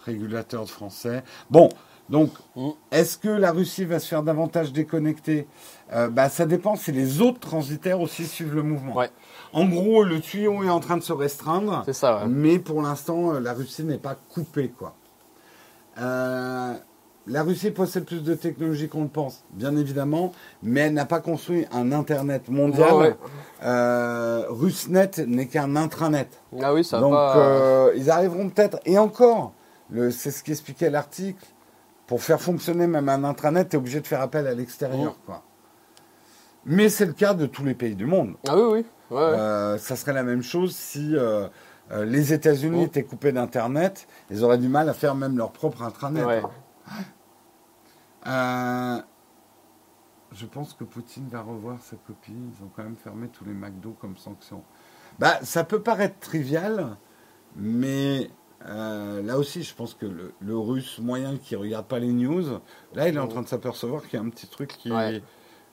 [0.05, 1.23] régulateur français.
[1.51, 1.69] Bon,
[2.09, 2.69] donc, mm.
[2.91, 5.47] est-ce que la Russie va se faire davantage déconnecter?
[5.93, 9.03] Euh, bah, Ça dépend si les autres transitaires aussi suivent le mouvement.
[9.53, 11.83] En gros, le tuyau est en train de se restreindre.
[11.85, 12.25] C'est ça.
[12.29, 14.95] Mais pour l'instant, euh, la Russie n'est pas coupée, quoi.
[15.99, 16.75] Euh,
[17.29, 21.21] la Russie possède plus de technologies qu'on le pense, bien évidemment, mais elle n'a pas
[21.21, 23.17] construit un Internet mondial.
[23.61, 26.29] Rusnet n'est qu'un intranet.
[26.61, 27.15] Ah oui, ça Donc,
[27.97, 29.53] ils arriveront peut-être, et encore,
[30.11, 31.45] c'est ce qu'expliquait l'article,
[32.09, 35.13] pour faire fonctionner même un intranet, tu es obligé de faire appel à l'extérieur.
[35.13, 35.27] Mmh.
[35.27, 35.43] Quoi.
[36.65, 38.35] Mais c'est le cas de tous les pays du monde.
[38.49, 38.85] Ah oui, oui.
[39.13, 41.49] Euh, ça serait la même chose si euh,
[41.91, 42.87] euh, les États-Unis mmh.
[42.87, 44.09] étaient coupés d'Internet.
[44.31, 46.23] Ils auraient du mal à faire même leur propre intranet.
[46.23, 46.43] Hein.
[50.33, 52.33] Je pense que Poutine va revoir sa copie.
[52.33, 54.63] Ils ont quand même fermé tous les McDo comme sanction.
[55.19, 56.97] Bah, ça peut paraître trivial,
[57.57, 58.31] mais
[58.67, 62.61] euh, là aussi, je pense que le, russe moyen qui regarde pas les news,
[62.95, 64.93] là, il est en train de s'apercevoir qu'il y a un petit truc qui.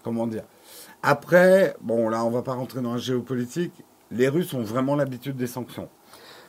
[0.03, 0.43] Comment dire
[1.01, 3.73] Après, bon, là, on va pas rentrer dans la géopolitique.
[4.11, 5.89] Les Russes ont vraiment l'habitude des sanctions.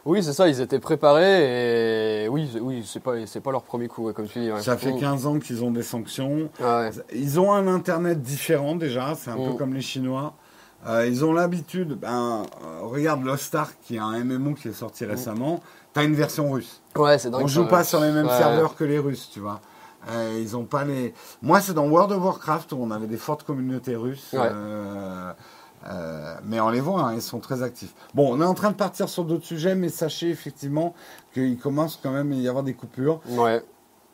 [0.07, 3.89] Oui, c'est ça, ils étaient préparés et oui, oui c'est pas, c'est pas leur premier
[3.89, 4.51] coup, comme tu dis.
[4.61, 6.49] Ça fait 15 ans qu'ils ont des sanctions.
[7.13, 9.57] Ils ont un Internet différent déjà, c'est un peu mm.
[9.57, 10.35] comme les Chinois.
[10.87, 14.73] Euh, ils ont l'habitude, ben, euh, regarde Lost Ark, qui est un MMO qui est
[14.73, 15.11] sorti mm.
[15.11, 15.61] récemment.
[15.93, 16.81] T'as une version russe.
[16.95, 19.61] Ouais, c'est On joue pas sur les mêmes serveurs que les Russes, tu vois.
[20.11, 21.15] Euh, ils ont pas les.
[21.43, 24.35] Moi, c'est dans World of Warcraft où on avait des fortes communautés russes.
[25.89, 27.95] Euh, mais on les voit, hein, ils sont très actifs.
[28.15, 30.95] Bon, on est en train de partir sur d'autres sujets, mais sachez effectivement
[31.33, 33.21] qu'il commence quand même à y avoir des coupures.
[33.29, 33.63] Ouais.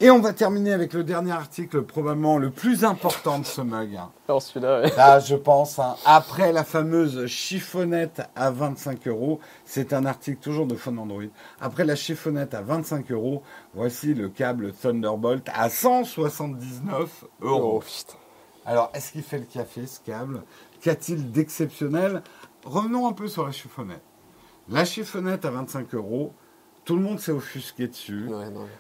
[0.03, 4.01] Et on va terminer avec le dernier article, probablement le plus important de ce mug.
[4.27, 10.05] Alors celui-là, Là, je pense, hein, après la fameuse chiffonnette à 25 euros, c'est un
[10.05, 11.23] article toujours de Phone Android.
[11.61, 13.45] Après la chiffonnette à 25 euros,
[13.75, 17.81] voici le câble Thunderbolt à 179 euros.
[17.81, 18.17] Oh,
[18.67, 20.43] Alors, est-ce qu'il fait le café, ce câble?
[20.83, 22.23] Qu'a-t-il d'exceptionnel?
[22.65, 24.03] Revenons un peu sur la chiffonnette.
[24.69, 26.33] La chiffonnette à 25 euros,
[26.85, 28.29] tout le monde s'est offusqué dessus.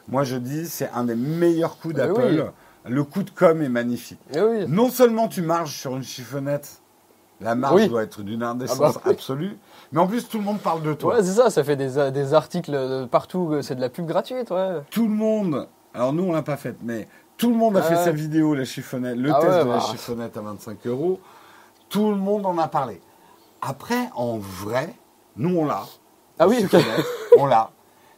[0.08, 2.52] Moi, je dis, c'est un des meilleurs coups d'Apple.
[2.84, 4.18] Le coup de com est magnifique.
[4.68, 6.82] Non seulement tu marches sur une chiffonnette,
[7.40, 9.56] la marge doit être d'une indécence ah bah absolue,
[9.90, 11.16] mais en plus, tout le monde parle de toi.
[11.16, 14.50] Ouais, c'est ça, ça fait des, des articles partout, c'est de la pub gratuite.
[14.50, 14.80] Ouais.
[14.90, 17.96] Tout le monde, alors nous, on l'a pas fait, mais tout le monde a fait
[17.96, 19.80] sa vidéo, la chiffonnette, le ah test de la bah.
[19.80, 21.20] chiffonnette à 25 euros.
[21.92, 23.02] Tout le monde en a parlé.
[23.60, 24.94] Après, en vrai,
[25.36, 25.84] nous, on l'a.
[26.38, 26.66] Ah oui,
[27.38, 27.70] on l'a.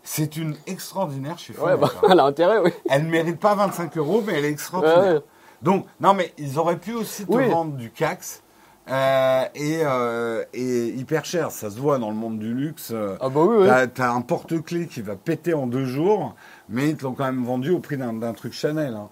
[0.04, 1.36] C'est une extraordinaire.
[1.58, 2.70] Ouais, bah, elle a intérêt, oui.
[2.88, 5.22] Elle ne mérite pas 25 euros, mais elle est extraordinaire.
[5.60, 8.42] Donc, non, mais ils auraient pu aussi te vendre du Cax.
[8.88, 12.94] Euh, et, euh, et, hyper cher, ça se voit dans le monde du luxe.
[13.20, 13.88] Ah bah oui, oui.
[13.92, 16.36] T'as, un porte-clés qui va péter en deux jours,
[16.68, 18.94] mais ils te l'ont quand même vendu au prix d'un, truc Chanel.
[18.94, 19.08] Hein.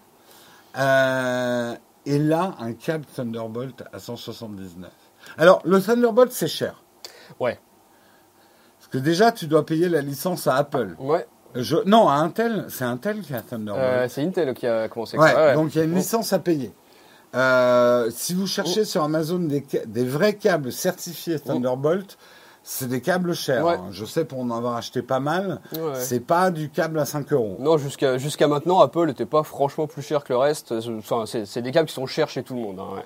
[0.78, 1.74] Euh,
[2.06, 4.90] et là, un câble Thunderbolt à 179.
[5.38, 6.82] Alors, le Thunderbolt, c'est cher.
[7.40, 7.58] Ouais
[8.92, 10.94] que déjà, tu dois payer la licence à Apple.
[10.98, 11.26] Ouais.
[11.54, 13.84] Je, non, à Intel, c'est Intel qui a Thunderbolt.
[13.84, 15.54] Euh, c'est Intel qui a commencé ça.
[15.54, 16.72] Donc il y a une licence à payer.
[17.34, 18.84] Euh, si vous cherchez oh.
[18.84, 21.48] sur Amazon des, des, vrais câbles certifiés oh.
[22.64, 23.66] C'est des câbles chers.
[23.66, 23.88] Hein.
[23.90, 25.60] Je sais pour en avoir acheté pas mal.
[25.94, 27.56] C'est pas du câble à 5 euros.
[27.58, 30.72] Non, jusqu'à jusqu'à maintenant, Apple n'était pas franchement plus cher que le reste.
[30.98, 32.80] Enfin, c'est des câbles qui sont chers chez tout le monde.
[32.80, 33.02] Hein,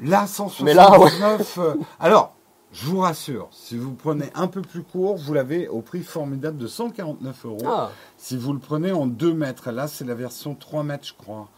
[0.00, 1.58] là, 179.
[1.58, 2.34] Euh, alors,
[2.72, 6.56] je vous rassure, si vous prenez un peu plus court, vous l'avez au prix formidable
[6.56, 7.58] de 149 euros.
[7.66, 7.90] Ah.
[8.16, 11.48] Si vous le prenez en 2 mètres, là, c'est la version 3 mètres, je crois.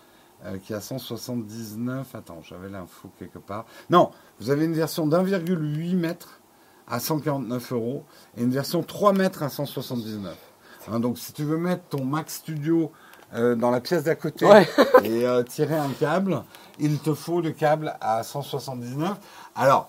[0.44, 2.14] Euh, qui a 179.
[2.14, 3.64] Attends, j'avais l'info quelque part.
[3.90, 6.40] Non, vous avez une version d'1,8 mètres
[6.92, 8.04] à 149 euros
[8.36, 10.36] et une version 3 mètres à 179.
[10.90, 12.92] Hein, donc si tu veux mettre ton Mac Studio
[13.34, 14.46] euh, dans la pièce d'à côté
[15.02, 16.42] et euh, tirer un câble,
[16.78, 19.16] il te faut le câble à 179.
[19.56, 19.88] Alors,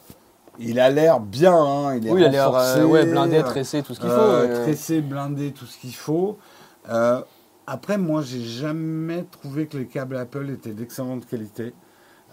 [0.60, 3.94] il a l'air bien, hein, il est oui, il a l'air ouais, blindé, tressé, tout
[3.94, 4.64] ce qu'il faut.
[4.64, 6.38] Tressé, blindé, tout ce qu'il faut.
[7.68, 11.74] après, moi, j'ai jamais trouvé que les câbles Apple étaient d'excellente qualité.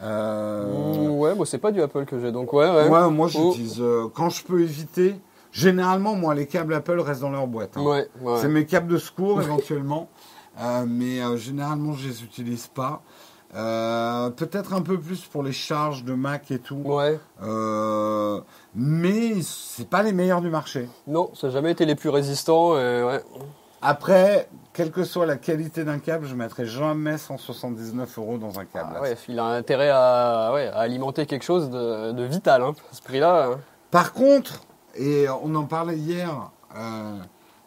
[0.02, 1.08] Euh...
[1.08, 2.68] Ouais, moi c'est pas du Apple que j'ai, donc ouais.
[2.68, 5.16] Ouais, ouais moi j'utilise euh, quand je peux éviter.
[5.52, 7.76] Généralement, moi les câbles Apple restent dans leur boîte.
[7.76, 7.82] Hein.
[7.82, 8.08] Ouais,
[8.40, 10.08] C'est mes câbles de secours éventuellement,
[10.60, 13.02] euh, mais généralement je les utilise pas.
[13.52, 16.82] Peut-être un peu plus pour les charges de Mac et tout.
[16.84, 17.18] Ouais.
[18.74, 20.88] mais c'est pas les meilleurs du marché.
[21.08, 22.72] Non, ça n'a jamais été les plus résistants.
[22.72, 23.22] ouais.
[23.82, 28.58] Après, quelle que soit la qualité d'un câble, je ne mettrai jamais 179 euros dans
[28.58, 28.98] un câble.
[29.02, 33.46] Ah il a intérêt à, alimenter quelque chose de, vital, hein, à ce prix-là.
[33.46, 33.60] Hein.
[33.90, 34.60] Par contre,
[34.96, 37.18] et on en parlait hier, euh,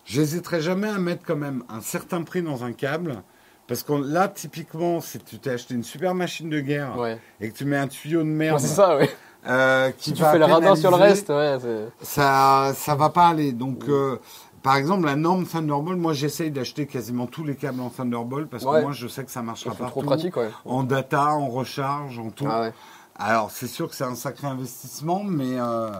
[0.05, 3.23] j'hésiterai jamais à mettre quand même un certain prix dans un câble.
[3.67, 6.91] Parce que là, typiquement, si tu t'es acheté une super machine de guerre
[7.39, 8.59] et que tu mets un tuyau de merde.
[8.59, 9.07] c'est ça, oui.
[9.45, 11.57] Euh, qui si tu fais le radar sur le reste, ouais,
[12.01, 13.51] ça, ça va pas aller.
[13.51, 14.17] Donc, euh,
[14.63, 18.63] par exemple, la norme Thunderbolt, moi j'essaye d'acheter quasiment tous les câbles en Thunderbolt parce
[18.63, 19.87] que moi je sais que ça marchera pas.
[19.87, 20.49] trop pratique, ouais.
[20.63, 22.47] En data, en recharge, en tout.
[22.49, 22.69] Ah
[23.15, 25.59] Alors c'est sûr que c'est un sacré investissement, mais.
[25.59, 25.91] Euh,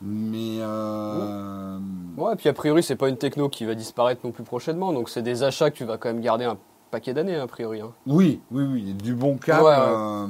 [0.00, 0.58] mais.
[0.60, 1.78] Euh...
[2.16, 4.94] Ouais, et puis a priori, c'est pas une techno qui va disparaître non plus prochainement,
[4.94, 6.56] donc c'est des achats que tu vas quand même garder un
[6.90, 7.82] paquet d'années, a priori.
[7.82, 7.92] Hein.
[8.06, 9.66] Oui, oui, oui, du bon câble.
[9.66, 10.26] Euh,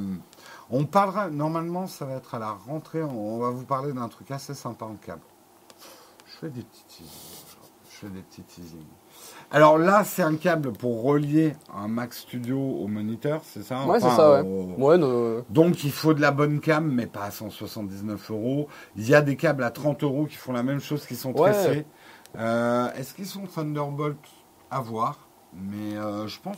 [0.69, 4.29] on parlera, normalement, ça va être à la rentrée, on va vous parler d'un truc
[4.31, 5.21] assez sympa en câble.
[6.25, 6.91] Je fais des petites
[7.97, 8.85] fais des petits teasings.
[9.51, 13.99] Alors là, c'est un câble pour relier un Mac Studio au moniteur, c'est ça Ouais,
[13.99, 15.43] c'est ça, ouais.
[15.49, 18.67] Donc il faut de la bonne cam, mais pas à 179 euros.
[18.95, 21.33] Il y a des câbles à 30 euros qui font la même chose, qui sont
[21.33, 21.85] tressés.
[22.37, 24.19] Euh, est-ce qu'ils sont Thunderbolt
[24.69, 26.57] à voir Mais euh, je pense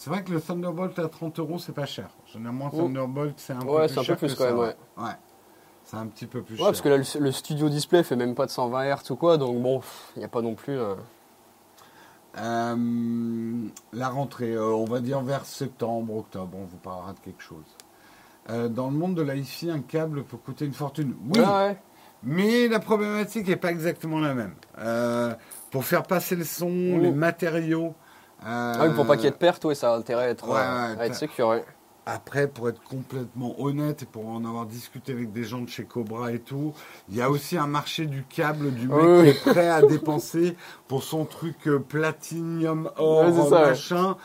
[0.00, 2.08] c'est vrai que le Thunderbolt à 30 euros, c'est pas cher.
[2.32, 4.16] Généralement, Thunderbolt, c'est un peu plus cher.
[4.16, 4.74] plus quand même, ouais.
[4.96, 5.10] ouais.
[5.90, 8.46] C'est un petit peu plus ouais, parce que là, le, studio display fait même pas
[8.46, 9.80] de 120 Hz ou quoi, donc bon,
[10.14, 10.78] il n'y a pas non plus.
[10.78, 10.94] Euh.
[12.38, 17.42] Euh, la rentrée, euh, on va dire vers septembre, octobre, on vous parlera de quelque
[17.42, 17.64] chose.
[18.70, 21.16] dans le monde de l'IFI, un câble peut coûter une fortune.
[21.34, 21.42] Oui,
[22.22, 24.54] mais la problématique n'est pas exactement la même.
[25.72, 27.94] pour faire passer le son, les matériaux.
[28.46, 30.48] ah oui, pour pas qu'il y ait de perte, oui, ça a intérêt à être,
[30.52, 31.64] à être sécuré.
[32.12, 35.84] Après, pour être complètement honnête et pour en avoir discuté avec des gens de chez
[35.84, 36.74] Cobra et tout,
[37.08, 40.56] il y a aussi un marché du câble du mec qui est prêt à dépenser
[40.88, 44.16] pour son truc euh, platinium or machin.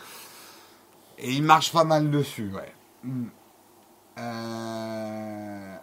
[1.20, 2.74] Et il marche pas mal dessus, ouais.
[3.04, 3.28] Hmm.
[4.18, 5.76] Euh,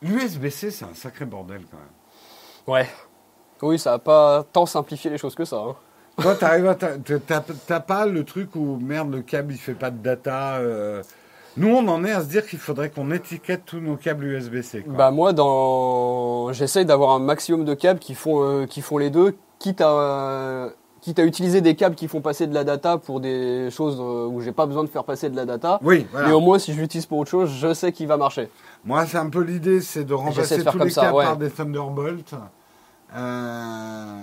[0.00, 1.86] L'USB-C, c'est un sacré bordel quand même.
[2.66, 2.88] Ouais.
[3.60, 5.58] Oui, ça n'a pas tant simplifié les choses que ça.
[5.58, 5.76] Hein.
[6.20, 6.76] Toi, t'arrives
[7.66, 10.56] t'as pas le truc où merde le câble il fait pas de data.
[10.58, 11.02] Euh.
[11.56, 14.84] Nous, on en est à se dire qu'il faudrait qu'on étiquette tous nos câbles USB-C.
[14.86, 19.10] Bah moi, dans, j'essaye d'avoir un maximum de câbles qui font euh, qui font les
[19.10, 23.20] deux, quitte à quitte à utiliser des câbles qui font passer de la data pour
[23.20, 25.80] des choses euh, où j'ai pas besoin de faire passer de la data.
[25.82, 26.06] Oui.
[26.14, 28.48] Mais au moins, si je l'utilise pour autre chose, je sais qu'il va marcher.
[28.84, 32.34] Moi, c'est un peu l'idée, c'est de remplacer tous les câbles par des Thunderbolt.
[33.16, 34.20] Euh,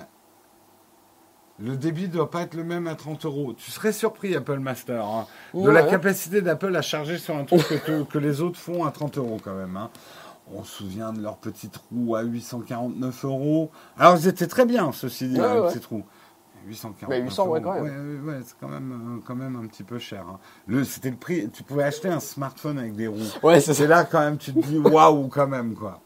[1.59, 3.53] le débit ne doit pas être le même à 30 euros.
[3.53, 7.61] Tu serais surpris, Apple Master, hein, de la capacité d'Apple à charger sur un truc
[8.09, 9.75] que, les autres font à 30 euros quand même.
[9.75, 9.89] Hein.
[10.53, 13.71] On se souvient de leur petit trou à 849 euros.
[13.97, 16.03] Alors, ils étaient très bien, ceci dit, ouais, petit trou.
[16.67, 18.27] 849 800, ouais, quand même.
[18.27, 20.25] Ouais, c'est quand même, euh, quand même un petit peu cher.
[20.29, 20.39] Hein.
[20.67, 21.49] Le, c'était le prix.
[21.49, 23.17] Tu pouvais acheter un smartphone avec des roues.
[23.41, 26.01] Ouais, c'est là quand même, tu te dis waouh quand même quoi.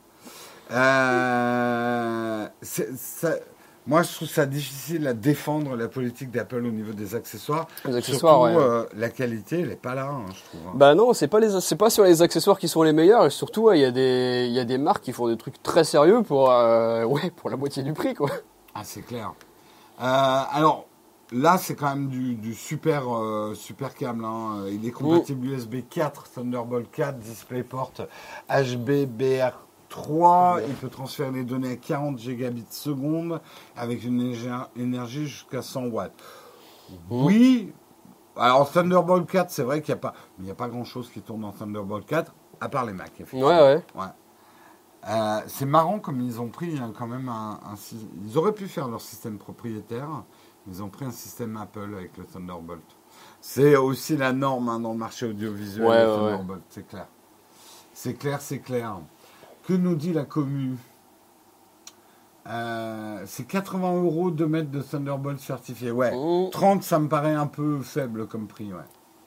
[0.72, 3.30] Euh, ça,
[3.88, 7.68] moi, je trouve ça difficile à défendre la politique d'Apple au niveau des accessoires.
[7.86, 10.62] Les accessoires, surtout, euh, la qualité, elle n'est pas là, hein, je trouve.
[10.68, 10.74] Hein.
[10.76, 13.26] Bah non, c'est pas les, c'est pas sur les accessoires qui sont les meilleurs.
[13.26, 15.64] Et surtout, il y a des, il y a des marques qui font des trucs
[15.64, 18.30] très sérieux pour, euh, ouais, pour la moitié du prix, quoi.
[18.76, 19.34] Ah, c'est clair.
[20.00, 20.86] Euh, alors,
[21.32, 23.05] là, c'est quand même du, super,
[23.55, 24.24] super câble.
[24.26, 24.66] Hein.
[24.72, 27.93] Il est compatible USB 4, Thunderbolt 4, DisplayPort
[28.47, 29.58] HBBR
[29.92, 30.62] 3.
[30.68, 33.39] Il peut transférer les données à 40 gigabits seconde
[33.76, 34.34] avec une
[34.76, 36.13] énergie jusqu'à 100 watts.
[37.09, 37.72] Oui.
[38.36, 41.22] Alors, Thunderbolt 4, c'est vrai qu'il n'y a pas, il a pas grand chose qui
[41.22, 43.12] tourne en Thunderbolt 4, à part les Mac.
[43.34, 43.84] Ouais, ouais.
[43.96, 44.05] ouais.
[45.09, 47.59] Euh, c'est marrant comme ils ont pris hein, quand même un,
[48.24, 50.24] Ils auraient pu faire leur système propriétaire.
[50.68, 52.84] Ils ont pris un système Apple avec le Thunderbolt.
[53.42, 57.08] C'est aussi la norme hein, dans le marché audiovisuel, le Thunderbolt, c'est clair.
[57.93, 59.00] C'est clair, c'est clair.
[59.63, 60.78] Que nous dit la commu
[62.47, 65.92] euh, c'est 80 euros de mètres de Thunderbolt certifié.
[65.92, 66.12] Ouais.
[66.51, 68.74] 30, ça me paraît un peu faible comme prix.
[68.74, 68.79] Ouais.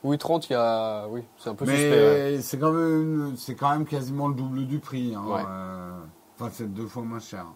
[0.02, 1.06] Oui, 30, il y a.
[1.08, 3.34] Oui, c'est un peu Mais c'est quand, même...
[3.58, 5.14] quand même quasiment le double du prix.
[5.14, 5.24] Hein.
[5.28, 5.92] Euh,
[6.38, 7.46] enfin, c'est deux fois moins cher.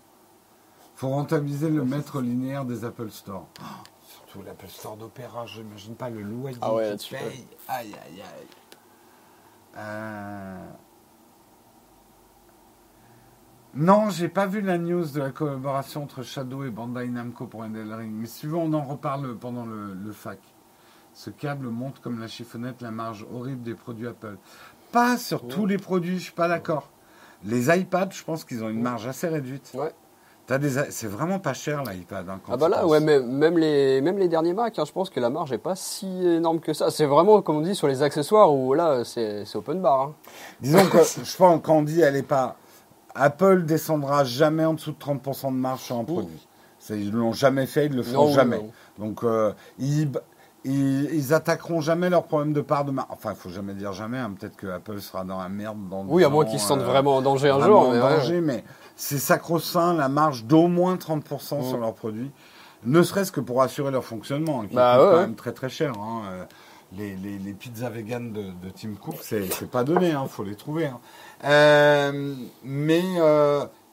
[0.94, 3.46] faut rentabiliser le mètre linéaire des Apple Store.
[3.60, 3.64] Oh,
[4.02, 7.46] surtout l'Apple Store d'Opéra, je n'imagine pas le loyer ah ouais, paye.
[7.68, 8.46] Aïe, aïe, aïe.
[9.76, 10.66] Euh...
[13.80, 17.64] Non, j'ai pas vu la news de la collaboration entre Shadow et Bandai Namco pour
[17.64, 18.10] Elden Ring.
[18.12, 20.40] Mais si on en reparle pendant le, le fac.
[21.14, 24.36] Ce câble montre comme la chiffonnette la marge horrible des produits Apple.
[24.90, 26.90] Pas sur tous les produits, je suis pas d'accord.
[27.44, 29.70] Les iPads, je pense qu'ils ont une marge assez réduite.
[29.74, 29.92] Ouais.
[30.90, 32.28] C'est vraiment pas cher l'iPad.
[32.28, 35.08] Hein, ah bah là, ouais, mais même les, même les derniers Mac, hein, je pense
[35.08, 36.90] que la marge n'est pas si énorme que ça.
[36.90, 40.00] C'est vraiment, comme on dit, sur les accessoires où là, c'est open bar.
[40.00, 40.14] Hein.
[40.60, 42.56] Disons que je pense quand on dit elle est pas.
[43.18, 46.46] Apple descendra jamais en dessous de 30% de marge sur un produit.
[46.90, 48.60] Ils ne l'ont jamais fait, ils le font jamais.
[48.98, 50.10] Donc, euh, ils,
[50.64, 53.08] ils, attaqueront jamais leurs problèmes de part de marge.
[53.10, 54.18] Enfin, il faut jamais dire jamais.
[54.18, 54.34] Hein.
[54.38, 55.76] Peut-être que Apple sera dans la merde.
[55.88, 57.90] Dans oui, à moins qu'ils se sentent euh, vraiment en danger un jour.
[57.92, 58.64] Mais, danger, mais
[58.96, 61.80] c'est sacro-saint la marge d'au moins 30% sur mm.
[61.80, 62.30] leurs produits.
[62.84, 65.92] Ne serait-ce que pour assurer leur fonctionnement, qui bah, coûte quand même très très cher.
[65.98, 66.22] Hein.
[66.30, 66.44] Euh,
[66.96, 70.54] les, les, pizzas vegan de, de Tim Cook, c'est pas donné, il hein, faut les
[70.54, 70.88] trouver.
[71.44, 72.34] Euh,
[72.64, 73.02] mais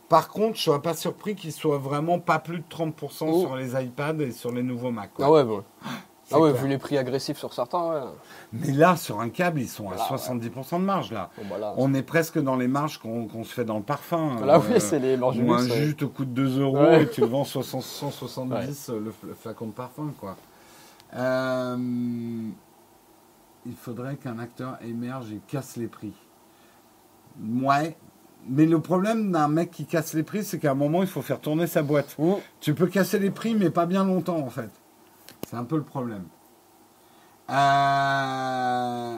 [0.09, 3.55] par contre, je ne serais pas surpris qu'ils soient vraiment pas plus de 30% sur
[3.55, 5.11] les iPads et sur les nouveaux Mac.
[5.19, 5.63] Ah ouais, bon.
[6.31, 8.01] Ah ouais, vu les prix agressifs sur certains, ouais.
[8.51, 11.29] Mais là, sur un câble, ils sont à 70% de marge, là.
[11.37, 14.43] Bah On est presque dans les marges qu'on se fait dans le parfum.
[14.43, 17.21] Là, oui, euh, c'est les marges Ou un jus te coûte 2 euros et tu
[17.21, 20.35] le vends 170 le, flacon de parfum, quoi.
[21.15, 21.77] Euh,
[23.65, 26.13] il faudrait qu'un acteur émerge et casse les prix.
[27.43, 27.97] Ouais,
[28.47, 31.21] mais le problème d'un mec qui casse les prix, c'est qu'à un moment, il faut
[31.21, 32.15] faire tourner sa boîte.
[32.17, 32.33] Mmh.
[32.59, 34.69] Tu peux casser les prix, mais pas bien longtemps, en fait.
[35.47, 36.25] C'est un peu le problème.
[37.49, 39.17] Euh...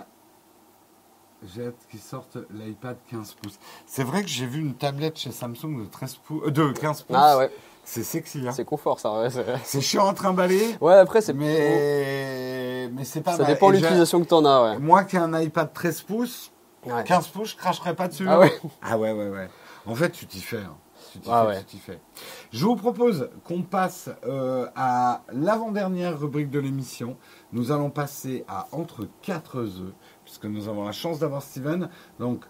[1.44, 3.60] J'ai hâte qu'ils sortent l'iPad 15 pouces.
[3.86, 7.04] C'est vrai que j'ai vu une tablette chez Samsung de, 13 pouces, euh, de 15
[7.04, 7.18] pouces.
[7.18, 7.52] Ah ouais.
[7.84, 8.46] C'est sexy.
[8.46, 8.52] Hein.
[8.54, 9.14] C'est confort ça.
[9.14, 9.30] Ouais,
[9.64, 10.76] c'est chiant en trimballer.
[10.82, 11.34] Ouais, après c'est.
[11.34, 14.72] Mais, mais c'est pas Ça dépend de l'utilisation que tu en as.
[14.72, 14.80] Ouais.
[14.80, 16.52] Moi qui ai un iPad 13 pouces,
[17.06, 18.26] 15 pouces, je cracherai pas dessus.
[18.28, 18.52] Ah ouais.
[18.82, 19.50] Ah ouais, ouais, ouais.
[19.86, 20.58] En fait, tu t'y fais.
[20.58, 20.76] Hein.
[21.28, 21.48] Ah
[22.52, 27.18] Je vous propose qu'on passe euh, à l'avant-dernière rubrique de l'émission.
[27.52, 29.94] Nous allons passer à Entre 4 œufs,
[30.24, 31.90] puisque nous avons la chance d'avoir Steven.
[32.20, 32.46] Donc,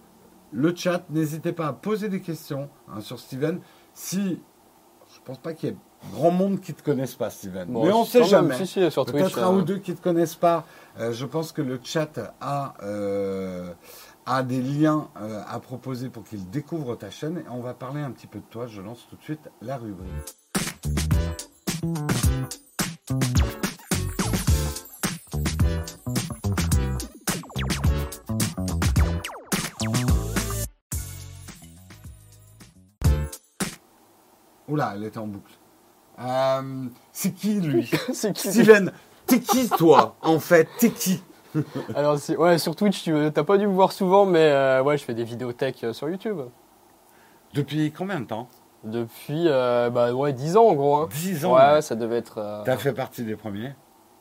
[0.51, 3.59] le chat, n'hésitez pas à poser des questions hein, sur Steven.
[3.93, 4.39] Si,
[5.13, 5.77] je pense pas qu'il y ait
[6.13, 7.67] grand monde qui ne te connaisse pas, Steven.
[7.69, 8.55] mais on ne sait jamais.
[8.55, 9.63] Peut-être un ou euh.
[9.63, 10.65] deux qui ne te connaissent pas.
[10.99, 12.75] Euh, je pense que le chat a
[14.27, 17.37] a des liens euh, à proposer pour qu'ils découvrent ta chaîne.
[17.37, 18.67] Et on va parler un petit peu de toi.
[18.67, 20.11] Je lance tout de suite la rubrique.
[34.67, 35.53] Oula, elle était en boucle.
[36.19, 37.89] Euh, c'est qui lui?
[38.13, 38.91] C'est qui Steven,
[39.25, 41.23] t'es qui toi En fait, t'es qui?
[41.95, 45.03] Alors, ouais, sur Twitch, tu n'as pas dû me voir souvent, mais euh, ouais, je
[45.03, 46.39] fais des vidéos tech euh, sur YouTube.
[47.53, 48.49] Depuis combien de temps?
[48.83, 50.95] Depuis euh, bah, ouais, 10 ans en gros.
[50.97, 51.09] Hein.
[51.11, 52.63] 10 ans Ouais, ça devait être.
[52.65, 53.73] T'as fait partie des premiers?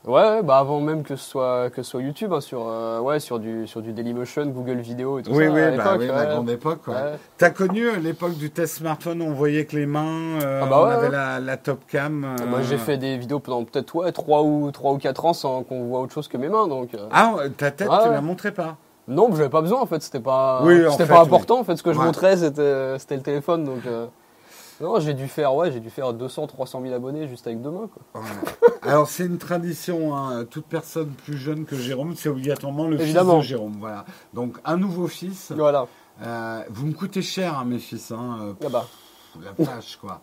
[0.07, 3.19] Ouais, bah avant même que ce soit que ce soit YouTube, hein, sur euh, ouais
[3.19, 5.37] sur du sur du Dailymotion, Google Vidéo et tout ça.
[5.37, 6.83] Oui, oui, bah, oui, la grande époque.
[6.85, 6.95] Quoi.
[7.37, 10.81] T'as connu euh, l'époque du test smartphone, on voyait que les mains, euh, ah bah
[10.81, 12.37] on avait la, la, top cam.
[12.49, 15.65] Moi, j'ai fait des vidéos pendant peut-être ouais, 3 ou 3 ou 4 ans sans
[15.65, 16.91] qu'on voit autre chose que mes mains, donc.
[17.11, 18.77] Ah, ta tête, tu la montrais pas.
[19.09, 20.63] Non, j'avais pas besoin en fait, c'était pas
[20.93, 23.83] c'était pas important en fait, ce que je montrais c'était c'était le téléphone donc.
[24.81, 27.71] Non, j'ai dû faire, ouais, j'ai dû faire 200, 300 000 abonnés juste avec deux
[27.71, 27.89] mains.
[27.89, 28.23] Quoi.
[28.83, 30.45] Alors c'est une tradition, hein.
[30.45, 33.77] toute personne plus jeune que Jérôme, c'est obligatoirement le fils de Jérôme.
[33.79, 34.05] Voilà.
[34.35, 35.53] Donc un nouveau fils.
[35.53, 35.87] Voilà.
[36.23, 38.11] Euh, vous me coûtez cher, hein, mes fils.
[38.11, 38.55] Hein.
[38.65, 38.87] Ah bah.
[39.43, 40.21] La vache, quoi.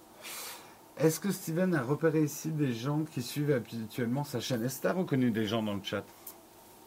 [0.98, 4.64] Est-ce que Steven a repéré ici des gens qui suivent habituellement sa chaîne?
[4.64, 6.04] Est-ce que tu as reconnu des gens dans le chat?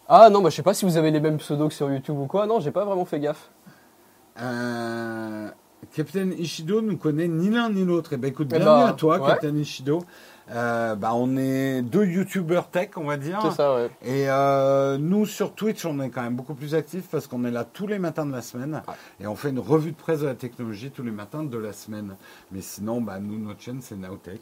[0.09, 2.17] Ah non, bah, je sais pas si vous avez les mêmes pseudos que sur YouTube
[2.17, 2.47] ou quoi.
[2.47, 3.51] Non, j'ai pas vraiment fait gaffe.
[4.41, 5.51] Euh,
[5.95, 8.13] Captain Ishido nous connaît ni l'un ni l'autre.
[8.13, 10.05] Et eh ben écoute, eh bienvenue ben, à toi, Captain Ishido.
[10.51, 13.41] Euh, bah, on est deux youtubeurs tech, on va dire.
[13.43, 13.91] C'est ça, ouais.
[14.03, 17.51] Et euh, nous, sur Twitch, on est quand même beaucoup plus actifs parce qu'on est
[17.51, 18.83] là tous les matins de la semaine.
[19.21, 21.73] Et on fait une revue de presse de la technologie tous les matins de la
[21.73, 22.17] semaine.
[22.53, 24.41] Mais sinon, bah, nous, notre chaîne, c'est Nowtech.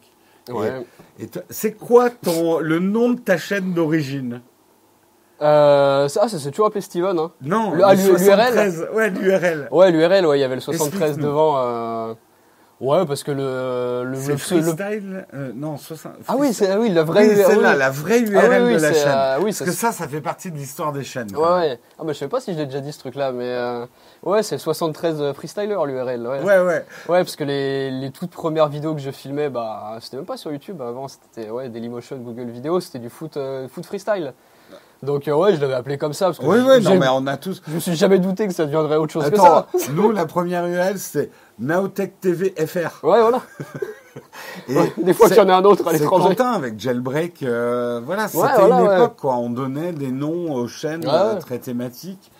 [0.50, 0.84] Ouais.
[1.18, 4.42] Et, c'est quoi ton, le nom de ta chaîne d'origine?
[5.42, 7.18] Euh, ça, c'est toujours appelé Steven.
[7.18, 7.32] Hein.
[7.42, 7.98] Non, l'URL.
[8.92, 9.68] Ouais, l'URL.
[9.70, 11.56] Ouais, l'URL, ouais, il y avait le 73 devant.
[11.58, 12.14] Euh...
[12.80, 16.90] Ouais, parce que le le, le freestyle, euh, non, 60, Ah oui, c'est ah oui,
[16.90, 19.08] la vraie oui, là, la vraie URL ah de la chaîne.
[19.08, 21.34] Euh, oui, parce que ça, ça fait partie de l'histoire des chaînes.
[21.36, 21.80] Ouais, ouais.
[21.98, 23.86] Ah bah je sais pas si je l'ai déjà dit ce truc-là, mais euh,
[24.24, 26.26] ouais, c'est 73 freestyler l'URL.
[26.26, 26.42] Ouais.
[26.42, 26.84] ouais, ouais.
[27.08, 30.36] Ouais, parce que les, les toutes premières vidéos que je filmais, bah c'était même pas
[30.36, 30.82] sur YouTube.
[30.82, 33.38] Avant, c'était ouais, Dailymotion, Google Vidéo, c'était du foot,
[33.70, 34.34] foot freestyle.
[35.04, 36.26] Donc euh, ouais, je l'avais appelé comme ça.
[36.26, 37.62] Parce que oui, oui, non, mais on a tous.
[37.66, 39.66] Je me suis jamais douté que ça deviendrait autre chose que ça.
[39.92, 43.04] nous, la première URL, c'est Naotech TV FR.
[43.04, 43.42] Ouais, voilà.
[44.68, 46.28] Et des fois qu'il y en a un autre à l'étranger.
[46.28, 47.42] C'est Quentin avec Jailbreak.
[47.42, 49.36] Euh, voilà, c'était une époque quoi.
[49.36, 52.30] On donnait des noms aux chaînes euh, très thématiques.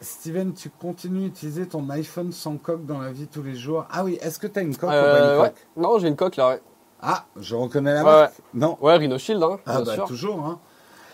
[0.00, 3.86] Steven, tu continues d'utiliser ton iPhone sans coque dans la vie tous les jours.
[3.90, 5.66] Ah oui, est-ce que tu as une coque ou pas une coque?
[5.76, 6.50] Non, j'ai une coque là.
[6.50, 6.60] Ouais.
[7.00, 8.34] Ah, je reconnais la marque.
[8.54, 8.76] Non.
[8.80, 10.44] Ouais, Rhino Shield, hein, ah, bah, toujours.
[10.44, 10.58] Hein.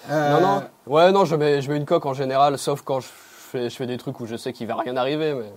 [0.08, 0.56] Non, non.
[0.56, 3.70] Euh, ouais, non, je mets, je mets une coque en général, sauf quand je fais,
[3.70, 5.34] je fais des trucs où je sais qu'il va rien arriver.
[5.34, 5.52] Mais...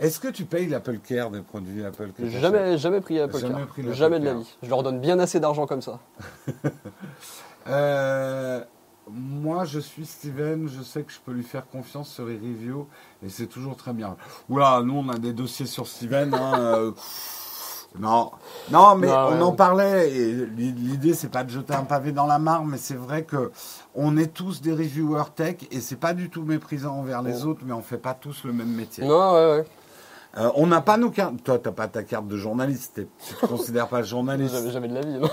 [0.00, 3.54] Est-ce que tu payes l'Apple Care des produits Apple que Jamais, jamais pris Apple jamais
[3.54, 3.66] Care.
[3.66, 4.56] Pris jamais de la vie.
[4.62, 6.00] Je leur donne bien assez d'argent comme ça.
[7.68, 8.60] euh,
[9.08, 12.88] moi, je suis Steven, je sais que je peux lui faire confiance sur les reviews
[13.24, 14.16] et c'est toujours très bien.
[14.48, 16.34] Oula, nous on a des dossiers sur Steven.
[16.34, 16.92] Hein, euh,
[17.98, 18.32] non,
[18.70, 20.10] non, mais on en parlait.
[20.10, 23.52] Et l'idée, c'est pas de jeter un pavé dans la mare, mais c'est vrai que
[23.94, 27.60] on est tous des reviewers tech et c'est pas du tout méprisant envers les autres,
[27.64, 29.04] mais on fait pas tous le même métier.
[29.04, 29.64] Non, ouais, ouais.
[30.36, 31.34] Euh, on n'a pas nos cartes.
[31.44, 33.00] Toi, t'as pas ta carte de journaliste.
[33.24, 34.54] Tu te considères pas journaliste.
[34.54, 35.18] Jamais, jamais de la vie.
[35.18, 35.30] Non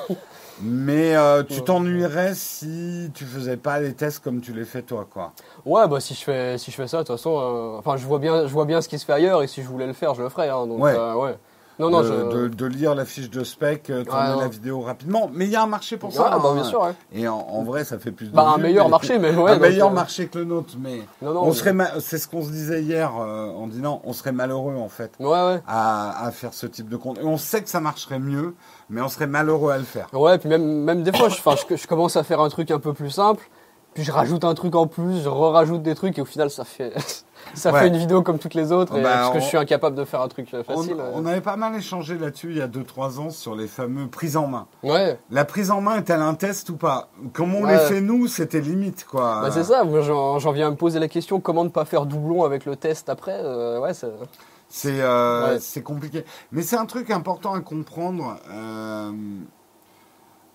[0.62, 5.08] mais euh, tu t'ennuierais si tu faisais pas les tests comme tu les fais toi,
[5.12, 5.34] quoi.
[5.66, 8.06] Ouais, bah si je fais si je fais ça, de toute façon, euh, enfin je
[8.06, 9.94] vois bien je vois bien ce qui se fait ailleurs et si je voulais le
[9.94, 10.50] faire, je le ferais.
[10.50, 10.96] Hein, donc ouais.
[10.96, 11.38] ouais.
[11.80, 15.30] Non, non, de, lire la fiche de spec, euh, tourner la vidéo rapidement.
[15.34, 16.38] Mais il y a un marché pour ça.
[16.42, 18.36] bah, bien sûr, Et en, vrai, ça fait plus de.
[18.36, 19.52] Bah, un meilleur marché, mais ouais.
[19.52, 21.02] Un meilleur euh, marché que le nôtre, mais.
[21.22, 24.90] on serait, c'est ce qu'on se disait hier euh, en disant, on serait malheureux en
[24.90, 25.12] fait.
[25.20, 25.62] Ouais, ouais.
[25.68, 27.18] À, à faire ce type de compte.
[27.20, 28.56] Et on sait que ça marcherait mieux,
[28.90, 30.08] mais on serait malheureux à le faire.
[30.14, 32.80] Ouais, puis même, même des fois, je, je, je commence à faire un truc un
[32.80, 33.50] peu plus simple
[33.94, 36.64] puis je rajoute un truc en plus, je rajoute des trucs et au final ça
[36.64, 36.94] fait
[37.54, 40.06] ça fait une vidéo comme toutes les autres bah, parce que je suis incapable de
[40.06, 40.96] faire un truc facile.
[41.14, 44.38] On, avait pas mal échangé là-dessus il y a 2-3 ans sur les fameux prises
[44.38, 44.68] en main.
[44.84, 45.20] Ouais.
[45.30, 47.10] La prise en main est-elle un test ou pas?
[47.34, 49.42] Comme on les fait nous, c'était limite quoi.
[49.42, 52.44] Bah, c'est ça, j'en viens à me poser la question comment ne pas faire doublon
[52.44, 56.24] avec le test après euh, Ouais, c'est euh, c'est compliqué.
[56.52, 58.38] Mais c'est un truc important à comprendre.
[58.50, 59.12] Euh,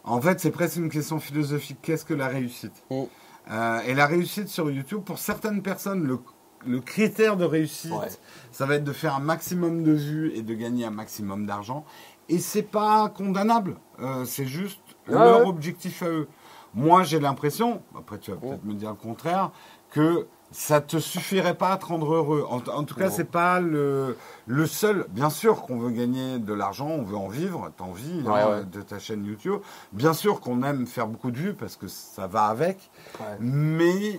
[0.05, 1.79] en fait, c'est presque une question philosophique.
[1.83, 2.83] Qu'est-ce que la réussite?
[2.91, 3.05] Mm.
[3.51, 6.19] Euh, et la réussite sur YouTube, pour certaines personnes, le,
[6.67, 8.21] le critère de réussite,
[8.51, 11.85] ça va être de faire un maximum de vues et de gagner un maximum d'argent.
[12.29, 13.77] Et c'est pas condamnable.
[14.01, 16.29] Euh, c'est juste leur objectif à eux.
[16.75, 19.53] Moi, j'ai l'impression, après tu vas peut-être me dire le contraire,
[19.91, 20.27] que
[20.57, 22.47] ça te suffirait pas à te rendre heureux.
[22.49, 24.17] En, tout cas, c'est pas le,
[24.47, 25.05] le seul.
[25.11, 28.81] Bien sûr qu'on veut gagner de l'argent, on veut en vivre, t'en vis hein, de
[28.81, 29.61] ta chaîne YouTube.
[29.93, 32.91] Bien sûr qu'on aime faire beaucoup de vues parce que ça va avec.
[33.39, 34.19] Mais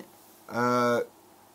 [0.53, 1.01] euh,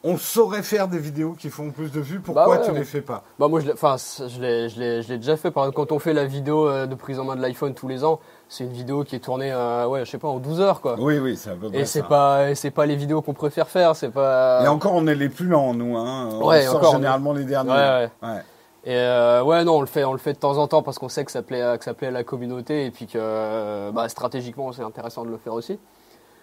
[0.02, 2.18] on saurait faire des vidéos qui font plus de vues.
[2.18, 3.22] Pourquoi bah tu les fais pas?
[3.38, 5.52] Bah moi, je l'ai, je l'ai, déjà fait.
[5.52, 7.86] Par exemple, quand on fait la vidéo euh, de prise en main de l'iPhone tous
[7.86, 8.18] les ans,
[8.52, 10.96] c'est une vidéo qui est tournée, euh, ouais, je sais pas, en 12 heures, quoi.
[10.98, 13.96] Oui, oui, c'est un peu Et c'est pas, c'est pas les vidéos qu'on préfère faire,
[13.96, 14.62] c'est pas.
[14.62, 16.28] Et encore, on est les plus lents, nous, hein.
[16.32, 17.70] On ouais, sort encore, généralement les derniers.
[17.70, 18.42] Ouais, ouais.
[18.84, 20.98] Et euh, ouais, non, on le fait, on le fait de temps en temps parce
[20.98, 23.90] qu'on sait que ça plaît, que ça plaît à la communauté et puis que, euh,
[23.90, 25.78] bah, stratégiquement, c'est intéressant de le faire aussi.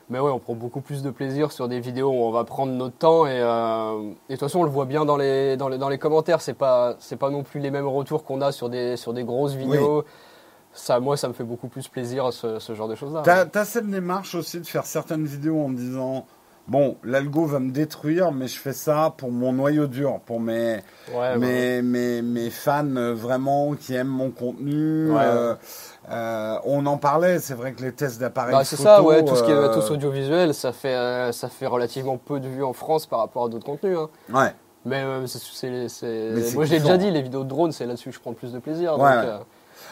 [0.10, 2.72] Mais ouais, on prend beaucoup plus de plaisir sur des vidéos où on va prendre
[2.72, 4.00] notre temps et, euh,
[4.30, 6.42] et de toute façon, on le voit bien dans les, dans les, dans les commentaires.
[6.42, 9.24] C'est pas, c'est pas non plus les mêmes retours qu'on a sur des, sur des
[9.24, 10.06] grosses vidéos
[10.74, 13.22] ça, moi, ça me fait beaucoup plus plaisir ce, ce genre de choses-là.
[13.24, 16.26] T'as as cette démarche aussi de faire certaines vidéos en disant
[16.70, 20.80] bon, l'algo va me détruire, mais je fais ça pour mon noyau dur, pour mes,
[21.38, 25.12] mes, mes, mes, fans euh, vraiment qui aiment mon contenu.
[25.12, 25.56] Euh,
[26.12, 29.36] euh, on en parlait, c'est vrai que les tests d'appareils bah, C'est ça, ouais, tout
[29.36, 33.20] ce qui est audiovisuel, ça fait, ça fait relativement peu de vues en France par
[33.20, 33.98] rapport à d'autres contenus.
[33.98, 34.10] Hein.
[34.34, 34.54] Ouais.
[34.86, 38.32] Mais, c'est, moi j'ai déjà dit, les vidéos de drone, c'est là-dessus que je prends
[38.32, 38.98] le plus de plaisir.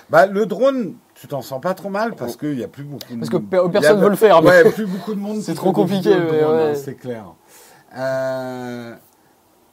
[0.10, 3.14] Bah, le drone, tu t'en sens pas trop mal parce qu'il n'y a plus beaucoup
[3.14, 4.44] de Parce que personne ne veut le faire.
[4.44, 5.38] Ouais, plus beaucoup de monde.
[5.42, 6.14] c'est trop compliqué.
[6.14, 7.34] Hein, c'est clair.
[7.96, 8.96] Euh...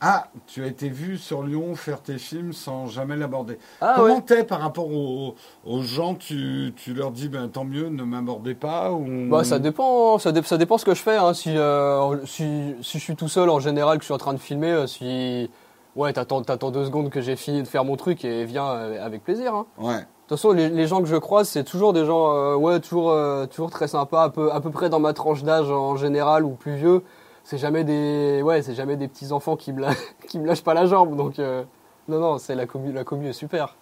[0.07, 3.59] Ah, tu as été vu sur Lyon faire tes films sans jamais l'aborder.
[3.81, 5.35] Ah, Comment t'es par rapport aux,
[5.81, 9.31] gens tu, tu, leur dis ben, tant mieux, ne m'abordez pas ou...
[9.31, 11.17] bah, Ça dépend ça, ça, dépend ce que je fais.
[11.17, 11.33] Hein.
[11.33, 14.35] Si, euh, si, si, je suis tout seul en général, que je suis en train
[14.35, 15.49] de filmer, euh, si
[15.97, 19.25] ouais, t'attends, t'attends deux secondes que j'ai fini de faire mon truc et viens avec
[19.25, 19.55] plaisir.
[19.55, 19.67] Hein.
[19.79, 20.05] Ouais.
[20.25, 23.15] De toute façon, les, gens que je croise, c'est toujours des gens ouais, toujours,
[23.49, 26.51] toujours très sympas, à peu, à peu près dans ma tranche d'âge en général ou
[26.51, 27.03] plus vieux.
[27.45, 29.87] C'est jamais des ouais c'est jamais des petits enfants qui me
[30.29, 31.15] qui me lâchent pas la jambe.
[31.15, 31.63] Donc euh,
[32.09, 33.77] non non c'est la commu la commu est super.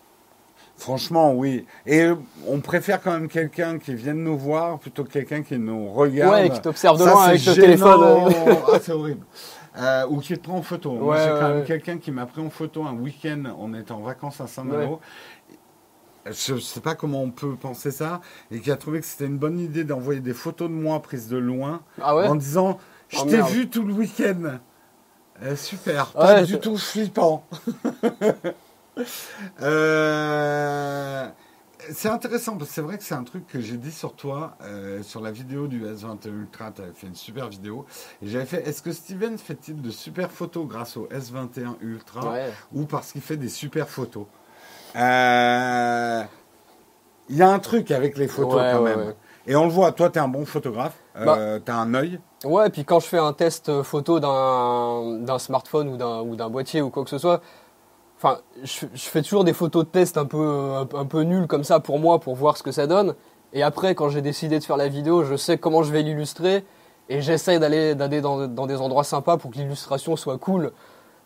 [0.77, 1.65] Franchement oui.
[1.87, 2.11] Et
[2.49, 6.35] on préfère quand même quelqu'un qui vienne nous voir plutôt que quelqu'un qui nous regarde.
[6.35, 8.01] Ouais qui t'observe de loin avec le téléphone.
[8.73, 9.25] ah, c'est horrible.
[9.79, 10.91] Euh, ou qui te prend en photo.
[10.93, 14.01] Moi j'ai quand même quelqu'un qui m'a pris en photo un week-end on était en
[14.01, 14.99] vacances à Saint-Malo
[16.27, 18.21] je ne sais pas comment on peut penser ça,
[18.51, 21.29] et qui a trouvé que c'était une bonne idée d'envoyer des photos de moi prises
[21.29, 22.79] de loin, ah en disant
[23.09, 24.59] je oh, t'ai vu tout le week-end.
[25.43, 27.47] Euh, super, pas du tout flippant.
[29.63, 31.27] Euh,
[31.91, 34.59] c'est intéressant parce que c'est vrai que c'est un truc que j'ai dit sur toi,
[34.63, 36.73] euh, sur la vidéo du S21 Ultra.
[36.73, 37.87] Tu avais fait une super vidéo.
[38.21, 42.35] Et j'avais fait est-ce que Steven fait-il de super photos grâce au S21 Ultra
[42.73, 44.27] ou parce qu'il fait des super photos?
[44.95, 46.27] Il
[47.37, 49.15] y a un truc avec les photos quand même.
[49.47, 51.59] Et on le voit, toi, tu es un bon photographe, bah.
[51.65, 52.21] tu as un œil.
[52.45, 56.91] Ouais, et puis quand je fais un test photo d'un smartphone ou d'un boîtier ou
[56.91, 57.41] quoi que ce soit,
[58.19, 61.81] enfin, je, fais toujours des photos de test un peu, un, peu nulles comme ça
[61.81, 63.15] pour moi, pour voir ce que ça donne.
[63.53, 66.65] Et après, quand j'ai décidé de faire la vidéo, je sais comment je vais l'illustrer
[67.09, 70.73] et j'essaie d'aller dans, dans, des endroits sympas pour que l'illustration soit cool,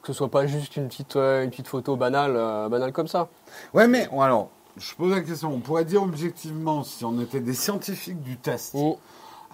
[0.07, 3.09] que ce soit pas juste une petite, euh, une petite photo banale, euh, banale comme
[3.09, 3.29] ça.
[3.75, 7.55] Ouais, mais alors, je pose la question, on pourrait dire objectivement, si on était des
[7.55, 8.99] scientifiques du test, oh.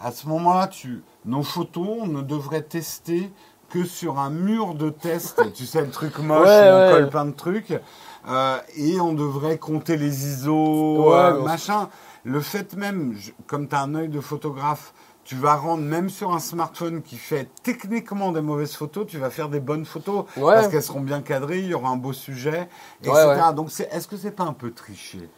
[0.02, 3.32] à ce moment-là, tu nos photos, on ne devrait tester
[3.70, 7.30] que sur un mur de test, tu sais, le truc moche, on colle plein de
[7.30, 7.80] trucs,
[8.28, 11.88] euh, et on devrait compter les ISO, euh, machin.
[12.24, 13.16] Le fait même,
[13.46, 14.92] comme tu as un œil de photographe,
[15.24, 19.30] tu vas rendre, même sur un smartphone qui fait techniquement des mauvaises photos, tu vas
[19.30, 22.68] faire des bonnes photos, parce qu'elles seront bien cadrées, il y aura un beau sujet,
[23.02, 23.52] etc.
[23.54, 25.28] Donc, est-ce que c'est pas un peu triché?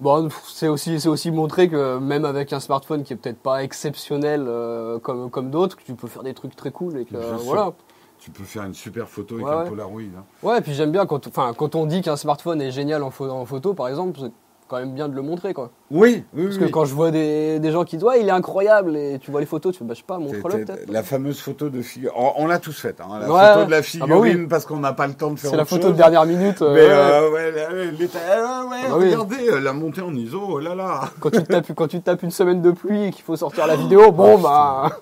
[0.00, 3.62] Bon, c'est aussi, c'est aussi montrer que même avec un smartphone qui est peut-être pas
[3.62, 7.72] exceptionnel euh, comme, comme d'autres, tu peux faire des trucs très cool et que voilà.
[8.18, 10.02] Tu peux faire une super photo avec un Polaroid.
[10.02, 10.24] Hein.
[10.42, 13.12] Ouais, et puis j'aime bien quand, enfin, quand on dit qu'un smartphone est génial en,
[13.20, 14.30] en photo, par exemple,
[14.72, 15.70] quand même bien de le montrer, quoi.
[15.90, 18.32] Oui, oui Parce que quand je vois des, des, gens qui disent, ouais, il est
[18.32, 20.90] incroyable, et tu vois les photos, tu fais, bah, je sais pas, montre-le peut-être.
[20.90, 22.16] La fameuse photo de figurine.
[22.16, 24.94] On, l'a tous faite, hein, la photo de la ah bah figurine, parce qu'on n'a
[24.94, 26.62] pas le temps de faire C'est la photo de dernière minute.
[26.62, 30.74] Euh, Mais, euh, ouais, ouais, ah bah regardez, euh, la montée en ISO, oh là
[30.74, 31.02] là.
[31.20, 33.66] Quand tu te tapes, quand tu tapes une semaine de pluie et qu'il faut sortir
[33.66, 35.00] la vidéo, bon, oh, bah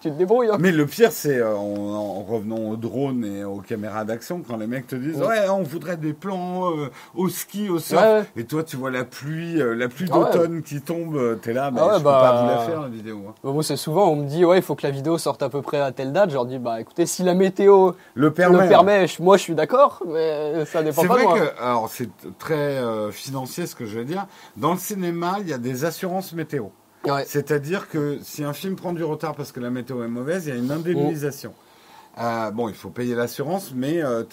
[0.00, 0.48] tu te débrouilles.
[0.48, 0.56] Hein.
[0.60, 4.66] Mais le pire, c'est euh, en, revenant au drone et aux caméras d'action, quand les
[4.66, 8.62] mecs te disent ouais, on voudrait des plans euh, au ski, au surf, et toi
[8.62, 11.94] tu vois la pluie, euh, la pluie ah d'automne qui tombe, t'es là, mais ah
[11.94, 13.24] je peux pas bah, vous la faire la vidéo.
[13.28, 13.34] Hein.
[13.42, 15.48] Bah, moi, c'est souvent, on me dit ouais, il faut que la vidéo sorte à
[15.48, 16.30] peu près à telle date.
[16.30, 19.54] Je leur dis bah écoutez, si la météo le permet, le permet moi je suis
[19.54, 21.32] d'accord, mais ça dépend pas de moi.
[21.34, 22.78] C'est vrai que, alors c'est très
[23.10, 24.26] financier ce que je veux dire.
[24.56, 26.66] Dans le cinéma, il y a des assurances météo.
[27.26, 30.54] C'est-à-dire que si un film prend du retard parce que la météo est mauvaise, il
[30.54, 31.54] y a une indemnisation.
[32.20, 34.24] Euh, bon, il faut payer l'assurance, mais euh,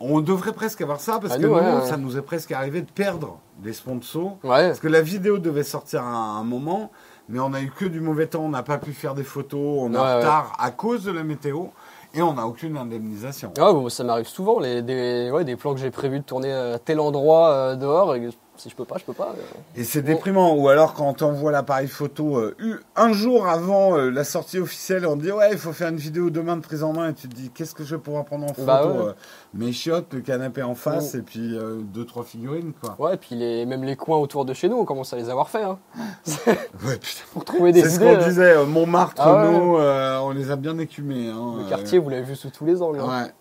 [0.00, 2.90] on devrait presque avoir ça parce ah, que nous, ça nous est presque arrivé de
[2.90, 4.38] perdre des sponsors.
[4.42, 6.90] Parce que la vidéo devait sortir à un moment,
[7.28, 9.78] mais on a eu que du mauvais temps, on n'a pas pu faire des photos,
[9.80, 11.66] on est en retard à cause de la météo.
[12.14, 13.54] Et on n'a aucune indemnisation.
[13.58, 17.00] Ah, ça m'arrive souvent, les, des, des plans que j'ai prévu de tourner à tel
[17.00, 19.34] endroit euh, dehors, et si je peux pas, je peux pas.
[19.76, 20.54] Et c'est déprimant.
[20.54, 25.06] Ou alors quand on voit l'appareil photo euh, un jour avant euh, la sortie officielle,
[25.06, 27.28] on dit ouais, il faut faire une vidéo demain de prise en main et tu
[27.28, 29.12] te dis qu'est-ce que je vais pouvoir prendre en bah photo euh,
[29.54, 31.56] Mes chiottes, le canapé en face et puis
[31.92, 32.94] deux trois figurines quoi.
[32.98, 35.30] Ouais, et puis les, même les coins autour de chez nous, on commence à les
[35.30, 35.62] avoir fait.
[35.62, 35.78] Hein.
[36.46, 37.22] ouais, putain.
[37.32, 41.28] Pour trouver des C'est ce qu'on disait, Montmartre, ah nous, on les a bien écumés.
[41.28, 43.00] Hein, le quartier, vous l'avez vu sous tous les angles.
[43.00, 43.24] Hein.
[43.24, 43.32] Ouais.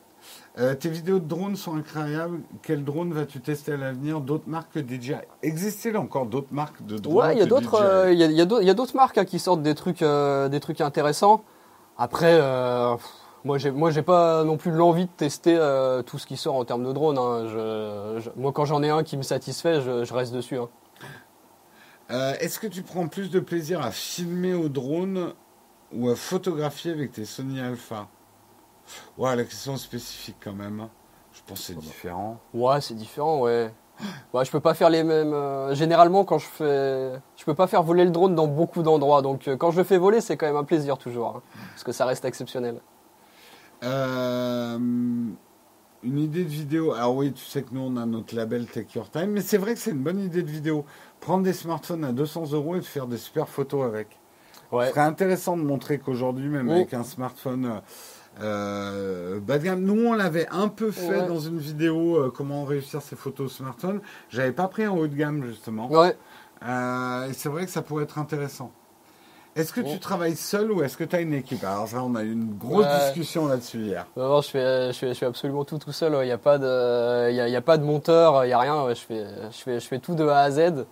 [0.59, 2.41] Euh, tes vidéos de drones sont incroyables.
[2.61, 4.19] Quel drone vas-tu tester à l'avenir?
[4.19, 8.09] D'autres marques que DJI Existe-t-il encore d'autres marques de drones Ouais, il y a d'autres.
[8.11, 11.43] Il y, a, d'autres marques hein, qui sortent des trucs, euh, des trucs intéressants.
[11.97, 12.97] Après, euh,
[13.45, 15.55] moi, j'ai, moi, j'ai pas non plus l'envie de tester
[16.05, 17.17] tout ce qui sort en termes de drones.
[17.17, 18.19] Hein.
[18.35, 20.57] moi, quand j'en ai un qui me satisfait, je, reste dessus.
[20.57, 20.67] Hein.
[22.41, 25.33] est-ce que tu prends plus de plaisir à filmer au drone
[25.93, 28.07] ou à photographier avec tes Sony Alpha?
[29.17, 30.87] Ouais, la question spécifique quand même.
[31.33, 32.39] Je pense que c'est différent.
[32.53, 33.71] Ouais, c'est différent, ouais.
[34.33, 35.33] Ouais, je peux pas faire les mêmes.
[35.33, 39.21] Euh, généralement, quand je fais, je peux pas faire voler le drone dans beaucoup d'endroits.
[39.21, 41.41] Donc, euh, quand je le fais voler, c'est quand même un plaisir toujours, hein,
[41.71, 42.81] parce que ça reste exceptionnel.
[43.83, 46.93] Euh, une idée de vidéo.
[46.93, 49.57] Alors oui, tu sais que nous on a notre label Take Your Time, mais c'est
[49.57, 50.85] vrai que c'est une bonne idée de vidéo.
[51.19, 54.19] Prendre des smartphones à 200 euros et de faire des super photos avec.
[54.71, 54.85] Ouais.
[54.85, 57.79] Ce serait intéressant de montrer qu'aujourd'hui, même avec un smartphone euh,
[58.39, 63.01] bas de gamme, nous on l'avait un peu fait dans une vidéo euh, comment réussir
[63.01, 64.01] ses photos smartphone.
[64.29, 65.91] J'avais pas pris en haut de gamme justement.
[65.91, 66.15] Ouais.
[66.67, 68.71] Euh, et c'est vrai que ça pourrait être intéressant.
[69.53, 71.61] Est-ce que tu travailles seul ou est-ce que tu as une équipe?
[71.65, 74.05] Alors ça, on a eu une grosse discussion là-dessus hier.
[74.15, 76.13] Non, je fais, je fais, je fais absolument tout tout seul.
[76.21, 78.87] Il n'y a pas de, il y a, pas de monteur, il n'y a rien.
[78.93, 80.85] Je fais, je fais, je fais tout de A à Z.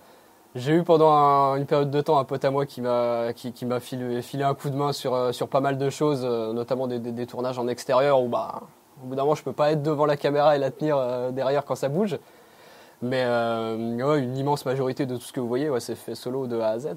[0.56, 3.64] J'ai eu pendant une période de temps un pote à moi qui m'a qui, qui
[3.66, 6.52] m'a filé, filé, un coup de main sur, euh, sur pas mal de choses, euh,
[6.52, 8.62] notamment des, des, tournages en extérieur où bah
[9.00, 11.30] au bout d'un moment je peux pas être devant la caméra et la tenir euh,
[11.30, 12.18] derrière quand ça bouge.
[13.00, 16.60] Mais une immense majorité de tout ce que vous voyez, ouais, c'est fait solo de
[16.60, 16.88] A à Z.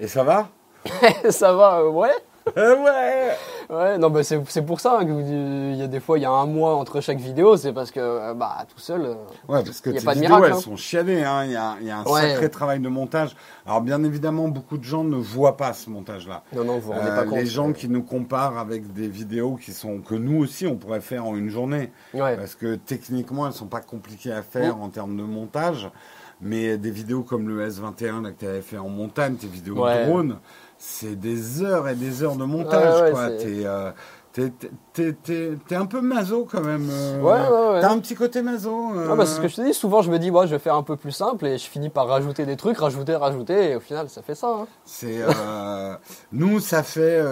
[0.00, 0.48] Et ça va?
[1.30, 2.10] Ça va, ouais.
[2.56, 3.36] Ouais
[3.70, 6.30] Ouais, non, bah c'est pour ça hein, qu'il y a des fois, il y a
[6.30, 9.02] un mois entre chaque vidéo, c'est parce que, euh, bah, tout seul.
[9.02, 9.14] Euh,
[9.48, 10.60] ouais, parce que tes pas vidéos, elles hein.
[10.60, 11.44] sont chiadées, hein.
[11.44, 13.34] Il y a, y a un sacré travail de montage.
[13.66, 16.42] Alors, bien évidemment, beaucoup de gens ne voient pas ce montage-là.
[16.54, 17.38] Non, non, vous pas euh, compte.
[17.38, 21.00] Les gens qui nous comparent avec des vidéos qui sont, que nous aussi, on pourrait
[21.00, 21.92] faire en une journée.
[22.12, 22.36] Ouais.
[22.36, 25.90] Parce que techniquement, elles sont pas compliquées à faire en termes de montage.
[26.44, 29.76] Mais des vidéos comme le S21 là, que tu avais fait en montagne, tes vidéos
[29.76, 30.38] de drone,
[30.84, 33.12] c'est des heures et des heures de montage.
[33.12, 33.28] quoi.
[34.32, 34.50] T'es,
[35.12, 36.88] t'es, un peu maso quand même.
[36.90, 37.20] Euh.
[37.20, 37.80] ouais, ouais, ouais.
[37.80, 38.92] T'as un petit côté maso.
[38.96, 39.14] Euh.
[39.14, 39.74] bah, c'est ce que je te dis.
[39.74, 41.88] Souvent, je me dis, moi, je vais faire un peu plus simple et je finis
[41.88, 43.70] par rajouter des trucs, rajouter, rajouter.
[43.70, 44.48] Et au final, ça fait ça.
[44.48, 44.66] Hein.
[44.84, 45.94] C'est, euh,
[46.32, 47.22] nous, ça fait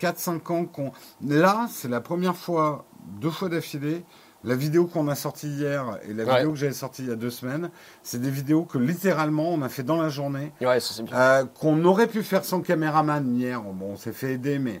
[0.00, 0.90] 4-5 ans qu'on.
[1.24, 2.84] Là, c'est la première fois,
[3.20, 4.04] deux fois d'affilée,
[4.48, 7.16] la vidéo qu'on a sortie hier et la vidéo que j'avais sortie il y a
[7.16, 7.70] deux semaines,
[8.02, 10.52] c'est des vidéos que littéralement on a fait dans la journée.
[10.62, 10.78] Ouais.
[11.12, 13.60] Euh, qu'on aurait pu faire sans caméraman hier.
[13.60, 14.80] Bon, on s'est fait aider, mais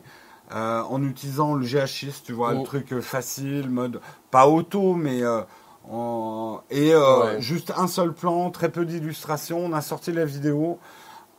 [0.54, 2.62] euh, en utilisant le GH6, tu vois, le oh.
[2.62, 4.00] truc euh, facile, mode
[4.30, 5.20] pas auto, mais
[6.70, 6.92] et
[7.38, 9.58] juste un seul plan, très peu d'illustrations.
[9.58, 10.78] On a sorti la vidéo.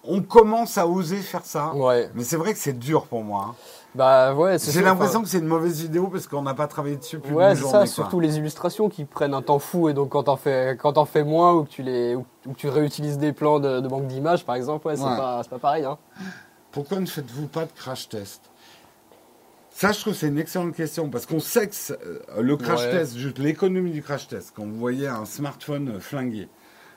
[0.04, 1.74] On commence à oser faire ça.
[2.14, 3.48] Mais c'est vrai que c'est dur pour moi.
[3.50, 3.56] Hein.
[3.96, 7.20] Bah ouais, J'ai l'impression que c'est une mauvaise vidéo parce qu'on n'a pas travaillé dessus
[7.20, 10.24] plus Ouais, c'est ça, surtout les illustrations qui prennent un temps fou et donc quand
[10.24, 13.34] t'en fais, quand en fais moins ou que tu les, ou que tu réutilises des
[13.34, 15.86] plans de, banque d'images par exemple, ouais, c'est pas, pas pareil.
[15.86, 15.98] Hein.
[16.72, 18.52] Pourquoi ne faites-vous pas de crash test?
[19.72, 23.18] Ça, je trouve c'est une excellente question parce qu'on sait que euh, le crash test,
[23.18, 26.48] juste l'économie du crash test, quand vous voyez un smartphone flingué,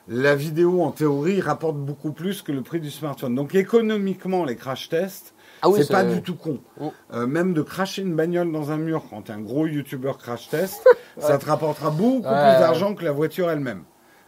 [0.07, 3.35] la vidéo en théorie rapporte beaucoup plus que le prix du smartphone.
[3.35, 5.33] Donc économiquement, les crash tests,
[5.63, 6.59] ah c'est pas du tout con.
[6.79, 6.91] Oh.
[7.13, 10.17] Euh, même de cracher une bagnole dans un mur quand tu es un gros youtubeur
[10.17, 10.83] crash test,
[11.17, 13.83] ça te rapportera beaucoup plus d'argent que la voiture elle-même.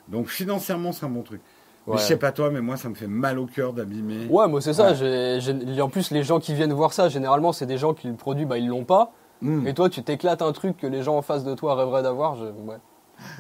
[0.07, 1.41] Donc financièrement, c'est un bon truc.
[1.87, 4.25] Mais je sais pas toi, mais moi, ça me fait mal au cœur d'abîmer.
[4.27, 4.93] Ouais, moi, c'est ça.
[4.93, 8.45] En plus, les gens qui viennent voir ça, généralement, c'est des gens qui le produit,
[8.45, 9.11] bah, ils l'ont pas.
[9.41, 9.67] Hmm.
[9.67, 12.41] Et toi, tu t'éclates un truc que les gens en face de toi rêveraient d'avoir.
[12.41, 12.77] Ouais.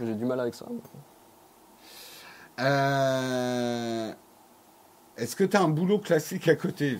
[0.03, 0.65] J'ai du mal avec ça.
[2.59, 4.11] Euh...
[5.17, 6.99] Est-ce que tu as un boulot classique à côté?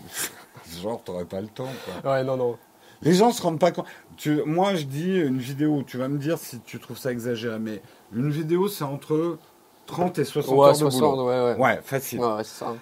[0.81, 1.69] Genre, t'aurais pas le temps.
[2.01, 2.13] Quoi.
[2.13, 2.57] Ouais, non, non.
[3.01, 3.85] Les gens se rendent pas compte.
[4.17, 7.59] Tu, moi, je dis une vidéo, tu vas me dire si tu trouves ça exagéré,
[7.59, 7.81] mais
[8.13, 9.37] une vidéo, c'est entre
[9.85, 11.27] 30 et 60 heures de boulot.
[11.27, 11.55] Ouais, ouais.
[11.57, 12.19] ouais facile.
[12.19, 12.73] Ouais, ça.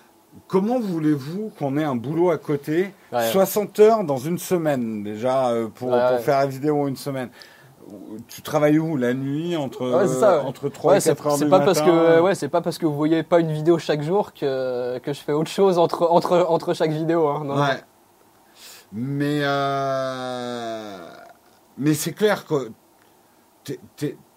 [0.48, 5.68] Comment voulez-vous qu'on ait un boulot à côté 60 heures dans une semaine, déjà, euh,
[5.68, 7.30] pour, pour faire la vidéo une semaine?
[8.28, 9.84] Tu travailles où la nuit entre
[10.46, 12.96] entre 3 et 4 heures du pas parce que ouais c'est pas parce que vous
[12.96, 16.74] voyez pas une vidéo chaque jour que, que je fais autre chose entre entre entre
[16.74, 17.82] chaque vidéo hein, ouais.
[18.94, 21.08] Mais euh,
[21.78, 22.70] mais c'est clair que
[23.68, 23.74] mm.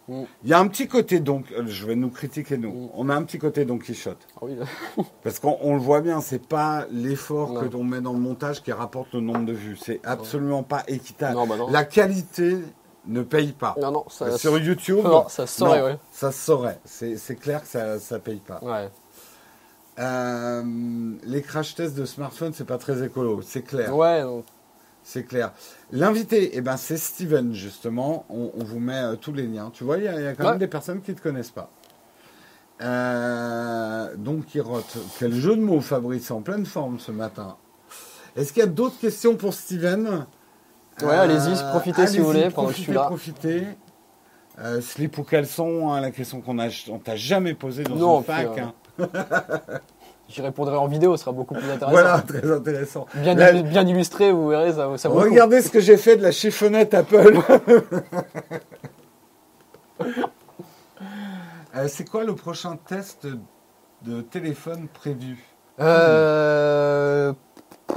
[0.08, 2.72] il y a un petit côté donc je vais nous critiquer nous.
[2.72, 2.88] Mm.
[2.94, 4.26] on a un petit côté Don Quichotte.
[4.36, 4.56] Ah oui.
[5.22, 8.72] parce qu'on le voit bien c'est pas l'effort que l'on met dans le montage qui
[8.72, 9.76] rapporte le nombre de vues.
[9.76, 11.36] C'est absolument pas équitable.
[11.46, 12.56] Bah la qualité
[13.06, 13.74] ne paye pas.
[13.80, 15.98] Non, non, ça, Sur YouTube, non, ça se saurait, ouais.
[16.12, 16.80] Ça se saurait.
[16.84, 18.58] C'est clair que ça ne paye pas.
[18.62, 18.90] Ouais.
[19.98, 20.62] Euh,
[21.24, 23.94] les crash tests de smartphone, c'est pas très écolo, c'est clair.
[23.96, 24.22] Ouais.
[25.02, 25.52] C'est clair.
[25.92, 28.26] L'invité, eh ben, c'est Steven, justement.
[28.28, 29.70] On, vous met euh, tous les liens.
[29.72, 31.70] Tu vois, il y, a quand même des personnes qui ne te connaissent pas.
[32.82, 34.96] Euh, donc, il rote.
[35.20, 37.56] Quel jeu de mots, Fabrice, en pleine forme ce matin.
[38.34, 40.26] Est-ce qu'il y a d'autres questions pour Steven?
[41.02, 43.04] Ouais, allez-y, profitez si vous voulez pendant que je suis là.
[43.04, 43.64] Profitez.
[44.58, 48.24] Euh, slip ou caleçon, hein, la question qu'on on t'a jamais posée dans non, une
[48.24, 48.58] fac.
[48.58, 48.72] Hein.
[50.28, 51.90] J'y répondrai en vidéo, ce sera beaucoup plus intéressant.
[51.90, 53.06] Voilà, très intéressant.
[53.16, 56.94] Bien, bien illustré, vous verrez, ça, ça Regardez ce que j'ai fait de la chiffonnette
[56.94, 57.38] Apple.
[61.74, 63.26] Euh, c'est quoi le prochain test
[64.02, 65.44] de téléphone prévu?
[65.78, 67.34] Euh,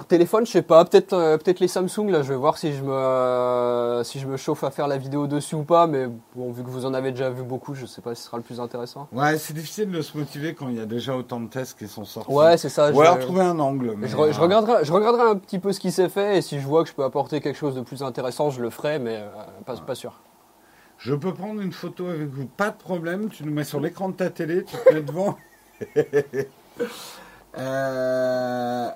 [0.09, 2.83] téléphone, je sais pas, peut-être euh, peut-être les Samsung là, je vais voir si je
[2.83, 6.51] me euh, si je me chauffe à faire la vidéo dessus ou pas mais bon
[6.51, 8.43] vu que vous en avez déjà vu beaucoup, je sais pas si ce sera le
[8.43, 9.07] plus intéressant.
[9.11, 11.87] Ouais, c'est difficile de se motiver quand il y a déjà autant de tests qui
[11.87, 12.31] sont sortis.
[12.31, 12.91] Ouais, c'est ça.
[12.91, 13.95] Ou alors trouver un angle.
[14.03, 16.83] je, regarderai je regarderai un petit peu ce qui s'est fait et si je vois
[16.83, 19.23] que je peux apporter quelque chose de plus intéressant, je le ferai mais
[19.65, 20.19] pas, pas sûr.
[20.97, 24.09] Je peux prendre une photo avec vous, pas de problème, tu nous mets sur l'écran
[24.09, 25.37] de ta télé, tu te mets devant.
[27.57, 28.89] euh...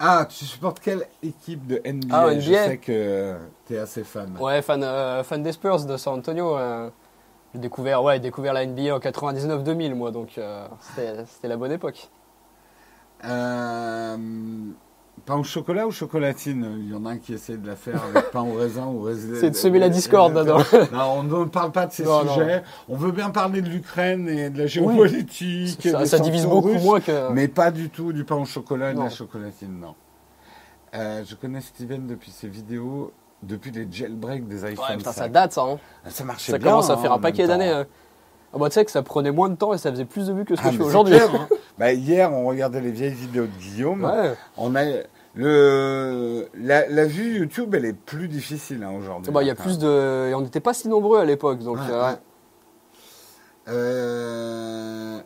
[0.00, 2.40] Ah, tu supportes quelle équipe de NBA, ah, NBA.
[2.40, 4.36] Je sais que tu es assez fan.
[4.38, 6.56] Ouais, fan, euh, fan des Spurs de San Antonio.
[6.56, 6.90] Euh.
[7.52, 10.66] j'ai découvert, ouais, découvert la NBA en 99-2000, moi, donc euh,
[11.26, 12.08] c'était la bonne époque.
[15.28, 16.78] Pain au chocolat ou chocolatine?
[16.78, 19.02] Il y en a un qui essaie de la faire avec pain au raisin ou
[19.02, 19.34] raisin.
[19.40, 20.34] C'est de semer la discorde.
[20.90, 22.62] Non, on ne parle pas de ces sujets.
[22.88, 25.86] On veut bien parler de l'Ukraine et de la géopolitique.
[26.06, 27.30] Ça, divise beaucoup moins que.
[27.30, 29.94] Mais pas du tout du pain au chocolat et de la chocolatine, non.
[30.94, 34.96] Euh, je connais Steven depuis ses vidéos, depuis les jailbreaks des iPhones.
[34.96, 35.60] Ouais, ça date ça.
[35.60, 35.78] Hein.
[36.06, 36.60] Ah, ça marchait bien.
[36.60, 37.68] Ça commence à faire un paquet d'années.
[37.68, 37.84] Hein.
[38.54, 40.32] Ah bah tu sais que ça prenait moins de temps et ça faisait plus de
[40.32, 41.16] vues que ce que ah, je fais aujourd'hui.
[41.16, 41.48] Hein.
[41.78, 44.10] bah, hier, on regardait les vieilles vidéos de Guillaume.
[44.56, 44.84] On a
[45.38, 49.32] le la, vue YouTube, elle est plus difficile hein, aujourd'hui.
[49.32, 51.78] Bah il y a plus de, et on n'était pas si nombreux à l'époque, donc.
[51.88, 52.14] Euh,
[53.68, 55.20] euh,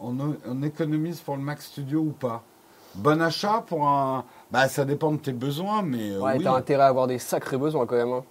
[0.00, 0.16] on,
[0.46, 2.42] on, économise pour le Mac Studio ou pas?
[2.96, 4.24] Bon achat pour un.
[4.50, 6.10] Bah ça dépend de tes besoins, mais.
[6.10, 8.12] Euh, ouais, t'as intérêt à avoir des sacrés besoins quand même.
[8.12, 8.24] Hein.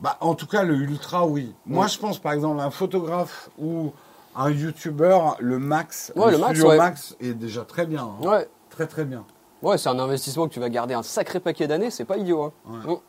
[0.00, 1.54] Bah, en tout cas, le Ultra, oui.
[1.64, 3.92] Moi, je pense, par exemple, un photographe ou
[4.34, 8.02] un YouTuber, le Max, le, Studio Max, est déjà très bien.
[8.02, 8.26] Hein.
[8.26, 8.48] Ouais.
[8.68, 9.24] Très, très bien.
[9.62, 12.52] Ouais, c'est un investissement que tu vas garder un sacré paquet d'années, c'est pas idiot.
[12.68, 13.00] Hein.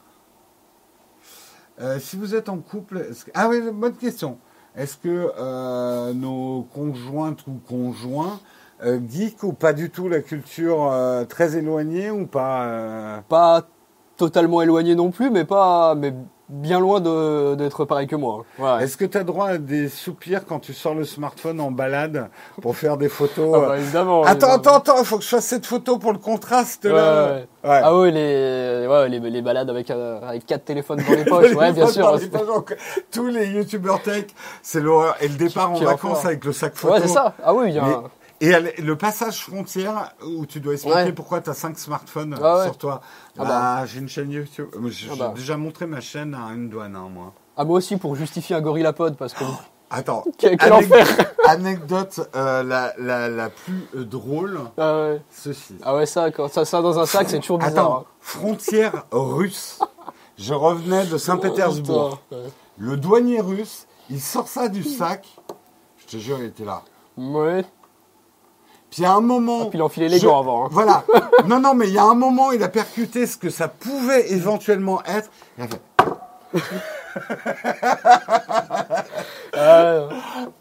[1.79, 4.37] Euh, si vous êtes en couple, ah oui, bonne question.
[4.75, 8.39] Est-ce que euh, nos conjointes ou conjoints
[8.83, 10.91] euh, geek ou pas du tout la culture
[11.29, 13.63] très éloignée ou pas Pas
[14.15, 16.13] totalement éloigné non plus, mais pas, mais
[16.49, 17.01] bien loin
[17.55, 18.45] d'être pareil que moi.
[18.79, 22.29] Est-ce que tu as droit à des soupirs quand tu sors le smartphone en balade
[22.61, 24.23] pour faire des photos ah bah, évidemment.
[24.23, 27.39] Attends, attends, attends, il faut que je fasse cette photo pour le contraste là.
[27.63, 31.73] Ah oui, les, les, les, balades avec, euh, avec quatre téléphones dans les poches, ouais,
[31.73, 32.17] bien sûr.
[33.11, 34.25] Tous les youtubeurs tech,
[34.61, 35.15] c'est l'horreur.
[35.21, 36.93] Et le départ en vacances avec le sac photo.
[36.93, 37.33] Ouais, c'est ça.
[37.43, 38.03] Ah oui, il y a
[38.39, 42.77] et le passage frontière où tu dois expliquer pourquoi tu as 5 smartphones ah sur
[42.77, 43.01] toi.
[43.37, 43.45] Ah bah.
[43.45, 43.85] bah.
[43.85, 44.67] J'ai une chaîne YouTube.
[44.87, 45.33] J'ai bah.
[45.35, 47.33] déjà montré ma chaîne à une douane, hein, moi.
[47.55, 49.43] Ah, moi aussi pour justifier un gorillapod parce que.
[49.89, 50.23] Attends.
[50.37, 51.07] Quel, enfer
[51.47, 54.59] Anecdote euh, la, la, la, plus euh, drôle.
[54.77, 55.21] Ah ouais.
[55.31, 55.75] Ceci.
[55.81, 57.73] Ah ouais, ça, quand ça, ça dans un sac, c'est toujours bizarre.
[57.73, 58.05] Attends, hein.
[58.19, 59.79] frontière russe.
[60.37, 62.19] Je revenais de Saint-Pétersbourg.
[62.77, 65.25] le douanier russe, il sort ça du sac.
[65.97, 66.83] Je te jure, il était là.
[67.17, 67.65] Ouais.
[68.89, 69.63] Puis il y a un moment.
[69.63, 70.65] Ah, puis il enfilait les gants avant.
[70.65, 70.69] Hein.
[70.71, 71.03] Voilà.
[71.47, 74.31] non, non, mais il y a un moment, il a percuté ce que ça pouvait
[74.31, 75.29] éventuellement être.
[75.57, 75.81] Il a fait.
[79.55, 80.07] Euh.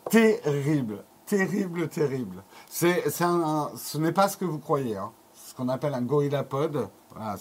[0.09, 2.43] Terrible, terrible, terrible.
[2.67, 4.97] C'est, un, ce n'est pas ce que vous croyez.
[4.97, 5.11] Hein.
[5.35, 6.89] Ce qu'on appelle un gorillapod.
[7.15, 7.37] Voilà,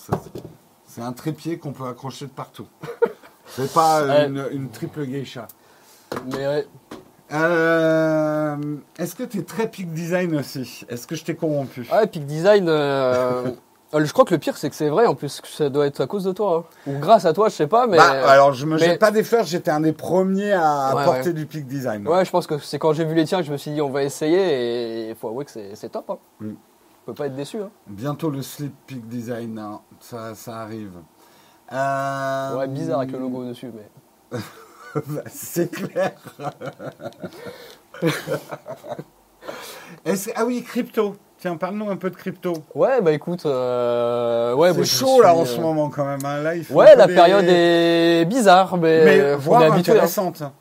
[0.86, 2.68] c'est un trépied qu'on peut accrocher de partout.
[3.48, 5.48] C'est pas une, une, triple geisha.
[6.26, 6.66] Mais
[7.36, 8.56] euh,
[8.98, 10.86] Est-ce que tu es très peak design aussi?
[10.90, 11.88] Est-ce que je t'ai corrompu?
[11.92, 12.70] Ouais, peak design.
[13.94, 15.86] Euh, je crois que le pire, c'est que c'est vrai en plus, que ça doit
[15.86, 16.66] être à cause de toi.
[16.88, 16.92] Hein.
[16.92, 17.88] Ou grâce à toi, je sais pas.
[17.88, 17.98] Mais...
[17.98, 21.46] Bah, alors, je me jette pas des fleurs, j'étais un des premiers à porter du
[21.46, 22.08] peak design.
[22.08, 23.82] Ouais, je pense que c'est quand j'ai vu les tiens que je me suis dit,
[23.82, 26.10] on va essayer et il faut avouer que c'est top.
[26.10, 26.18] Hein.
[26.40, 26.50] Mm.
[26.52, 27.60] On peut pas être déçu.
[27.60, 27.70] Hein.
[27.88, 29.80] Bientôt le slip peak design, hein.
[30.00, 30.94] ça, ça arrive.
[31.72, 32.58] Euh...
[32.58, 34.40] Ouais, bizarre avec le logo dessus, mais.
[35.28, 36.14] c'est clair.
[40.36, 41.16] ah oui, crypto.
[41.38, 42.54] Tiens, parle-nous un peu de crypto.
[42.74, 46.24] Ouais, bah écoute, euh, ouais, c'est chaud là en ce euh, moment quand même.
[46.24, 46.42] Hein.
[46.42, 50.54] Là, ouais, la période est bizarre, mais, mais voire hein.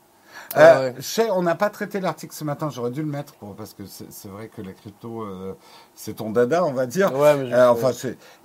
[0.57, 0.91] Euh,
[1.33, 4.49] on n'a pas traité l'article ce matin, j'aurais dû le mettre parce que c'est vrai
[4.55, 5.53] que la crypto, euh,
[5.95, 7.11] c'est ton dada, on va dire.
[7.15, 7.91] Euh, enfin,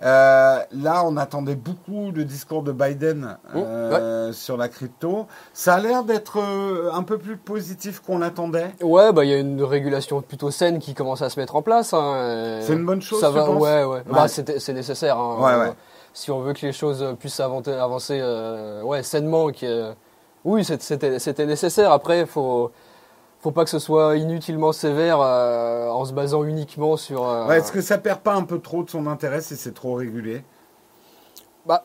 [0.01, 5.27] là, on attendait beaucoup le discours de Biden oh, sur la crypto.
[5.53, 6.41] Ça a l'air d'être
[6.93, 8.75] un peu plus positif qu'on l'attendait.
[8.83, 11.63] Ouais, bah il y a une régulation plutôt saine qui commence à se mettre en
[11.63, 11.93] place.
[11.95, 13.21] Hein, c'est une bonne chose.
[13.21, 14.03] Ça va, ouais, ouais.
[14.11, 15.19] Bah, c'est nécessaire.
[15.19, 15.75] Hein,
[16.13, 18.21] si on veut que les choses puissent avancer, avancer
[18.83, 19.67] ouais, sainement, qui
[20.45, 21.93] oui, c'était nécessaire.
[21.93, 22.71] Après, il faut,
[23.41, 27.51] faut pas que ce soit inutilement sévère en se basant uniquement sur.
[27.51, 30.43] Est-ce que ça perd pas un peu trop de son intérêt si c'est trop régulier
[31.67, 31.85] Bah,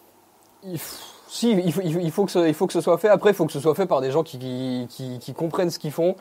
[1.27, 3.09] si, il faut, il faut, que ce, il faut que ce soit fait.
[3.09, 5.79] Après, il faut que ce soit fait par des gens qui, qui, qui comprennent ce
[5.79, 6.15] qu'ils font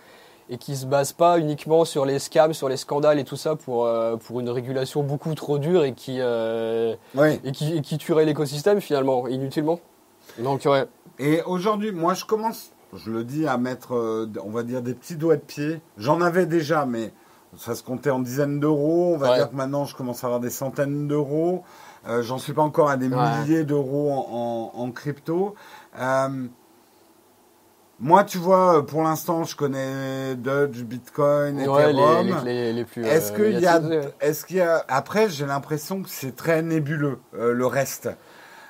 [0.51, 3.57] et qui se basent pas uniquement sur les scams, sur les scandales et tout ça
[3.57, 6.95] pour, euh, pour une régulation beaucoup trop dure et qui, euh,
[7.45, 9.81] et qui, qui, tuerait l'écosystème finalement, inutilement.
[10.39, 10.87] Donc, ouais.
[11.19, 14.95] Et aujourd'hui, moi je commence, je le dis, à mettre, euh, on va dire, des
[14.95, 15.81] petits doigts de pied.
[15.97, 17.13] J'en avais déjà, mais
[17.57, 19.13] ça se comptait en dizaines d'euros.
[19.15, 21.63] On va dire que maintenant je commence à avoir des centaines d'euros.
[22.21, 25.55] J'en suis pas encore à des milliers d'euros en, en, en, crypto.
[28.01, 32.47] Moi, tu vois, pour l'instant, je connais Dodge, Bitcoin, Ethereum.
[32.47, 33.81] Est-ce euh, qu'il y a,
[34.21, 38.11] est-ce qu'il y a, après, j'ai l'impression que c'est très nébuleux euh, le reste.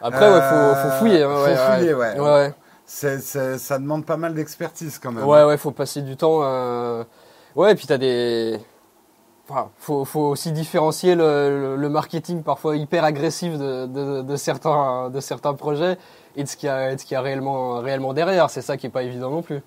[0.04, 1.22] Après, il faut, faut, fouiller.
[1.22, 2.20] Hein, faut fouiller, ouais.
[2.20, 2.54] ouais.
[2.84, 5.24] C'est, ça demande pas mal d'expertise quand même.
[5.24, 6.40] Ouais, ouais, faut passer du temps.
[6.42, 7.04] Euh...
[7.56, 8.60] Ouais, et puis t'as des.
[9.48, 15.10] Enfin, faut, faut aussi différencier le, le, marketing parfois hyper agressif de, de, de, certains,
[15.10, 15.98] de certains projets
[16.36, 18.50] et de ce qu'il y a, ce a réellement, réellement derrière.
[18.50, 19.62] C'est ça qui n'est pas évident non plus.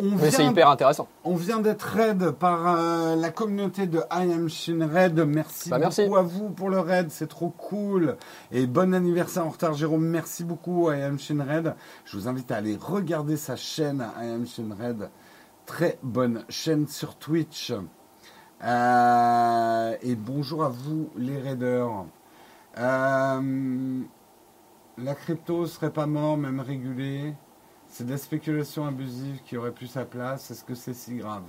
[0.00, 1.06] Mais c'est hyper intéressant.
[1.22, 5.18] On vient d'être raid par euh, la communauté de I Am Shin Raid.
[5.20, 8.16] Merci bah, beaucoup à vous pour le raid, c'est trop cool.
[8.50, 10.04] Et bon anniversaire en retard, Jérôme.
[10.04, 11.74] Merci beaucoup I Am Shin Raid.
[12.04, 15.10] Je vous invite à aller regarder sa chaîne I Am Shin Raid.
[15.66, 17.72] Très bonne chaîne sur Twitch.
[18.64, 22.06] Euh, et bonjour à vous les raiders.
[22.78, 24.00] Euh,
[24.98, 27.34] la crypto serait pas mort, même régulée.
[27.96, 30.50] C'est de la spéculation abusive qui aurait plus sa place.
[30.50, 31.44] Est-ce que c'est si grave?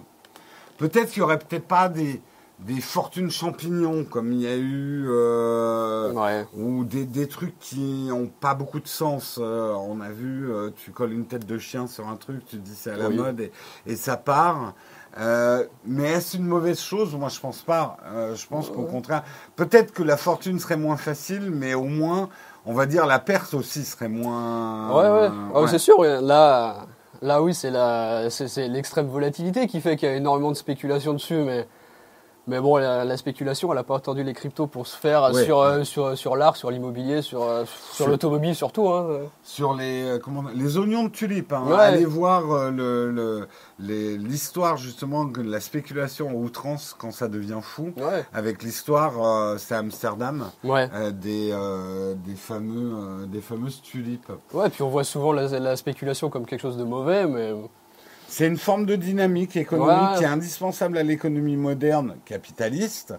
[0.78, 2.22] Peut-être qu'il n'y aurait peut-être pas des,
[2.60, 8.28] des fortunes champignons comme il y a eu, euh, ou des, des, trucs qui n'ont
[8.28, 9.40] pas beaucoup de sens.
[9.42, 12.58] Euh, on a vu, euh, tu colles une tête de chien sur un truc, tu
[12.58, 13.52] te dis c'est à la mode et,
[13.88, 14.76] et, ça part.
[15.18, 17.16] mais est-ce une mauvaise chose?
[17.16, 17.98] Moi, je pense pas.
[18.36, 19.24] je pense qu'au contraire,
[19.56, 22.30] peut-être que la fortune serait moins facile, mais au moins
[22.66, 24.90] on va dire la perte aussi serait moins.
[24.90, 25.30] Ouais, ouais.
[25.54, 26.02] Ah c'est sûr.
[26.02, 26.86] Là,
[27.22, 31.14] là, oui, c'est la, c'est l'extrême volatilité qui fait qu'il y a énormément de spéculation
[31.14, 31.68] dessus, mais
[32.48, 35.84] mais bon, la, spéculation, elle n'a pas attendu les cryptos pour se faire sur, euh,
[35.84, 38.90] sur, sur l'art, sur l'immobilier, sur, euh, sur, l'automobile surtout.
[38.90, 39.22] Hein.
[39.42, 41.54] Sur les, euh, comment, les oignons de tulipes.
[41.54, 41.66] Hein.
[41.78, 43.48] Allez voir le,
[43.80, 47.94] l'histoire justement de la spéculation en outrance quand ça devient fou.
[48.34, 51.54] Avec l'histoire, c'est Amsterdam, des,
[52.26, 54.32] des, fameux, des fameuses tulipes.
[54.54, 57.54] Ouais, puis on voit souvent la, la spéculation comme quelque chose de mauvais, mais
[58.28, 63.14] c'est une forme de dynamique économique qui est indispensable à l'économie moderne capitaliste.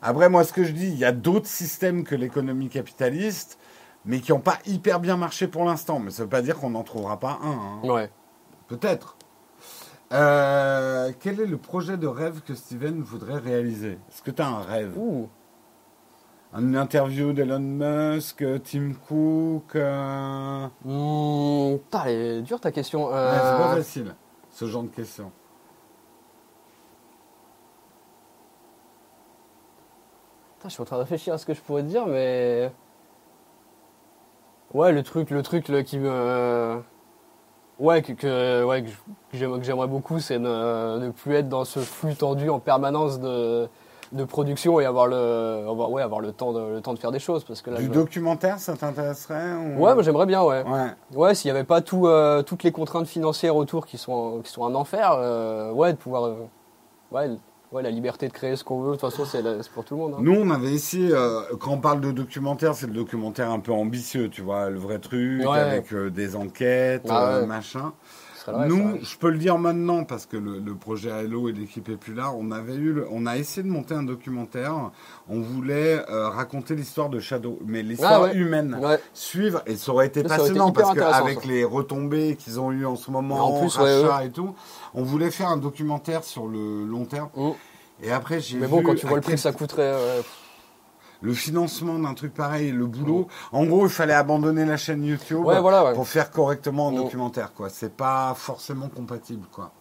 [0.00, 3.58] Après, moi, ce que je dis, il y a d'autres systèmes que l'économie capitaliste,
[4.04, 5.98] mais qui n'ont pas hyper bien marché pour l'instant.
[5.98, 7.50] Mais ça ne veut pas dire qu'on n'en trouvera pas un.
[7.50, 7.88] Hein.
[7.88, 8.10] Ouais.
[8.68, 9.16] Peut-être.
[10.12, 13.98] Euh, quel est le projet de rêve que Steven voudrait réaliser?
[14.08, 14.96] Est-ce que tu as un rêve?
[14.96, 15.28] Ouh.
[16.56, 20.66] Une interview d'Elon Musk, Tim Cook euh...
[20.82, 23.10] Mmh, elle est dure ta question.
[23.12, 23.32] Euh...
[23.34, 24.14] c'est pas facile
[24.58, 25.30] ce genre de questions
[30.64, 32.72] je suis en train de réfléchir à ce que je pourrais dire, mais.
[34.74, 36.82] Ouais, le truc, le truc qui me.
[37.78, 38.88] Ouais, que, ouais, que
[39.62, 43.68] j'aimerais beaucoup, c'est ne, plus être dans ce flux tendu en permanence de,
[44.12, 47.18] de production et avoir le, ouais, avoir le temps de, le temps de faire des
[47.18, 50.64] choses parce que là, du documentaire, ça t'intéresserait Ouais, moi j'aimerais bien, ouais.
[51.14, 54.50] Ouais, s'il n'y avait pas tout, euh, toutes les contraintes financières autour qui sont, qui
[54.50, 56.34] sont un enfer, euh, ouais, de pouvoir, euh,
[57.12, 57.30] ouais,
[57.72, 58.96] ouais, la liberté de créer ce qu'on veut.
[58.96, 60.14] De toute façon, c'est pour tout le monde.
[60.16, 60.20] Hein.
[60.22, 61.12] Nous, on avait essayé,
[61.60, 64.98] quand on parle de documentaire, c'est le documentaire un peu ambitieux, tu vois, le vrai
[64.98, 67.92] truc avec des enquêtes, ah machin.
[68.66, 72.14] Nous, je peux le dire maintenant parce que le, projet Hello et l'équipe est plus
[72.14, 72.32] là.
[72.36, 74.90] On avait eu, on a essayé de monter un documentaire.
[75.28, 78.78] On voulait euh, raconter l'histoire de Shadow, mais l'histoire ah humaine,
[79.12, 83.10] suivre et ça aurait été passionnant parce qu'avec les retombées qu'ils ont eu en ce
[83.10, 83.78] moment, en plus,
[84.24, 84.54] et tout,
[84.94, 87.28] on voulait faire un documentaire sur le long terme.
[87.36, 87.50] Mm.
[88.02, 88.58] Et après, j'ai.
[88.58, 89.92] Mais bon, quand tu vois le prix que ça coûterait
[91.20, 93.28] le financement d'un truc pareil, le boulot.
[93.52, 95.44] En gros, il fallait abandonner la chaîne YouTube
[95.94, 97.52] pour faire correctement un documentaire.
[97.52, 97.68] quoi.
[97.70, 99.46] C'est pas forcément compatible.
[99.50, 99.72] quoi.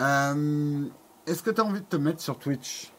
[0.00, 0.84] Euh,
[1.26, 2.92] est-ce que tu as envie de te mettre sur Twitch?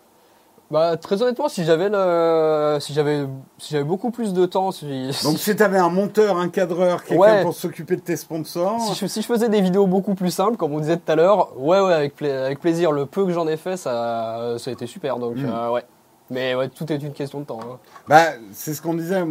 [0.71, 3.25] Bah, très honnêtement, si j'avais le, si j'avais,
[3.57, 4.85] si j'avais beaucoup plus de temps, si,
[5.23, 8.79] donc si tu avais un monteur, un cadreur, quelqu'un pour s'occuper de tes sponsors.
[8.81, 11.15] Si je, si je, faisais des vidéos beaucoup plus simples, comme on disait tout à
[11.15, 12.91] l'heure, ouais, ouais, avec, avec plaisir.
[12.91, 15.17] Le peu que j'en ai fait, ça, ça a été super.
[15.17, 15.49] Donc, hmm.
[15.51, 15.85] euh, ouais.
[16.29, 17.59] Mais ouais, tout est une question de temps.
[17.61, 17.79] Hein.
[18.07, 19.23] Bah, c'est ce qu'on disait.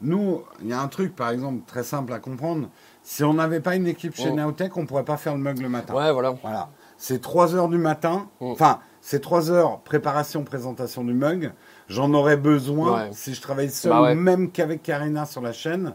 [0.00, 2.68] Nous, il y a un truc, par exemple, très simple à comprendre.
[3.02, 4.34] Si on n'avait pas une équipe chez oh.
[4.34, 5.94] Naotech, on pourrait pas faire le mug le matin.
[5.94, 6.30] Ouais, voilà.
[6.42, 6.68] Voilà.
[6.96, 8.28] c'est 3 heures du matin.
[8.40, 8.46] Mm.
[8.46, 11.52] Enfin, c'est 3 heures préparation, présentation du mug.
[11.88, 15.94] J'en aurais besoin si je travaille seul, bah même qu'avec Karina sur la chaîne.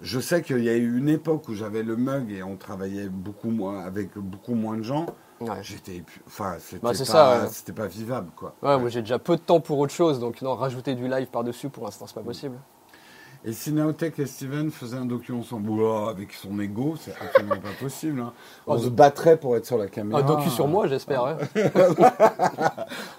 [0.00, 3.08] Je sais qu'il y a eu une époque où j'avais le mug et on travaillait
[3.08, 5.06] beaucoup moins avec beaucoup moins de gens.
[5.62, 8.54] J'étais, enfin, c'était bah, pas, c'était pas vivable, quoi.
[8.62, 11.26] Ouais, moi j'ai déjà peu de temps pour autre chose, donc non, rajouter du live
[11.26, 12.56] par-dessus, pour l'instant, c'est pas possible.
[13.46, 15.70] Et si Naotech et Steven faisaient un docu ensemble,
[16.08, 18.20] avec son ego, c'est absolument pas possible.
[18.20, 18.32] Hein.
[18.66, 20.20] On se battrait pour être sur la caméra.
[20.20, 21.36] Un docu sur moi, j'espère.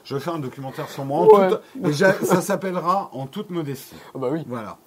[0.04, 1.20] Je fais un documentaire sur moi.
[1.20, 1.94] En toute...
[1.94, 3.96] ça s'appellera En toute modestie.
[4.16, 4.44] Ah bah oui.
[4.48, 4.78] Voilà.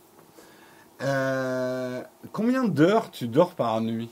[1.02, 2.02] Euh,
[2.32, 4.10] combien d'heures tu dors par nuit?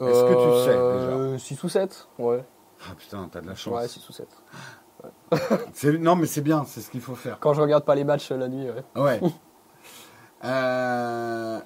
[0.00, 2.44] Est-ce que tu sais déjà 6 euh, ou 7, ouais.
[2.88, 3.74] Ah putain, t'as de la chance.
[3.74, 4.28] Ouais, 6 ou 7.
[6.00, 7.38] non, mais c'est bien, c'est ce qu'il faut faire.
[7.40, 9.00] Quand je regarde pas les matchs la nuit, ouais.
[9.00, 9.20] Ouais.
[10.44, 11.58] Euh,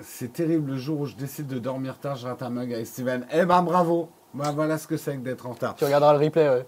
[0.00, 2.86] c'est terrible le jour où je décide de dormir tard, je rate un mug avec
[2.86, 3.26] Steven.
[3.32, 5.74] Eh ben bravo bah, Voilà ce que c'est que d'être en retard.
[5.76, 6.66] Tu regarderas le replay, ouais.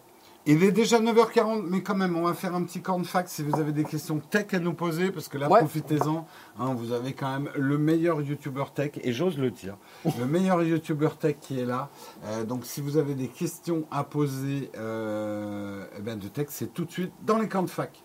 [0.51, 3.43] Il est déjà 9h40, mais quand même, on va faire un petit corn fact si
[3.43, 6.27] vous avez des questions tech à nous poser, parce que là, profitez-en.
[6.59, 9.77] Hein, vous avez quand même le meilleur YouTuber tech, et j'ose le dire,
[10.19, 11.91] le meilleur YouTuber tech qui est là.
[12.25, 16.73] Euh, donc, si vous avez des questions à poser euh, eh ben, de tech, c'est
[16.73, 18.03] tout de suite dans les corn fac.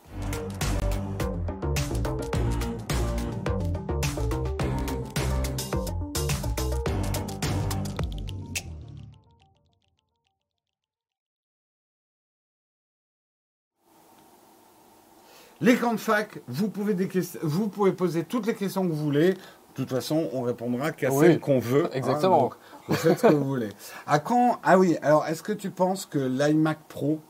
[15.64, 16.94] Les camps de fac, vous pouvez,
[17.42, 19.30] vous pouvez poser toutes les questions que vous voulez.
[19.30, 19.38] De
[19.76, 21.86] toute façon, on répondra qu'à celles qu'on veut.
[21.86, 22.50] Hein, Exactement.
[22.90, 23.70] vous faites ce que vous voulez.
[24.06, 27.22] À quand Ah oui, alors est-ce que tu penses que l'iMac Pro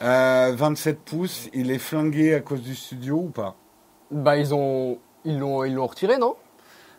[0.00, 3.54] 27 euh, pouces, il est flingué à cause du studio ou pas?
[4.10, 6.34] Bah ils ont ils l'ont ils l'ont retiré, non?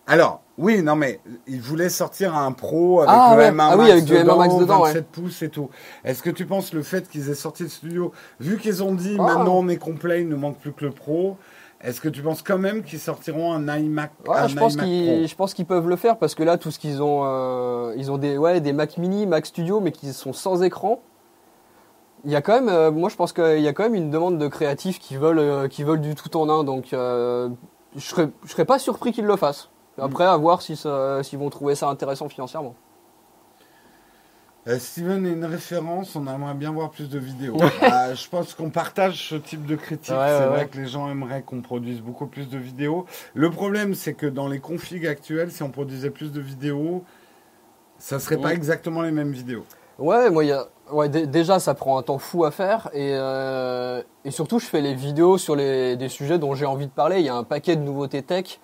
[0.08, 3.90] Alors, oui, non, mais il voulait sortir un Pro avec ah, le M1 ah, oui,
[3.90, 5.70] avec du M1 Max dedans, 27 pouces et tout.
[6.04, 9.18] Est-ce que tu penses le fait qu'ils aient sorti le studio, vu qu'ils ont dit
[9.20, 9.24] ah.
[9.24, 11.38] maintenant on est complet, il ne manque plus que le Pro,
[11.84, 15.36] est-ce que tu penses quand même qu'ils sortiront un iMac ouais, je, pense qu'ils, je
[15.36, 18.18] pense qu'ils peuvent le faire parce que là, tout ce qu'ils ont, euh, ils ont
[18.18, 21.02] des, ouais, des Mac Mini, Mac Studio, mais qui sont sans écran.
[22.24, 24.10] Il y a quand même, euh, moi je pense qu'il y a quand même une
[24.10, 26.64] demande de créatifs qui veulent, euh, qui veulent du tout en un.
[26.64, 27.50] Donc je
[27.98, 29.70] serais, je serais pas surpris qu'ils le fassent.
[29.98, 30.78] Après, à voir s'ils
[31.40, 32.76] vont trouver ça intéressant financièrement.
[34.66, 37.58] Euh, Steven est une référence, on aimerait bien voir plus de vidéos.
[37.82, 40.16] Bah, je pense qu'on partage ce type de critique.
[40.16, 43.06] c'est vrai que les gens aimeraient qu'on produise beaucoup plus de vidéos.
[43.34, 47.04] Le problème, c'est que dans les configs actuels, si on produisait plus de vidéos,
[47.98, 49.66] ça serait pas exactement les mêmes vidéos.
[50.00, 50.68] Ouais, moi, y a...
[50.92, 52.90] ouais, déjà, ça prend un temps fou à faire.
[52.94, 55.98] Et, euh, et surtout, je fais les vidéos sur les...
[55.98, 57.20] des sujets dont j'ai envie de parler.
[57.20, 58.60] Il y a un paquet de nouveautés tech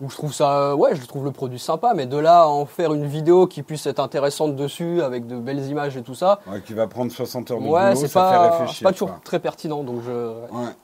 [0.00, 2.64] où je trouve ça, ouais, je trouve le produit sympa, mais de là à en
[2.64, 6.40] faire une vidéo qui puisse être intéressante dessus, avec de belles images et tout ça.
[6.46, 8.76] Ouais, qui va prendre 60 heures de ouais, c'est pas, fait réfléchir.
[8.78, 10.32] C'est pas toujours très pertinent, donc je,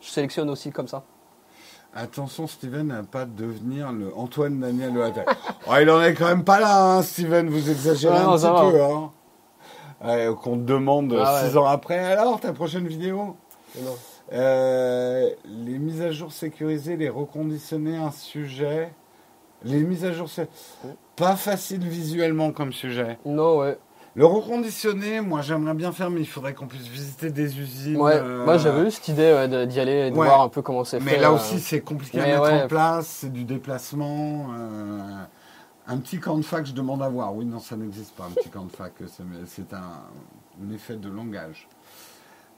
[0.00, 1.02] je, sélectionne aussi comme ça.
[1.94, 5.02] Attention, Steven à pas devenir le Antoine Daniel Le
[5.66, 8.82] oh, il en est quand même pas là, hein, Steven, vous exagérez un petit peu.
[8.82, 10.34] Hein.
[10.42, 11.18] Qu'on te demande 6
[11.56, 13.34] ah ans après, alors ta prochaine vidéo?
[14.32, 18.90] Euh, les mises à jour sécurisées, les reconditionner un sujet?
[19.66, 20.48] Les mises à jour, c'est
[21.16, 23.18] pas facile visuellement comme sujet.
[23.24, 23.78] Non, ouais.
[24.14, 27.98] Le reconditionner, moi j'aimerais bien faire, mais il faudrait qu'on puisse visiter des usines.
[27.98, 30.84] Ouais, euh, moi j'avais eu cette idée d'y aller et de voir un peu comment
[30.84, 31.04] c'est fait.
[31.04, 31.34] Mais là euh.
[31.34, 34.46] aussi c'est compliqué à mettre en place, c'est du déplacement.
[35.86, 37.34] un petit camp de fac, je demande à voir.
[37.34, 38.92] Oui, non, ça n'existe pas, un petit camp de fac.
[39.46, 41.68] C'est un, un, effet de langage.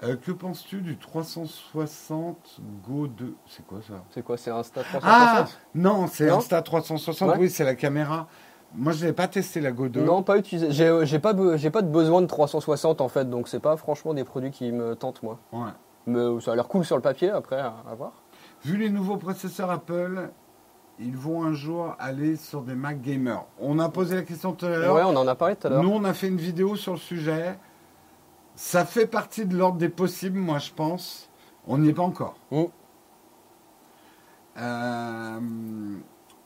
[0.04, 4.04] Euh, que penses-tu du 360 Go 2 C'est quoi ça?
[4.10, 7.34] C'est quoi C'est Insta 360 Ah Non, c'est Insta 360.
[7.38, 8.28] Oui, c'est la caméra.
[8.74, 10.04] Moi, je n'ai pas testé la Go 2.
[10.04, 10.70] Non, pas utilisé.
[10.70, 14.14] J'ai, j'ai pas, j'ai pas de besoin de 360 en fait, donc c'est pas franchement
[14.14, 15.38] des produits qui me tentent moi.
[15.52, 15.70] Ouais.
[16.06, 17.30] Mais ça a l'air cool sur le papier.
[17.30, 18.12] Après, à, voir.
[18.64, 20.30] Vu les nouveaux processeurs Apple,
[21.00, 23.44] ils vont un jour aller sur des Mac gamers.
[23.60, 24.94] On a posé la question tout à l'heure.
[24.94, 25.82] Ouais, on en a parlé tout à l'heure.
[25.82, 27.58] Nous, on a fait une vidéo sur le sujet.
[28.58, 31.30] Ça fait partie de l'ordre des possibles, moi je pense.
[31.68, 32.34] On n'y est pas encore.
[32.50, 32.64] Mm.
[34.60, 35.40] Euh,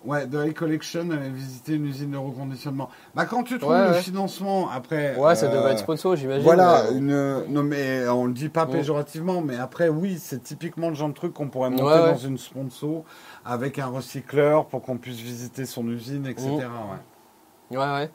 [0.04, 2.90] ouais, The High Collection avait visité une usine de reconditionnement.
[3.14, 5.16] Bah, quand tu trouves le financement, après.
[5.16, 6.44] Ouais, ça devrait être sponsor, j'imagine.
[6.44, 8.72] Voilà, une, non, mais on le dit pas mm.
[8.72, 12.36] péjorativement, mais après, oui, c'est typiquement le genre de truc qu'on pourrait monter dans une
[12.36, 13.04] sponsor
[13.42, 16.50] avec un recycleur pour qu'on puisse visiter son usine, etc.
[17.70, 17.74] Mm.
[17.74, 18.10] Ouais, ouais.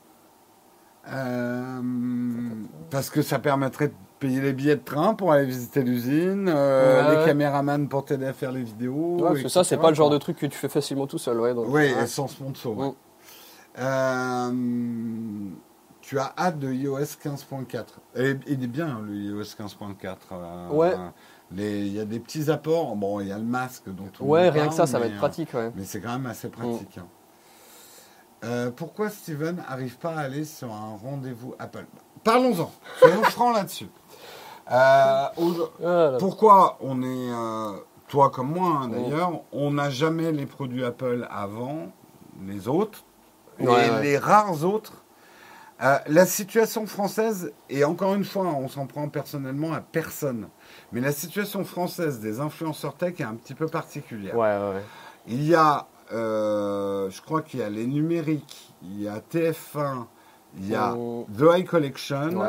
[1.09, 1.81] Euh,
[2.89, 7.19] parce que ça permettrait de payer les billets de train pour aller visiter l'usine, euh,
[7.19, 9.17] les caméramans pour t'aider à faire les vidéos.
[9.21, 11.39] parce que ça, c'est pas le genre de truc que tu fais facilement tout seul.
[11.39, 12.77] Ouais, oui, sans sponsor.
[12.77, 12.93] Ouais.
[13.79, 14.51] Euh,
[16.01, 17.83] tu as hâte de iOS 15.4.
[18.15, 20.15] Et il est bien le iOS 15.4.
[20.31, 20.93] Euh, ouais.
[21.51, 22.95] Il y a des petits apports.
[22.95, 25.17] Bon, il y a le masque dont on Ouais, rien que ça, ça va être
[25.17, 25.53] pratique.
[25.53, 25.71] Ouais.
[25.75, 26.97] Mais c'est quand même assez pratique.
[26.97, 27.01] Mm.
[27.01, 27.07] Hein.
[28.43, 31.85] Euh, pourquoi Steven n'arrive pas à aller sur un rendez-vous Apple
[32.23, 32.71] Parlons-en.
[32.99, 33.87] Soyons francs là-dessus.
[34.69, 35.31] Euh, ah,
[36.19, 37.77] pourquoi on est, euh,
[38.09, 41.87] toi comme moi hein, d'ailleurs, on n'a jamais les produits Apple avant
[42.45, 43.05] les autres
[43.59, 43.65] et
[44.01, 45.03] les rares autres.
[45.79, 50.49] la situation française, et encore une fois, on s'en prend personnellement à personne,
[50.91, 54.35] mais la situation française des influenceurs tech est un petit peu particulière.
[55.27, 60.05] Il y a je crois qu'il y a les numériques, il y a TF1,
[60.57, 61.27] il y a oh.
[61.37, 62.43] The High Collection.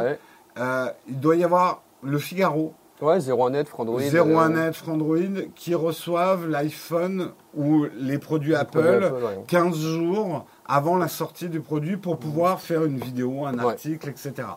[0.59, 2.75] Euh, il doit y avoir le Figaro.
[3.01, 4.01] Ouais, 01net, Frandroid.
[4.01, 9.13] 01net, Frandroid, qui reçoivent l'iPhone ou les produits Apple,
[9.47, 14.49] 15 jours avant la sortie du produit pour pouvoir faire une vidéo, un article, etc.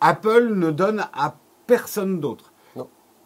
[0.00, 1.34] Apple ne donne à
[1.66, 2.52] personne d'autre.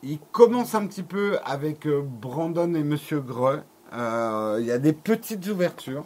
[0.03, 4.79] Il commence un petit peu avec euh, Brandon et Monsieur Greux euh, il y a
[4.79, 6.05] des petites ouvertures.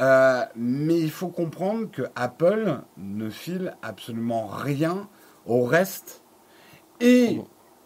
[0.00, 5.08] Euh, mais il faut comprendre que Apple ne file absolument rien
[5.46, 6.22] au reste.
[7.00, 7.40] Et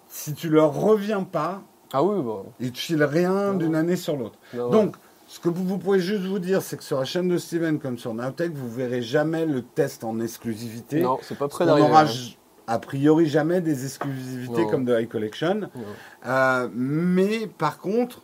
[0.09, 1.63] si tu leur reviens pas,
[1.93, 2.47] ah oui, bon.
[2.61, 4.39] ils ne filent rien d'une année sur l'autre.
[4.55, 7.79] Donc, ce que vous, pouvez juste vous dire, c'est que sur la chaîne de Steven
[7.79, 11.01] comme sur Nowtech, vous verrez jamais le test en exclusivité.
[11.01, 11.87] Non, c'est pas prêt d'arriver.
[11.87, 12.35] On n'aura hein.
[12.67, 15.71] a priori jamais des exclusivités comme de High Collection.
[16.27, 18.21] Euh, mais par contre,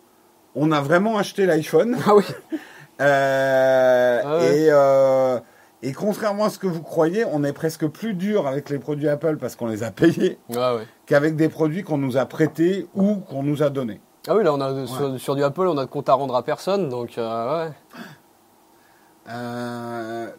[0.59, 1.97] on a vraiment acheté l'iPhone.
[2.07, 2.25] Ah oui.
[3.01, 5.39] Euh, ah euh,
[5.83, 9.09] et, contrairement à ce que vous croyez, on est presque plus dur avec les produits
[9.09, 13.19] Apple parce qu'on les a payés ah qu'avec des produits qu'on nous a prêtés ou
[13.31, 14.01] qu'on nous a donnés.
[14.27, 14.85] Ah oui, là, on a
[15.17, 17.71] sur, du Apple, on a de compte à rendre à personne, donc euh,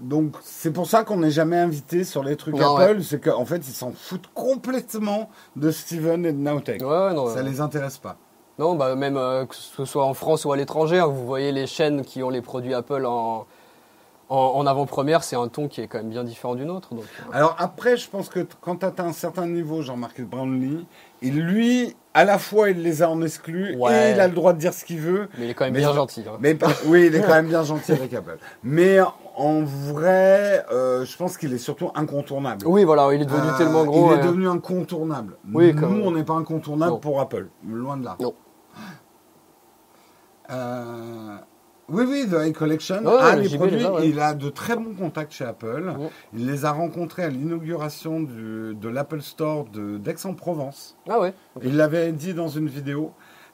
[0.01, 3.65] donc c'est pour ça qu'on n'est jamais invité sur les trucs Apple, c'est qu'en fait
[3.65, 6.81] ils s'en foutent complètement de Steven et de Nowtech.
[6.81, 8.17] Ouais, non, ça les intéresse pas.
[8.59, 11.53] Non, bah même euh, que ce soit en France ou à l'étranger, hein, vous voyez
[11.53, 13.47] les chaînes qui ont les produits Apple en,
[14.27, 16.93] en, avant-première, c'est un ton qui est quand même bien différent du nôtre.
[16.93, 17.05] Donc.
[17.05, 17.31] Euh.
[17.31, 20.85] Alors après, je pense que quand tu atteins un certain niveau, Jean-Marc Brownlee,
[21.21, 24.51] il lui, à la fois, il les a en exclus et il a le droit
[24.51, 25.29] de dire ce qu'il veut.
[25.37, 26.25] Mais il est quand même bien gentil.
[26.27, 26.37] Hein.
[26.41, 28.39] Mais, oui, il est quand même bien gentil avec Apple.
[28.63, 28.99] Mais
[29.37, 32.67] en vrai, euh, je pense qu'il est surtout incontournable.
[32.67, 34.11] Oui, voilà, il est devenu tellement gros.
[34.11, 35.37] Il est devenu incontournable.
[35.53, 37.47] Oui, Nous, on n'est pas incontournable pour Apple.
[37.65, 38.17] Loin de là.
[38.19, 38.33] Non.
[40.49, 41.35] Euh,
[41.89, 43.85] oui, oui, The High Collection a les produits.
[44.03, 45.93] Il a de très bons contacts chez Apple.
[46.33, 50.97] Il les a rencontrés à l'inauguration de l'Apple Store d'Aix-en-Provence.
[51.09, 51.33] Ah ouais.
[51.63, 53.11] Il l'avait dit dans une vidéo.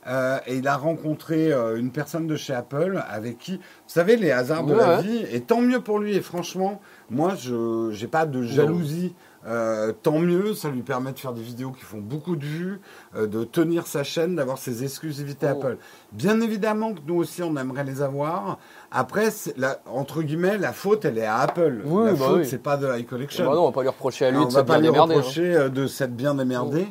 [0.07, 4.17] Euh, et il a rencontré euh, une personne de chez Apple avec qui, vous savez,
[4.17, 6.15] les hasards de la vie, et tant mieux pour lui.
[6.15, 9.15] Et franchement, moi, je n'ai pas de jalousie
[9.47, 12.81] euh, tant mieux, ça lui permet de faire des vidéos qui font beaucoup de vues,
[13.15, 15.51] euh, de tenir sa chaîne, d'avoir ses exclusivités oh.
[15.51, 15.77] Apple.
[16.11, 18.57] Bien évidemment que nous aussi, on aimerait les avoir.
[18.91, 21.83] Après, la, entre guillemets, la faute, elle est à Apple.
[21.85, 23.45] la bah faute, c'est pas de High Collection.
[23.45, 24.99] Bah non, on va pas lui reprocher à lui de s'être bien démerdé.
[24.99, 25.69] On va pas lui reprocher hein.
[25.69, 26.87] de s'être bien démerdé.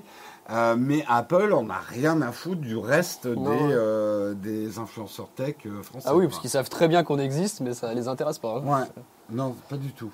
[0.50, 6.06] Euh, mais Apple, on n'a rien à foutre du reste des, des, influenceurs tech français.
[6.08, 8.58] Ah oui, parce qu'ils savent très bien qu'on existe, mais ça les intéresse pas.
[8.58, 8.66] Hein.
[8.66, 10.12] Ouais, non, pas du tout.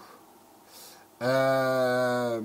[1.23, 2.41] Euh...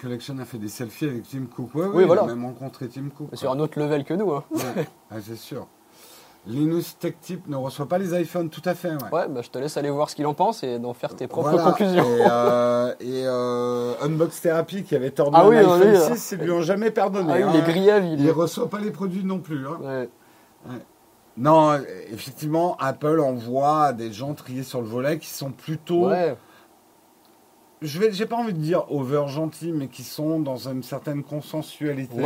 [0.00, 1.70] Collection a fait des selfies avec Tim Cook.
[1.74, 2.22] oui, voilà.
[2.24, 3.28] Il a même rencontré Tim Cook.
[3.34, 4.32] Sur un autre level que nous.
[4.32, 4.44] Hein.
[5.10, 5.66] ah, c'est sûr.
[6.46, 8.92] Linus Tech Tip ne reçoit pas les iPhones, tout à fait.
[9.10, 11.26] Ouais, bah, je te laisse aller voir ce qu'il en pense et d'en faire tes
[11.26, 12.04] propres conclusions.
[12.04, 16.62] Et, euh, euh, Unbox Therapy qui avait tordu ah, oui, iPhone 6, ils lui ont
[16.62, 17.32] jamais pardonné.
[17.32, 18.04] Ah, il est griève.
[18.04, 19.66] Il ne reçoit pas les produits non plus.
[19.66, 19.78] Hein.
[19.82, 20.08] Ouais.
[21.36, 21.78] Non,
[22.10, 26.08] effectivement, Apple envoie des gens triés sur le volet qui sont plutôt.
[26.08, 26.36] Ouais.
[27.82, 31.22] Je vais, j'ai pas envie de dire over gentils, mais qui sont dans une certaine
[31.22, 32.24] consensualité.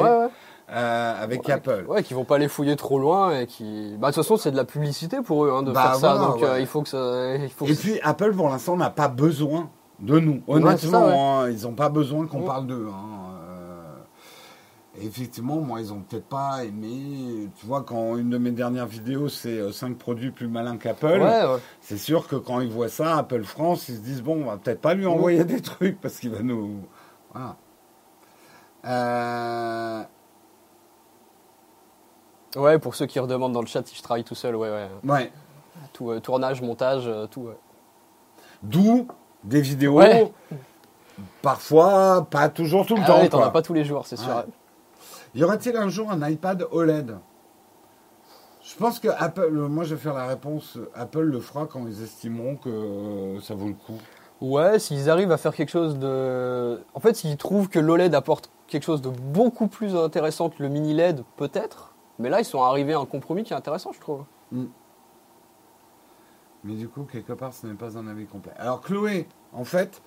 [0.73, 1.85] Euh, avec Apple.
[1.89, 3.97] Ouais, qui vont pas les fouiller trop loin et qui.
[3.99, 6.19] Bah, de toute façon, c'est de la publicité pour eux hein, de bah, faire ça.
[6.19, 7.35] Donc, euh, il faut que ça.
[7.35, 10.43] Il faut et puis, Apple, pour l'instant, n'a pas besoin de nous.
[10.47, 12.87] Honnêtement, hein, ils n'ont pas besoin qu'on parle d'eux.
[12.89, 13.20] Hein
[15.03, 17.49] effectivement, moi, ils ont peut-être pas aimé.
[17.57, 21.23] Tu vois, quand une de mes dernières vidéos, c'est 5 euh, produits plus malins qu'Apple,
[21.81, 24.57] c'est sûr que quand ils voient ça, Apple France, ils se disent bon, on va
[24.57, 26.81] peut-être pas lui envoyer des trucs parce qu'il va nous.
[27.33, 27.57] Voilà.
[28.87, 30.03] Euh,
[32.57, 34.89] ouais, pour ceux qui redemandent dans le chat si je travaille tout seul, ouais, ouais.
[35.05, 35.33] Ouais.
[35.93, 37.49] Tout, euh, tournage, montage, tout.
[38.63, 39.07] D'où
[39.45, 40.01] des vidéos.
[41.43, 43.21] Parfois, pas toujours tout le ah temps.
[43.21, 44.45] Ouais, t'en as pas tous les jours, c'est sûr.
[45.35, 47.19] Y aura-t-il un jour un iPad OLED
[48.63, 52.03] Je pense que Apple, moi je vais faire la réponse, Apple le fera quand ils
[52.03, 53.99] estimeront que ça vaut le coup.
[54.41, 56.83] Ouais, s'ils arrivent à faire quelque chose de...
[56.95, 60.69] En fait, s'ils trouvent que l'OLED apporte quelque chose de beaucoup plus intéressant que le
[60.69, 61.95] mini LED, peut-être.
[62.19, 64.25] Mais là, ils sont arrivés à un compromis qui est intéressant, je trouve.
[64.53, 64.65] Mm.
[66.65, 68.53] Mais du coup, quelque part, ce n'est pas un avis complet.
[68.57, 70.03] Alors, Chloé, en fait,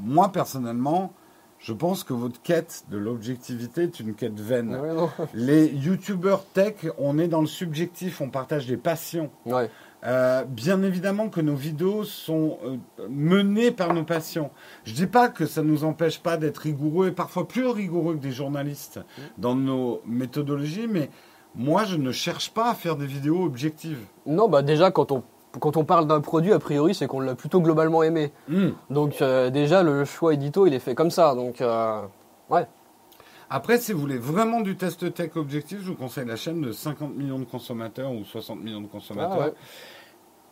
[0.00, 1.12] moi personnellement,
[1.58, 4.78] je pense que votre quête de l'objectivité est une quête vaine.
[5.34, 9.30] Les youtubeurs tech, on est dans le subjectif, on partage des passions.
[10.04, 12.76] Euh, bien évidemment que nos vidéos sont euh,
[13.10, 14.50] menées par nos passions.
[14.84, 17.66] Je ne dis pas que ça ne nous empêche pas d'être rigoureux et parfois plus
[17.66, 19.00] rigoureux que des journalistes
[19.38, 21.10] dans nos méthodologies, mais
[21.56, 24.04] moi je ne cherche pas à faire des vidéos objectives.
[24.24, 25.24] Non, bah déjà quand on
[25.58, 28.32] quand on parle d'un produit, a priori, c'est qu'on l'a plutôt globalement aimé.
[28.48, 28.70] Hmm.
[28.90, 31.34] Donc euh, déjà, le choix édito, il est fait comme ça.
[31.34, 32.02] Donc euh,
[32.50, 32.66] ouais.
[33.50, 36.72] Après, si vous voulez vraiment du test tech objectif, je vous conseille la chaîne de
[36.72, 39.52] 50 millions de consommateurs ou 60 millions de consommateurs.
[39.54, 39.58] Ah,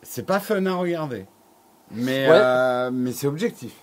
[0.01, 1.25] c'est pas fun à regarder,
[1.91, 3.75] mais, euh, mais c'est objectif.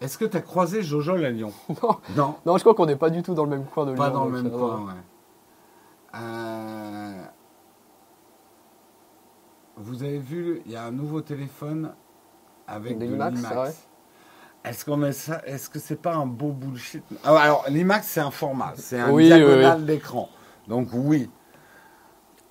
[0.00, 1.52] Est-ce que tu as croisé Jojo à Lyon
[1.82, 1.96] non.
[2.16, 2.34] non.
[2.46, 2.56] non.
[2.56, 3.98] je crois qu'on n'est pas du tout dans le même coin de Lyon.
[3.98, 4.92] Pas dans le même coin, ouais.
[6.16, 7.24] Euh,
[9.76, 11.92] vous avez vu, il y a un nouveau téléphone
[12.66, 13.40] avec de l'IMAX.
[14.64, 17.04] Est-ce qu'on est ça Est-ce que c'est pas un beau bullshit?
[17.22, 20.28] Ah, Alors l'IMAX c'est un format, c'est un diagonal d'écran.
[20.68, 21.28] Donc oui.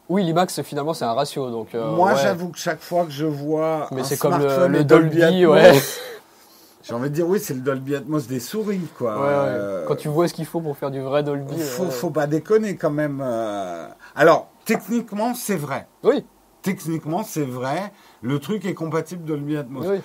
[0.09, 1.49] Oui, l'IMAX finalement c'est un ratio.
[1.49, 5.45] Donc euh, moi j'avoue que chaque fois que je vois Mais c'est comme le, Dolby,
[5.45, 5.73] ouais.
[6.83, 9.25] J'ai envie de dire oui, c'est le Dolby Atmos des souris quoi.
[9.25, 11.57] Euh, quand tu vois ce qu'il faut pour faire du vrai Dolby.
[11.57, 13.23] Faut, faut pas déconner quand même.
[13.25, 13.87] Euh.
[14.15, 15.87] Alors techniquement c'est vrai.
[16.03, 16.23] Oui
[16.63, 17.91] techniquement, c'est vrai.
[18.23, 19.85] Le truc est compatible Dolby Atmos.
[19.87, 19.99] Oui.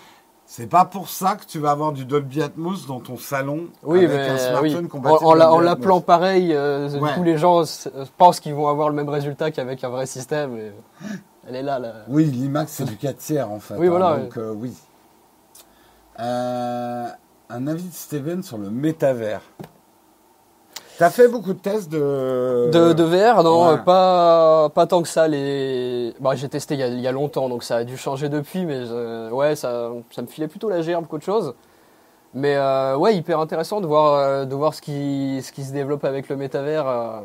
[0.51, 4.05] C'est pas pour ça que tu vas avoir du Dolby Atmos dans ton salon oui,
[4.05, 5.27] avec un smartphone compatible.
[5.27, 7.65] En, l'appelant pareil, euh, tous les gens
[8.17, 10.59] pensent qu'ils vont avoir le même résultat qu'avec un vrai système.
[11.47, 11.93] Elle est là, là.
[12.09, 13.75] Oui, l'IMAX c'est du 4 tiers en fait.
[13.77, 14.13] Oui, voilà.
[14.13, 14.73] Hein, donc euh, oui.
[16.19, 17.09] Euh,
[17.51, 19.43] un avis de Steven sur le métavers.
[20.99, 22.71] T'as fait beaucoup de tests de...
[22.73, 25.29] De, VR Non, pas, pas tant que ça.
[25.29, 26.13] Les...
[26.19, 29.31] Bah, j'ai testé il y, a, longtemps, donc ça a dû changer depuis, mais euh,
[29.31, 31.55] ouais, ça, ça me filait plutôt la gerbe qu'autre chose.
[32.35, 35.73] Mais euh, ouais, hyper intéressant de voir, euh, de voir ce, qui, ce qui se
[35.73, 37.23] développe avec le métavers.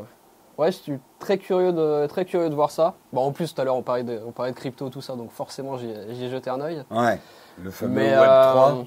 [0.59, 2.93] Ouais, je suis très curieux de, très curieux de voir ça.
[3.11, 5.15] Bon, en plus, tout à l'heure, on, parlait de, on parlait de crypto, tout ça,
[5.15, 6.83] donc forcément, j'y ai jeté un œil.
[6.91, 7.19] Ouais,
[7.59, 8.85] le fameux Web3.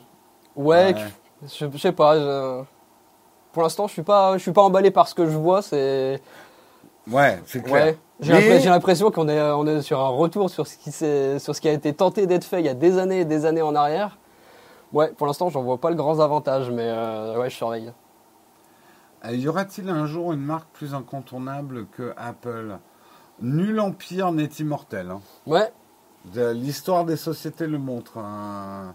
[0.54, 0.94] Ouais,
[1.42, 2.64] Je, je, sais pas
[3.56, 5.62] pour l'instant, je suis pas, je suis pas emballé par ce que je vois.
[5.62, 6.20] C'est
[7.10, 7.94] ouais, c'est clair.
[8.20, 11.66] J'ai l'impression qu'on est, on est sur un retour sur ce qui sur ce qui
[11.66, 14.18] a été tenté d'être fait il y a des années et des années en arrière.
[14.92, 17.94] Ouais, pour l'instant, j'en vois pas le grand avantage, mais euh, ouais, je surveille.
[19.24, 22.76] Euh, y aura-t-il un jour une marque plus incontournable que Apple?
[23.40, 25.12] Nul empire n'est immortel.
[25.12, 25.22] Hein.
[25.46, 25.72] Ouais.
[26.52, 28.18] L'histoire des sociétés le montre.
[28.18, 28.94] Hein.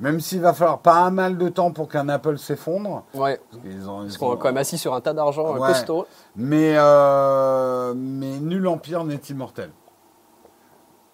[0.00, 3.04] Même s'il va falloir pas mal de temps pour qu'un Apple s'effondre.
[3.14, 3.40] Ouais.
[3.52, 6.06] Parce, qu'on est quand même assis sur un tas d'argent euh, costaud.
[6.34, 9.70] Mais, euh, mais nul empire n'est immortel.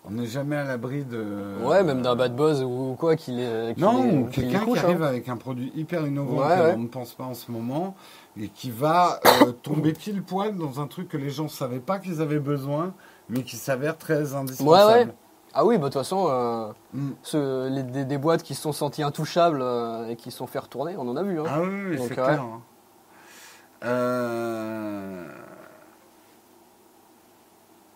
[0.07, 1.59] On n'est jamais à l'abri de.
[1.63, 3.79] Ouais, même d'un bad buzz ou quoi qu'il est.
[3.79, 5.09] non, quelqu'un qui arrive hein.
[5.09, 7.95] avec un produit hyper innovant qu'on ne pense pas en ce moment
[8.41, 11.81] et qui va euh, tomber pile poil dans un truc que les gens ne savaient
[11.81, 12.95] pas qu'ils avaient besoin,
[13.29, 15.13] mais qui s'avère très indispensable.
[15.53, 18.05] Ah oui, bah, de toute façon, euh, mm.
[18.05, 21.09] des, boîtes qui se sont senties intouchables euh, et qui se sont fait retourner, on
[21.09, 21.41] en a vu.
[21.41, 21.45] Hein.
[21.49, 22.45] Ah oui, c'est clair.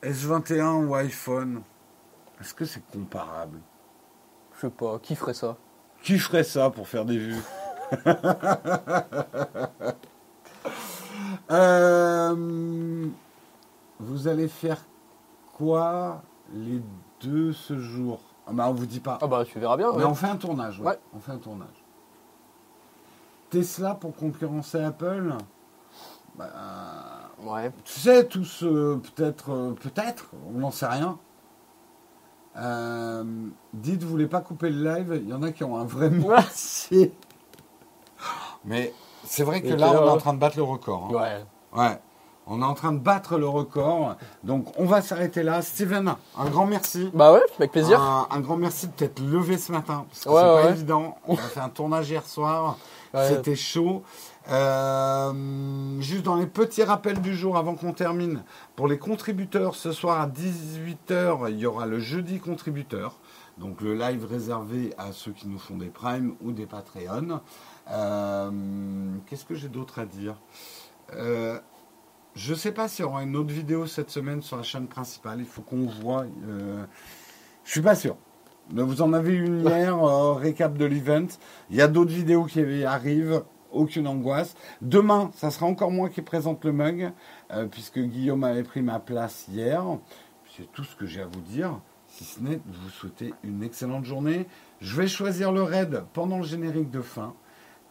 [0.02, 0.74] S21 hein.
[0.86, 1.62] ou iPhone,
[2.40, 3.58] est-ce que c'est comparable?
[4.56, 5.56] Je sais pas, qui ferait ça?
[6.02, 7.42] Qui ferait ça pour faire des vues?
[11.50, 12.34] Euh,
[13.98, 14.78] Vous allez faire
[15.56, 16.22] quoi
[16.52, 16.80] les
[17.26, 18.20] de ce jour.
[18.46, 19.18] Ah bah on vous dit pas.
[19.22, 19.92] Ah bah tu verras bien.
[19.96, 20.80] Mais on fait un tournage.
[20.80, 20.98] Ouais.
[21.14, 21.84] On fait un tournage.
[23.50, 25.34] Tesla pour concurrencer Apple?
[26.36, 26.50] Bah,
[27.42, 27.70] ouais.
[27.84, 31.18] Tu sais tous euh, peut-être euh, peut-être on n'en sait rien.
[32.56, 33.24] Euh,
[33.72, 35.20] dites vous voulez pas couper le live?
[35.22, 37.14] Il y en a qui ont un vrai métier.
[38.64, 38.92] Mais
[39.24, 41.10] c'est vrai que là on est en train de battre le record.
[41.10, 41.14] Hein.
[41.14, 41.80] Ouais.
[41.80, 41.98] Ouais.
[42.46, 44.16] On est en train de battre le record.
[44.42, 45.62] Donc, on va s'arrêter là.
[45.62, 47.10] Steven, un grand merci.
[47.14, 48.00] Bah ouais, avec plaisir.
[48.00, 50.04] Un, grand merci de t'être levé ce matin.
[50.10, 51.16] Parce que c'est pas évident.
[51.26, 52.76] On a fait un tournage hier soir.
[53.14, 54.02] C'était chaud.
[54.50, 58.42] Euh, juste dans les petits rappels du jour avant qu'on termine.
[58.76, 63.14] Pour les contributeurs, ce soir à 18h, il y aura le jeudi contributeur.
[63.56, 67.40] Donc le live réservé à ceux qui nous font des primes ou des Patreon.
[67.90, 68.50] Euh,
[69.26, 70.34] qu'est-ce que j'ai d'autre à dire?
[71.14, 71.58] Euh,
[72.34, 75.38] je sais pas s'il y aura une autre vidéo cette semaine sur la chaîne principale.
[75.38, 76.24] Il faut qu'on voit.
[76.48, 76.84] Euh,
[77.64, 78.16] je suis pas sûr.
[78.70, 81.28] Vous en avez une hier, euh, récap de l'event.
[81.70, 83.44] Il y a d'autres vidéos qui arrivent.
[83.70, 84.54] Aucune angoisse.
[84.82, 87.12] Demain, ça sera encore moi qui présente le mug,
[87.50, 89.84] euh, puisque Guillaume avait pris ma place hier.
[90.56, 93.64] C'est tout ce que j'ai à vous dire, si ce n'est de vous souhaiter une
[93.64, 94.46] excellente journée.
[94.80, 97.34] Je vais choisir le raid pendant le générique de fin.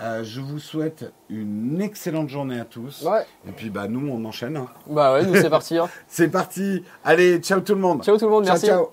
[0.01, 3.05] Euh, je vous souhaite une excellente journée à tous.
[3.47, 4.57] Et puis bah nous on enchaîne.
[4.57, 4.67] Hein.
[4.87, 5.77] Bah ouais, nous c'est parti.
[5.77, 5.87] Hein.
[6.07, 6.83] c'est parti.
[7.03, 8.03] Allez, ciao tout le monde.
[8.03, 8.65] Ciao tout le monde, merci.
[8.65, 8.89] Ciao.